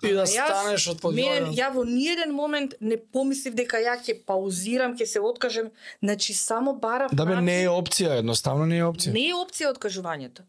Ама 0.04 0.20
да 0.20 0.26
станеш 0.26 0.88
од 0.88 1.00
подјавен. 1.00 1.52
ја 1.54 1.72
во 1.74 1.84
ниеден 1.84 2.32
момент 2.32 2.74
не 2.80 2.96
помислив 2.96 3.54
дека 3.54 3.76
ја 3.78 3.96
ќе 4.02 4.24
паузирам, 4.26 4.96
ќе 4.96 5.06
се 5.06 5.20
откажем, 5.20 5.70
значи 6.02 6.34
само 6.34 6.74
барав 6.74 7.10
Да 7.14 7.24
бе, 7.26 7.40
не 7.40 7.62
е 7.62 7.68
опција, 7.68 8.18
едноставно 8.18 8.66
не 8.66 8.78
е 8.78 8.84
опција. 8.84 9.12
Не 9.12 9.28
е 9.28 9.34
опција 9.34 9.72
откажувањето. 9.72 10.42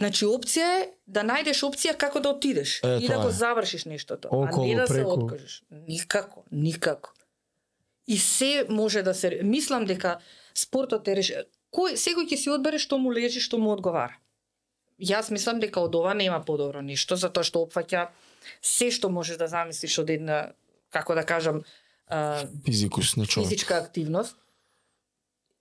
Значи 0.00 0.24
опција 0.24 0.68
е 0.80 0.88
да 1.06 1.20
најдеш 1.20 1.60
опција 1.62 1.92
како 1.96 2.20
да 2.20 2.30
отидеш 2.30 2.80
Е, 2.84 2.98
и 3.04 3.08
да 3.08 3.18
го 3.20 3.28
е. 3.28 3.32
завршиш 3.32 3.84
нештото, 3.84 4.28
а 4.32 4.36
Околу, 4.36 4.66
не 4.66 4.74
да 4.74 4.86
се 4.86 4.94
преку. 4.94 5.10
откажеш. 5.10 5.62
Никако, 5.88 6.44
никако. 6.52 7.10
И 8.08 8.18
се 8.18 8.66
може 8.68 9.02
да 9.02 9.14
се 9.14 9.40
мислам 9.42 9.84
дека 9.84 10.18
спортот 10.54 11.08
е 11.08 11.16
реш... 11.16 11.32
кој 11.70 11.94
секој 12.00 12.26
ќе 12.32 12.36
си 12.36 12.50
одбере 12.50 12.78
што 12.78 12.98
му 12.98 13.12
лежи, 13.12 13.40
што 13.40 13.58
му 13.58 13.70
одговара. 13.70 14.16
Јас 15.00 15.30
мислам 15.30 15.60
дека 15.60 15.80
од 15.80 15.94
ова 15.94 16.14
нема 16.14 16.40
подобро 16.44 16.82
ништо, 16.82 17.16
затоа 17.16 17.44
што 17.44 17.62
опфаќа 17.68 18.08
се 18.62 18.90
што 18.90 19.08
можеш 19.08 19.36
да 19.36 19.48
замислиш 19.48 19.98
од 19.98 20.10
една, 20.10 20.52
како 20.90 21.14
да 21.14 21.24
кажам, 21.24 21.62
а, 22.08 22.46
Физикус, 22.66 23.16
не 23.16 23.26
човек. 23.26 23.48
физичка 23.48 23.74
активност 23.74 24.36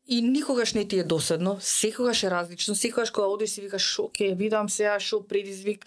и 0.10 0.22
никогаш 0.22 0.74
не 0.74 0.88
ти 0.88 1.00
е 1.00 1.04
досадно, 1.04 1.58
секогаш 1.60 2.24
е 2.24 2.32
различно, 2.32 2.76
секогаш 2.76 3.12
кога 3.12 3.28
одиш 3.28 3.50
си 3.50 3.62
викаш 3.62 3.86
шо 3.86 4.10
ќе 4.10 4.34
видам 4.36 4.70
сега 4.70 5.00
шо 5.00 5.22
предизвик, 5.22 5.86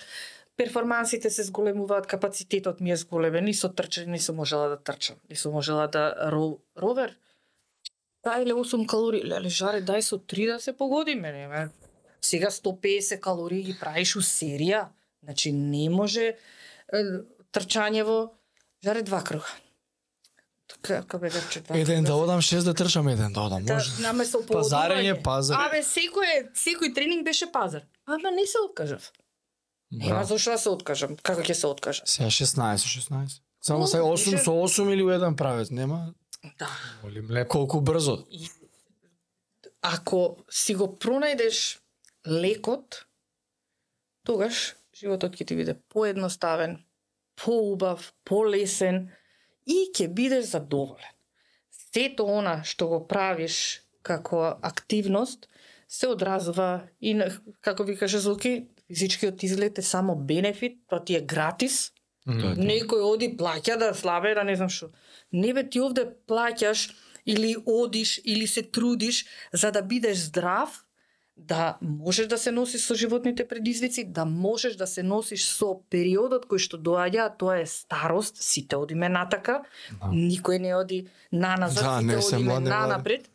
перформансите 0.56 1.30
се 1.30 1.42
зголемуваат, 1.42 2.06
капацитетот 2.06 2.80
ми 2.80 2.92
е 2.92 2.96
зголемен, 2.96 3.44
ни 3.44 3.54
со 3.54 3.66
трчање 3.66 4.14
не 4.14 4.20
сум 4.22 4.38
можела 4.38 4.68
да 4.70 4.78
трчам, 4.78 5.18
не 5.30 5.36
сум 5.36 5.58
можела 5.58 5.88
да 5.88 6.30
ро, 6.30 6.60
ровер. 6.78 7.16
Дајле 8.22 8.54
8 8.54 8.86
калории, 8.86 9.26
леле 9.26 9.50
жаре, 9.50 9.82
дај 9.82 10.06
со 10.06 10.20
3 10.22 10.46
да 10.54 10.60
се 10.60 10.72
погодиме, 10.72 11.32
не 11.32 11.48
ме. 11.48 11.68
Сега 12.22 12.50
150 12.50 13.18
калории 13.18 13.66
ги 13.66 13.74
правиш 13.74 14.14
у 14.16 14.22
серија, 14.22 14.86
значи 15.24 15.50
не 15.52 15.88
може 15.90 16.36
е, 16.92 17.02
трчањево, 17.52 18.30
жаре 18.84 19.02
два 19.02 19.22
круга. 19.24 19.46
Како 20.82 21.18
бе 21.18 21.28
рече 21.28 21.60
два 21.60 21.76
Еден 21.76 22.04
да 22.04 22.14
одам, 22.14 22.40
шест 22.40 22.64
да 22.66 22.74
трчам, 22.74 23.08
еден 23.08 23.32
да 23.32 23.40
одам. 23.40 23.64
Да, 23.64 23.74
Може. 23.74 24.02
наместо 24.02 24.38
Пазарење, 24.42 25.22
пазар. 25.22 25.58
Абе, 25.60 25.82
секој, 25.82 26.48
секој 26.56 26.94
тренинг 26.94 27.24
беше 27.24 27.52
пазар. 27.52 27.84
Ама 28.06 28.30
не 28.30 28.46
се 28.46 28.58
откажав. 28.58 29.12
Нема 29.90 30.10
Браво. 30.10 30.26
зашто 30.26 30.50
да 30.50 30.58
се 30.58 30.68
откажам. 30.68 31.16
Како 31.16 31.40
ќе 31.42 31.52
се 31.52 31.66
откажам? 31.66 32.06
Сега 32.06 32.30
16, 32.30 32.88
16. 32.88 33.40
Само 33.62 33.86
сега 33.86 34.02
8 34.02 34.30
више. 34.30 34.44
со 34.44 34.50
8 34.52 34.92
или 34.92 35.14
еден 35.14 35.36
правец, 35.36 35.70
нема 35.70 36.14
Да. 36.58 36.70
Волим 37.02 37.30
леп. 37.30 37.48
колку 37.48 37.80
брзо. 37.80 38.24
И, 38.30 38.48
ако 39.82 40.36
си 40.50 40.74
го 40.74 40.86
пронајдеш 40.98 41.78
лекот, 42.26 43.04
тогаш 44.24 44.74
животот 45.02 45.36
ќе 45.36 45.46
ти 45.46 45.58
биде 45.58 45.74
поедноставен, 45.92 46.78
поубав, 47.36 48.12
полесен 48.24 49.08
и 49.66 49.88
ќе 49.90 50.08
бидеш 50.08 50.52
задоволен. 50.54 51.12
Сето 51.70 52.26
она 52.30 52.62
што 52.64 52.88
го 52.88 53.00
правиш 53.06 53.82
како 54.02 54.56
активност 54.62 55.48
се 55.88 56.08
одразува 56.08 56.88
и 57.00 57.14
на, 57.14 57.28
како 57.60 57.84
ви 57.84 57.96
каже 57.96 58.18
Зуки, 58.18 58.68
физичкиот 58.88 59.42
изглед 59.42 59.78
е 59.78 59.82
само 59.82 60.16
бенефит, 60.16 60.78
тоа 60.88 61.04
ти 61.04 61.16
е 61.16 61.20
гратис, 61.20 61.92
ти 62.24 62.46
е. 62.46 62.54
Некој 62.56 63.02
оди 63.04 63.28
плаќа 63.36 63.76
да 63.78 63.92
слабе, 63.94 64.34
да 64.34 64.44
не 64.44 64.56
знам 64.56 64.70
што. 64.72 64.92
Не 65.32 65.52
бе 65.52 65.66
ти 65.68 65.82
овде 65.82 66.06
плаќаш 66.28 66.92
или 67.26 67.56
одиш 67.66 68.20
или 68.24 68.46
се 68.46 68.62
трудиш 68.62 69.26
за 69.52 69.72
да 69.72 69.82
бидеш 69.82 70.28
здрав, 70.30 70.84
да 71.36 71.78
можеш 71.80 72.26
да 72.26 72.38
се 72.38 72.50
носиш 72.50 72.80
со 72.80 72.94
животните 72.94 73.48
предизвици, 73.48 74.04
да 74.04 74.24
можеш 74.24 74.76
да 74.76 74.86
се 74.86 75.02
носиш 75.02 75.44
со 75.48 75.80
периодот 75.90 76.46
кој 76.46 76.58
што 76.58 76.76
доаѓа, 76.78 77.38
тоа 77.38 77.60
е 77.60 77.66
старост, 77.66 78.36
сите 78.36 78.76
одиме 78.76 79.08
натака, 79.08 79.62
Да. 79.90 80.06
никој 80.06 80.58
не 80.58 80.74
оди 80.76 81.08
наназад, 81.32 81.84
Да, 81.84 82.00
сите 82.00 82.36
одиме 82.36 82.44
млади, 82.44 82.44
млади. 82.44 82.70
нанапред. 82.70 83.30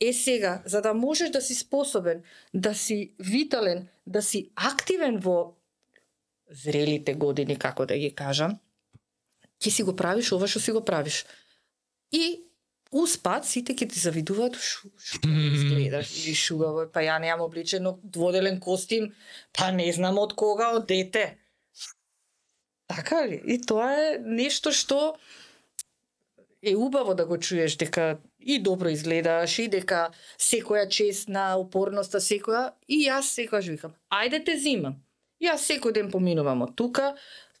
Е 0.00 0.12
сега, 0.12 0.62
за 0.66 0.82
да 0.82 0.94
можеш 0.94 1.30
да 1.30 1.40
си 1.40 1.54
способен, 1.54 2.22
да 2.54 2.74
си 2.74 3.14
витален, 3.18 3.88
да 4.06 4.22
си 4.22 4.50
активен 4.54 5.18
во 5.18 5.54
зрелите 6.50 7.14
години, 7.14 7.56
како 7.58 7.86
да 7.86 7.96
ги 7.96 8.14
кажам, 8.14 8.58
ќе 9.60 9.70
си 9.70 9.82
го 9.82 9.96
правиш 9.96 10.32
ова 10.32 10.46
што 10.46 10.60
си 10.60 10.72
го 10.72 10.84
правиш. 10.84 11.24
И 12.12 12.45
успат 12.92 13.46
сите 13.46 13.74
ќе 13.74 13.88
ти 13.90 14.00
завидуваат 14.00 14.56
шу, 14.56 14.90
шу 15.08 15.20
изгледаш 15.24 16.12
и 16.26 16.34
шугаво, 16.34 16.86
па 16.92 17.02
ја 17.04 17.18
немам 17.20 17.46
обличено 17.46 17.98
дводелен 18.02 18.60
костим, 18.60 19.12
па 19.52 19.72
не 19.72 19.90
знам 19.92 20.18
од 20.18 20.34
кога, 20.34 20.72
од 20.78 20.86
дете. 20.86 21.38
Така 22.86 23.26
ли? 23.26 23.40
И 23.44 23.58
тоа 23.58 23.90
е 23.98 24.18
нешто 24.22 24.70
што 24.72 25.16
е 26.62 26.76
убаво 26.76 27.14
да 27.14 27.26
го 27.26 27.38
чуеш 27.38 27.76
дека 27.76 28.18
и 28.40 28.58
добро 28.62 28.88
изгледаш 28.94 29.58
и 29.58 29.66
дека 29.68 30.10
секоја 30.38 30.86
чест 30.88 31.28
на 31.28 31.56
упорноста 31.58 32.20
секоја 32.22 32.72
и 32.86 33.06
јас 33.08 33.34
секогаш 33.34 33.66
викам 33.66 33.96
ајде 34.10 34.44
те 34.46 34.56
зимам. 34.58 35.02
Јас 35.42 35.66
секој 35.68 35.92
ден 35.92 36.10
поминувам 36.10 36.62
од 36.62 36.76
тука, 36.78 37.14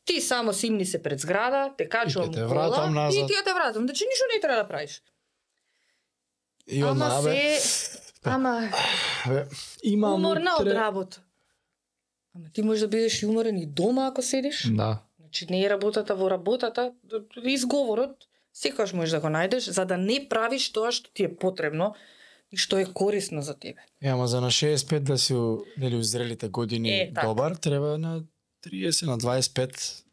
ти 0.06 0.20
само 0.20 0.52
симни 0.52 0.86
се 0.86 1.02
пред 1.02 1.20
зграда, 1.20 1.74
те 1.76 1.88
качувам 1.88 2.32
кола 2.32 3.10
и 3.10 3.26
ти 3.26 3.34
ја 3.34 3.44
те 3.44 3.52
вратам. 3.52 3.82
Значи 3.82 4.06
ништо 4.06 4.30
не 4.32 4.40
треба 4.40 4.62
да 4.62 4.68
правиш. 4.68 5.02
И 6.68 6.80
Ама 6.80 6.90
одма, 6.90 7.22
бе, 7.22 7.58
се 7.60 7.98
ама 8.24 8.70
бе, 9.26 9.46
имам 9.84 10.14
уморна 10.14 10.50
од 10.52 10.60
утре- 10.62 10.74
работа. 10.74 11.20
Ама 12.34 12.44
ти 12.50 12.62
можеш 12.62 12.80
да 12.80 12.88
бидеш 12.88 13.22
и 13.22 13.26
уморен 13.26 13.56
и 13.56 13.66
дома 13.66 14.06
ако 14.06 14.22
седиш. 14.22 14.66
Да. 14.66 15.02
Значи 15.18 15.46
не 15.50 15.62
е 15.62 15.70
работата 15.70 16.14
во 16.14 16.30
работата, 16.30 16.92
изговорот 17.44 18.10
секогаш 18.52 18.92
можеш 18.92 19.10
да 19.10 19.20
го 19.20 19.26
најдеш 19.28 19.70
за 19.70 19.84
да 19.84 19.96
не 19.96 20.28
правиш 20.28 20.70
тоа 20.70 20.92
што 20.92 21.10
ти 21.10 21.24
е 21.24 21.36
потребно 21.36 21.94
и 22.52 22.56
што 22.56 22.78
е 22.78 22.84
корисно 22.86 23.42
за 23.42 23.54
тебе. 23.54 23.80
Е, 24.02 24.08
ама 24.08 24.26
за 24.26 24.40
на 24.40 24.48
65 24.48 24.98
да 25.00 25.18
си 25.18 25.34
у, 25.34 25.58
нели, 25.78 25.96
узрелите 25.96 26.48
години 26.48 26.90
Е, 26.92 27.12
така. 27.14 27.26
добар, 27.26 27.52
треба 27.52 27.98
на 27.98 28.22
30, 28.62 29.06
на 29.06 29.18
25 29.18 30.04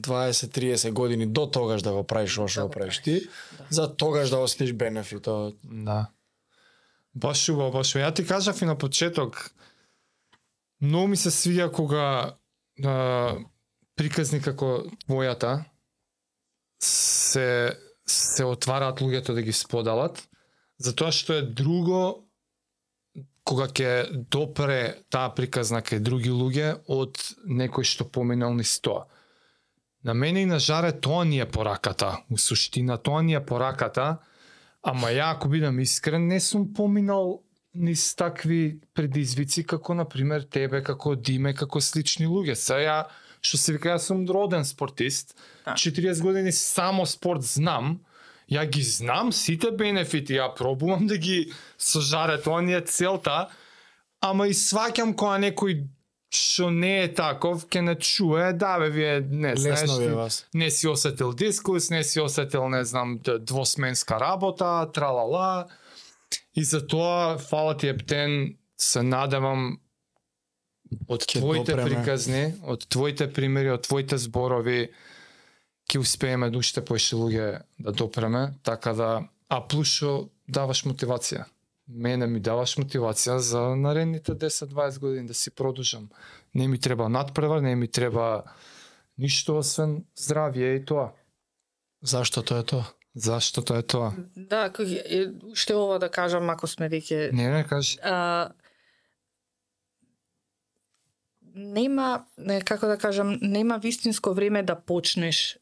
20-30 0.00 0.90
години 0.92 1.26
до 1.26 1.46
тогаш 1.46 1.82
да 1.82 1.92
го 1.92 2.04
правиш 2.04 2.38
ова 2.38 2.48
што 2.48 2.60
Да 2.60 2.66
го 2.66 2.72
правиш 2.72 2.98
ти, 2.98 3.20
Да. 3.58 3.64
за 3.70 3.96
тогаш 3.96 4.30
да 4.30 4.38
осетиш 4.38 4.72
бенефит 4.72 5.26
од 5.26 5.56
Да. 5.62 6.06
Баш 7.14 7.48
убаво, 7.48 7.70
баш. 7.72 7.92
Ја 7.94 8.14
ти 8.14 8.26
кажав 8.26 8.62
и 8.62 8.64
на 8.64 8.78
почеток, 8.78 9.52
многу 10.80 11.06
ми 11.08 11.16
се 11.16 11.28
свија 11.30 11.70
кога 11.72 12.36
а, 12.84 13.36
приказни 13.96 14.40
како 14.40 14.84
твојата 15.04 15.64
се 16.80 17.76
се 18.06 18.44
отвараат 18.44 19.00
луѓето 19.00 19.34
да 19.34 19.42
ги 19.42 19.52
споделат, 19.52 20.28
затоа 20.78 21.12
што 21.12 21.32
е 21.38 21.42
друго 21.42 22.24
кога 23.44 23.68
ќе 23.68 24.10
допре 24.30 25.02
таа 25.10 25.30
приказна 25.34 25.82
кај 25.82 26.00
други 26.00 26.30
луѓе 26.30 26.82
од 26.88 27.18
некој 27.46 27.84
што 27.86 28.04
поминал 28.04 28.54
низ 28.54 28.80
тоа. 28.80 29.06
На 30.04 30.14
мене 30.14 30.42
и 30.42 30.46
на 30.46 30.58
Жаре 30.58 30.92
тоа 30.92 31.24
ни 31.24 31.38
е 31.38 31.46
пораката. 31.46 32.22
У 32.30 32.38
суштина 32.38 32.98
тоа 32.98 33.22
ни 33.22 33.34
е 33.34 33.44
пораката, 33.44 34.18
ама 34.82 35.14
ја 35.14 35.36
ако 35.36 35.48
бидам 35.48 35.78
искрен 35.78 36.26
не 36.26 36.40
сум 36.40 36.72
поминал 36.74 37.42
низ 37.74 38.14
такви 38.14 38.80
предизвици 38.94 39.64
како 39.64 39.94
на 39.94 40.04
пример 40.04 40.42
тебе, 40.42 40.82
како 40.82 41.14
Диме, 41.14 41.54
како 41.54 41.80
слични 41.80 42.26
луѓе. 42.26 42.54
Се 42.54 42.82
ја 42.82 43.04
што 43.42 43.58
се 43.58 43.74
вика 43.74 43.94
јас 43.94 44.10
сум 44.10 44.22
роден 44.26 44.64
спортист. 44.64 45.34
Да. 45.64 45.74
40 45.74 46.22
години 46.22 46.52
само 46.52 47.06
спорт 47.06 47.42
знам. 47.42 48.00
Ја 48.50 48.66
ги 48.70 48.82
знам 48.82 49.32
сите 49.32 49.70
бенефити, 49.70 50.38
ја 50.38 50.52
пробувам 50.54 51.06
да 51.06 51.16
ги 51.16 51.52
со 51.78 52.00
Жаре, 52.00 52.38
тоа 52.42 52.60
ни 52.62 52.74
е 52.74 52.82
целта, 52.82 53.48
ама 54.20 54.46
и 54.50 54.54
сваќам 54.54 55.14
кога 55.16 55.38
некој 55.42 55.86
што 56.32 56.70
не 56.72 57.04
е 57.04 57.08
таков, 57.12 57.66
ќе 57.68 57.82
не 57.84 57.94
чуе, 58.00 58.52
да 58.56 58.78
бе, 58.80 58.88
вие 58.90 59.20
не 59.20 59.52
знаеш, 59.56 60.44
не 60.54 60.70
си 60.70 60.88
осетил 60.88 61.32
дискус, 61.32 61.90
не 61.90 62.02
си 62.04 62.20
осетил, 62.20 62.68
не 62.68 62.84
знам, 62.84 63.20
двосменска 63.20 64.20
работа, 64.20 64.88
тралала. 64.92 65.68
И 66.54 66.64
за 66.64 66.86
тоа, 66.86 67.38
фала 67.38 67.76
ти 67.76 67.88
Ептен, 67.92 68.56
се 68.80 69.02
надевам 69.02 69.76
од 71.08 71.24
Ќе 71.24 71.40
твоите 71.40 71.72
допреме. 71.72 71.88
приказни, 71.88 72.44
од 72.64 72.86
твоите 72.88 73.28
примери, 73.32 73.70
од 73.72 73.84
твоите 73.84 74.18
зборови, 74.18 74.88
ќе 75.88 76.00
успееме 76.00 76.50
да 76.50 76.58
уште 76.58 76.84
поише 76.84 77.16
луѓе 77.16 77.62
да 77.78 77.92
допреме, 77.92 78.54
така 78.62 78.92
да, 78.96 79.10
а 79.48 79.60
плюс 79.60 79.88
што 79.88 80.32
даваш 80.48 80.84
мотивација. 80.88 81.44
Мене 81.94 82.26
ми 82.26 82.40
даваш 82.40 82.76
мотивација 82.78 83.36
за 83.36 83.60
наредните 83.76 84.32
10-20 84.32 84.98
години 85.00 85.26
да 85.26 85.34
си 85.34 85.50
продолжам. 85.50 86.08
Не 86.54 86.68
ми 86.68 86.78
треба 86.78 87.08
надпревар, 87.08 87.60
не 87.60 87.74
ми 87.76 87.88
треба 87.88 88.42
ништо 89.18 89.58
освен 89.58 90.04
здравје 90.16 90.80
и 90.80 90.84
тоа. 90.84 91.12
Зашто 92.02 92.42
тоа 92.42 92.58
е 92.58 92.64
тоа? 92.64 92.84
Зашто 93.14 93.62
тоа 93.62 93.78
е 93.78 93.82
тоа? 93.82 94.12
Да, 94.36 94.70
кој, 94.72 95.52
уште 95.52 95.76
ова 95.76 95.98
да 96.00 96.08
кажам 96.08 96.50
ако 96.50 96.66
сме 96.66 96.88
веќе 96.88 97.32
Не, 97.32 97.50
не 97.50 97.64
кажи. 97.64 97.98
а, 98.02 98.52
нема, 101.54 102.24
не, 102.38 102.60
како 102.62 102.86
да 102.86 102.96
кажам, 102.96 103.38
нема 103.42 103.78
вистинско 103.78 104.32
време 104.34 104.62
да 104.62 104.76
почнеш. 104.80 105.58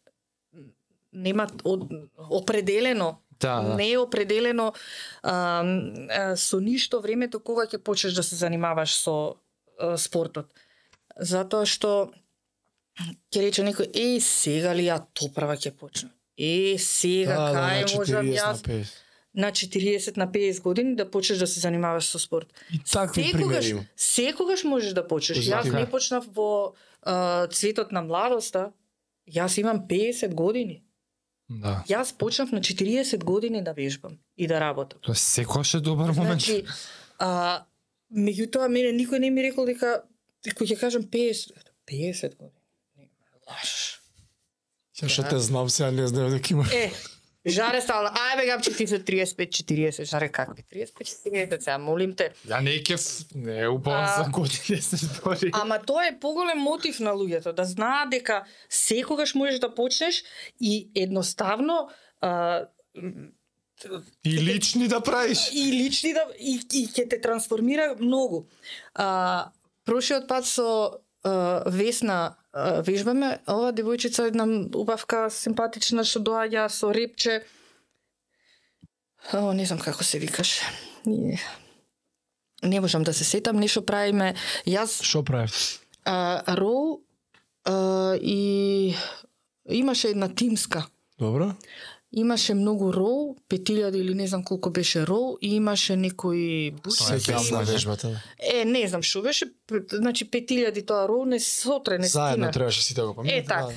Нема 1.12 1.48
од, 1.64 1.90
определено 2.30 3.18
Да, 3.40 3.60
да. 3.60 3.74
не 3.74 3.92
е 3.92 3.98
определено 3.98 4.72
а, 5.22 5.62
а, 6.10 6.36
со 6.36 6.60
ништо 6.60 7.00
времето 7.00 7.40
кога 7.40 7.64
ќе 7.66 7.78
почнеш 7.78 8.12
да 8.12 8.22
се 8.22 8.36
занимаваш 8.36 8.94
со 9.00 9.16
а, 9.78 9.96
спортот. 9.96 10.52
Затоа 11.16 11.64
што 11.64 12.12
ќе 13.32 13.44
рече 13.44 13.64
некој, 13.64 13.88
е, 13.94 14.20
сега 14.20 14.74
ли 14.76 14.88
ја 14.88 15.00
топрава 15.16 15.56
ќе 15.56 15.72
почнам? 15.72 16.12
Е, 16.36 16.76
сега, 16.78 17.36
Да, 17.36 17.46
да, 17.52 17.62
кај 17.64 17.80
на 17.80 17.96
можам 17.96 18.26
40 18.26 18.36
јас 18.36 18.60
на 18.60 18.74
50. 18.74 18.92
на 19.34 19.50
40 19.52 20.16
на 20.16 20.26
50 20.32 20.62
години 20.62 20.96
да 20.96 21.10
почнеш 21.10 21.38
да 21.38 21.46
се 21.46 21.60
занимаваш 21.60 22.04
со 22.04 22.18
спорт. 22.18 22.52
И 22.72 22.80
такви 22.92 23.32
примери 23.32 23.68
има. 23.68 23.84
секогаш 23.96 24.64
можеш 24.64 24.92
да 24.92 25.06
почнеш. 25.06 25.38
Јас 25.48 25.72
не 25.72 25.86
почнав 25.90 26.26
во 26.34 26.74
а, 27.02 27.46
цветот 27.48 27.92
на 27.92 28.02
младоста. 28.02 28.72
Јас 29.28 29.60
имам 29.60 29.86
50 29.88 30.34
години. 30.34 30.82
Да. 31.50 31.80
Јас 31.90 32.12
почнав 32.14 32.52
на 32.54 32.60
40 32.62 33.24
години 33.24 33.62
да 33.64 33.72
вежбам 33.72 34.18
и 34.36 34.46
да 34.46 34.60
работам. 34.60 35.00
Тоа 35.02 35.14
секогаш 35.18 35.74
е 35.74 35.80
добар 35.80 36.12
момент. 36.14 36.46
Значи, 36.46 36.64
а, 37.18 37.66
меѓутоа 38.14 38.68
мене 38.70 38.94
никој 38.94 39.18
не 39.18 39.30
ми 39.34 39.42
рекол 39.42 39.66
дека 39.66 40.04
кој 40.46 40.70
ќе 40.70 40.78
кажам 40.78 41.02
50 41.02 41.58
50 41.90 42.36
години. 42.38 42.62
Не, 42.96 43.10
лаш. 43.50 43.98
Ја 45.02 45.10
што 45.10 45.26
те 45.26 45.40
знам 45.42 45.66
сега 45.66 45.90
не 45.90 46.06
знам 46.06 46.30
дека 46.30 46.54
имаш. 46.54 46.70
Е, 46.70 46.92
Жаре 47.46 47.80
стално, 47.80 48.10
ајде 48.10 48.46
гапче 48.46 48.72
ти 48.76 48.86
се 48.86 48.98
35 49.04 49.48
40, 49.48 50.04
жаре 50.04 50.28
какви 50.28 50.62
35 50.62 51.08
40, 51.48 51.60
сега 51.60 51.78
молим 51.78 52.12
те. 52.16 52.32
Ја 52.46 52.60
не 52.60 52.74
е 52.76 52.82
кеф, 52.82 53.00
не 53.34 53.60
е 53.60 53.68
убаво 53.68 53.96
А, 53.96 54.22
за 54.24 54.30
години 54.30 54.82
се 54.88 54.96
збори. 54.96 55.50
Ама 55.52 55.78
тоа 55.80 56.06
е 56.06 56.18
поголем 56.20 56.58
мотив 56.58 57.00
на 57.00 57.12
луѓето, 57.16 57.52
да 57.52 57.64
знаат 57.64 58.10
дека 58.10 58.44
секогаш 58.68 59.34
можеш 59.34 59.58
да 59.58 59.74
почнеш 59.74 60.24
и 60.60 60.90
едноставно 60.94 61.88
а, 62.20 62.64
И 64.24 64.32
лични 64.44 64.88
да 64.88 65.00
правиш. 65.00 65.38
и 65.54 65.72
лични 65.72 66.12
да 66.12 66.24
и, 66.38 66.60
и 66.72 66.86
ќе 66.88 67.08
те 67.08 67.20
трансформира 67.20 67.96
многу. 68.00 68.48
А, 68.94 69.48
прошиот 69.84 70.28
пат 70.28 70.44
со 70.44 71.00
Весна 71.66 72.36
вежбаме, 72.86 73.38
ова 73.46 73.72
девојчица 73.72 74.28
една 74.30 74.46
убавка 74.74 75.28
симпатична 75.30 76.04
што 76.04 76.22
доаѓа 76.24 76.68
со 76.72 76.92
репче. 76.92 77.42
О, 79.32 79.52
не 79.52 79.66
знам 79.68 79.78
како 79.78 80.04
се 80.04 80.18
викаш. 80.18 80.60
Не, 81.04 81.38
не 82.62 82.80
можам 82.80 83.04
да 83.04 83.12
се 83.12 83.24
сетам, 83.24 83.60
нешто 83.60 83.82
правиме. 83.86 84.34
Јас 84.66 85.02
Што 85.04 85.22
правев? 85.24 85.52
а, 86.04 86.42
рол 86.56 87.02
а, 87.64 88.16
и 88.16 88.94
имаше 89.68 90.08
една 90.08 90.28
тимска. 90.34 90.86
Добро? 91.18 91.52
Имаше 92.12 92.54
многу 92.54 92.92
рол, 92.92 93.36
5000 93.48 93.96
или 93.96 94.14
не 94.14 94.26
знам 94.26 94.44
колку 94.44 94.70
беше 94.70 95.06
рол 95.06 95.38
и 95.40 95.54
имаше 95.54 95.96
некои 95.96 96.72
Тоа 96.72 96.80
бучи. 96.84 97.14
е 97.14 97.20
Се 97.38 97.56
вежбата. 97.64 98.22
Е, 98.52 98.64
не 98.64 98.88
знам 98.88 99.02
што 99.02 99.22
беше, 99.22 99.46
значи 99.92 100.26
5000 100.26 100.86
тоа 100.86 101.08
рол 101.08 101.24
не 101.24 101.40
сотре 101.40 101.98
не 101.98 102.06
Заедно 102.06 102.34
стина. 102.34 102.50
требаше 102.50 102.82
сите 102.82 103.00
да 103.00 103.06
го 103.06 103.14
поминете. 103.14 103.38
Е, 103.38 103.44
така. 103.44 103.68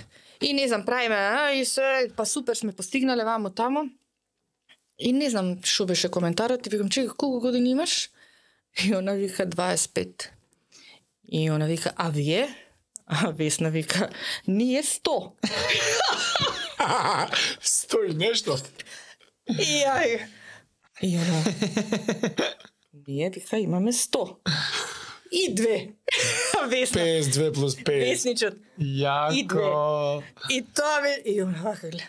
И 0.41 0.53
не 0.53 0.68
знам, 0.68 0.85
правиме, 0.85 1.15
а, 1.15 1.51
и 1.51 1.65
се, 1.65 2.10
па 2.15 2.26
супер 2.26 2.55
сме 2.55 2.72
постигнале 2.72 3.23
вамо 3.23 3.49
тамо. 3.49 3.85
И 4.99 5.14
не 5.14 5.30
знам 5.30 5.57
што 5.64 5.85
беше 5.85 6.10
коментарот, 6.10 6.68
и 6.68 6.69
викам, 6.69 6.89
чекай, 6.89 7.10
колку 7.10 7.39
години 7.39 7.69
имаш? 7.69 8.10
И 8.85 8.95
она 8.95 9.14
вика 9.14 9.45
25. 9.45 10.30
И 11.27 11.49
она 11.49 11.65
вика, 11.65 11.93
а 11.95 12.10
вие? 12.10 12.49
А 13.05 13.31
Весна 13.31 13.69
вика, 13.69 14.10
ние 14.47 14.84
100. 14.84 15.31
Стои 17.61 18.14
нешто. 18.14 18.57
И 19.49 19.84
ја 19.84 20.27
И 21.01 21.18
она, 21.18 21.43
ние 23.07 23.30
вика 23.30 23.57
имаме 23.57 23.91
100. 23.91 24.38
И 25.31 25.53
две. 25.55 25.93
Весна, 26.68 27.01
52 27.01 27.53
плюс 27.53 27.76
5. 27.76 27.85
Весничот. 27.85 28.53
Јако. 28.80 30.23
И 30.49 30.61
тоа 30.61 31.01
ме... 31.01 31.22
И 31.26 31.39
она 31.41 31.61
вака 31.64 31.89
гледа. 31.89 32.05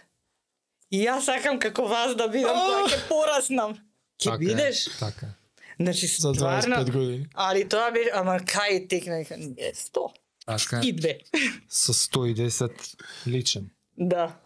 И 0.90 1.00
јас 1.06 1.24
сакам 1.26 1.58
како 1.58 1.88
вас 1.88 2.14
да 2.14 2.28
бидам, 2.28 2.54
кога 2.54 2.84
ќе 2.92 2.98
пораснам. 3.08 3.72
Ќе 4.20 4.28
Така 4.28 4.44
е, 4.44 4.46
бидеш? 4.46 4.84
Така. 4.98 5.32
Значи, 5.80 6.06
За 6.06 6.34
стварно... 6.34 6.76
25 6.76 6.92
години. 6.92 7.26
Али 7.34 7.64
тоа 7.68 7.90
беше, 7.90 8.12
ама 8.14 8.36
кај 8.38 8.84
текна, 8.88 9.18
не, 9.18 9.72
100. 9.72 10.06
Така 10.46 10.80
И 10.84 10.92
две. 10.92 11.18
Со 11.68 11.92
110 11.92 12.70
личен. 13.26 13.70
Да. 13.96 14.36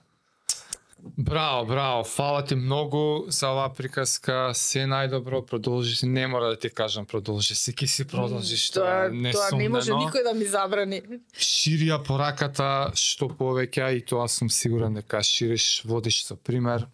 Браво, 1.01 1.67
браво. 1.67 2.05
Фала 2.05 2.45
ти 2.45 2.55
многу 2.55 3.31
за 3.31 3.51
оваа 3.53 3.71
приказка. 3.75 4.51
Се 4.55 4.83
најдобро, 4.91 5.45
продолжи 5.47 5.95
си. 5.97 6.07
Не 6.07 6.27
мора 6.27 6.49
да 6.49 6.57
ти 6.59 6.71
кажам 6.71 7.07
продолжи 7.07 7.55
си, 7.55 7.75
ки 7.75 7.87
си 7.87 8.05
продолжиш. 8.05 8.71
Тоа, 8.71 9.09
не 9.13 9.33
тоа 9.33 9.51
не 9.57 9.69
може 9.69 9.93
сумнено. 9.93 10.11
никој 10.11 10.25
да 10.27 10.35
ми 10.35 10.45
забрани. 10.45 11.03
Ширија 11.35 12.01
пораката 12.03 12.91
што 12.99 13.29
повеќе 13.31 13.93
и 13.95 14.03
тоа 14.03 14.27
сум 14.29 14.51
сигурен 14.51 14.99
дека 14.99 15.23
шириш, 15.23 15.85
водиш 15.87 16.25
со 16.27 16.37
пример. 16.37 16.89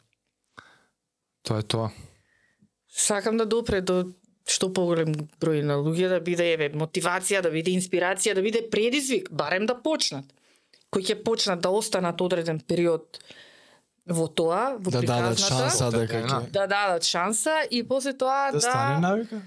Тоа 1.43 1.61
е 1.61 1.63
тоа. 1.63 1.89
Сакам 2.89 3.41
да 3.41 3.47
допре 3.47 3.81
до 3.81 4.13
што 4.45 4.69
поголем 4.69 5.17
број 5.41 5.65
на 5.65 5.81
луѓе 5.81 6.09
да 6.13 6.21
биде 6.21 6.51
еве 6.53 6.69
мотивација, 6.77 7.41
да 7.41 7.51
биде 7.51 7.73
инспирација, 7.73 8.35
да 8.37 8.45
биде 8.45 8.69
предизвик, 8.69 9.33
барем 9.33 9.65
да 9.67 9.81
почнат. 9.81 10.29
Кои 10.93 11.03
ќе 11.03 11.23
почнат 11.25 11.65
да 11.65 11.73
останат 11.73 12.21
одреден 12.21 12.61
период 12.61 13.19
во 14.07 14.29
тоа, 14.29 14.77
во 14.79 14.91
Да 14.91 15.01
дадат 15.01 15.37
приказната, 15.37 15.71
шанса 15.71 15.91
дека 15.91 16.19
е, 16.19 16.23
ќе 16.23 16.51
да 16.51 16.67
дадат 16.67 17.05
шанса 17.05 17.55
и 17.71 17.83
после 17.89 18.13
тоа 18.13 18.53
да 18.53 18.61
стане 18.61 19.01
навика. 19.01 19.43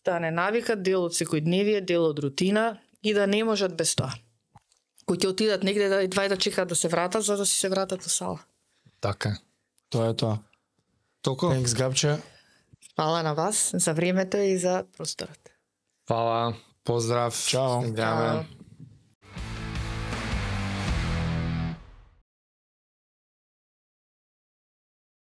стане 0.00 0.30
навика, 0.30 0.76
дел 0.76 1.04
од 1.06 1.14
секојдневие, 1.14 1.80
дел 1.80 2.04
од 2.10 2.18
рутина 2.18 2.80
и 3.02 3.14
да 3.14 3.26
не 3.26 3.44
можат 3.44 3.76
без 3.76 3.94
тоа. 3.94 4.10
Кои 5.06 5.18
ќе 5.18 5.30
отидат 5.30 5.62
негде 5.62 5.88
да 5.88 6.02
едва 6.02 6.28
да 6.28 6.36
чекаат 6.36 6.68
да 6.68 6.76
се 6.76 6.88
вратат 6.88 7.24
за 7.24 7.36
да 7.36 7.46
си 7.46 7.58
се 7.58 7.68
вратат 7.68 8.02
во 8.02 8.10
сала. 8.10 8.38
Така. 9.00 9.38
Тоа 9.90 10.10
е 10.10 10.14
тоа. 10.14 10.38
Толку. 11.22 11.46
Thanks 11.46 11.76
Габче. 11.76 12.18
Фала 12.96 13.22
на 13.22 13.34
вас 13.34 13.70
за 13.74 13.94
времето 13.94 14.36
и 14.36 14.58
за 14.58 14.84
просторот. 14.96 15.38
Фала. 16.08 16.54
Поздрав. 16.84 17.46
Чао. 17.48 17.94
Чао. 17.96 18.44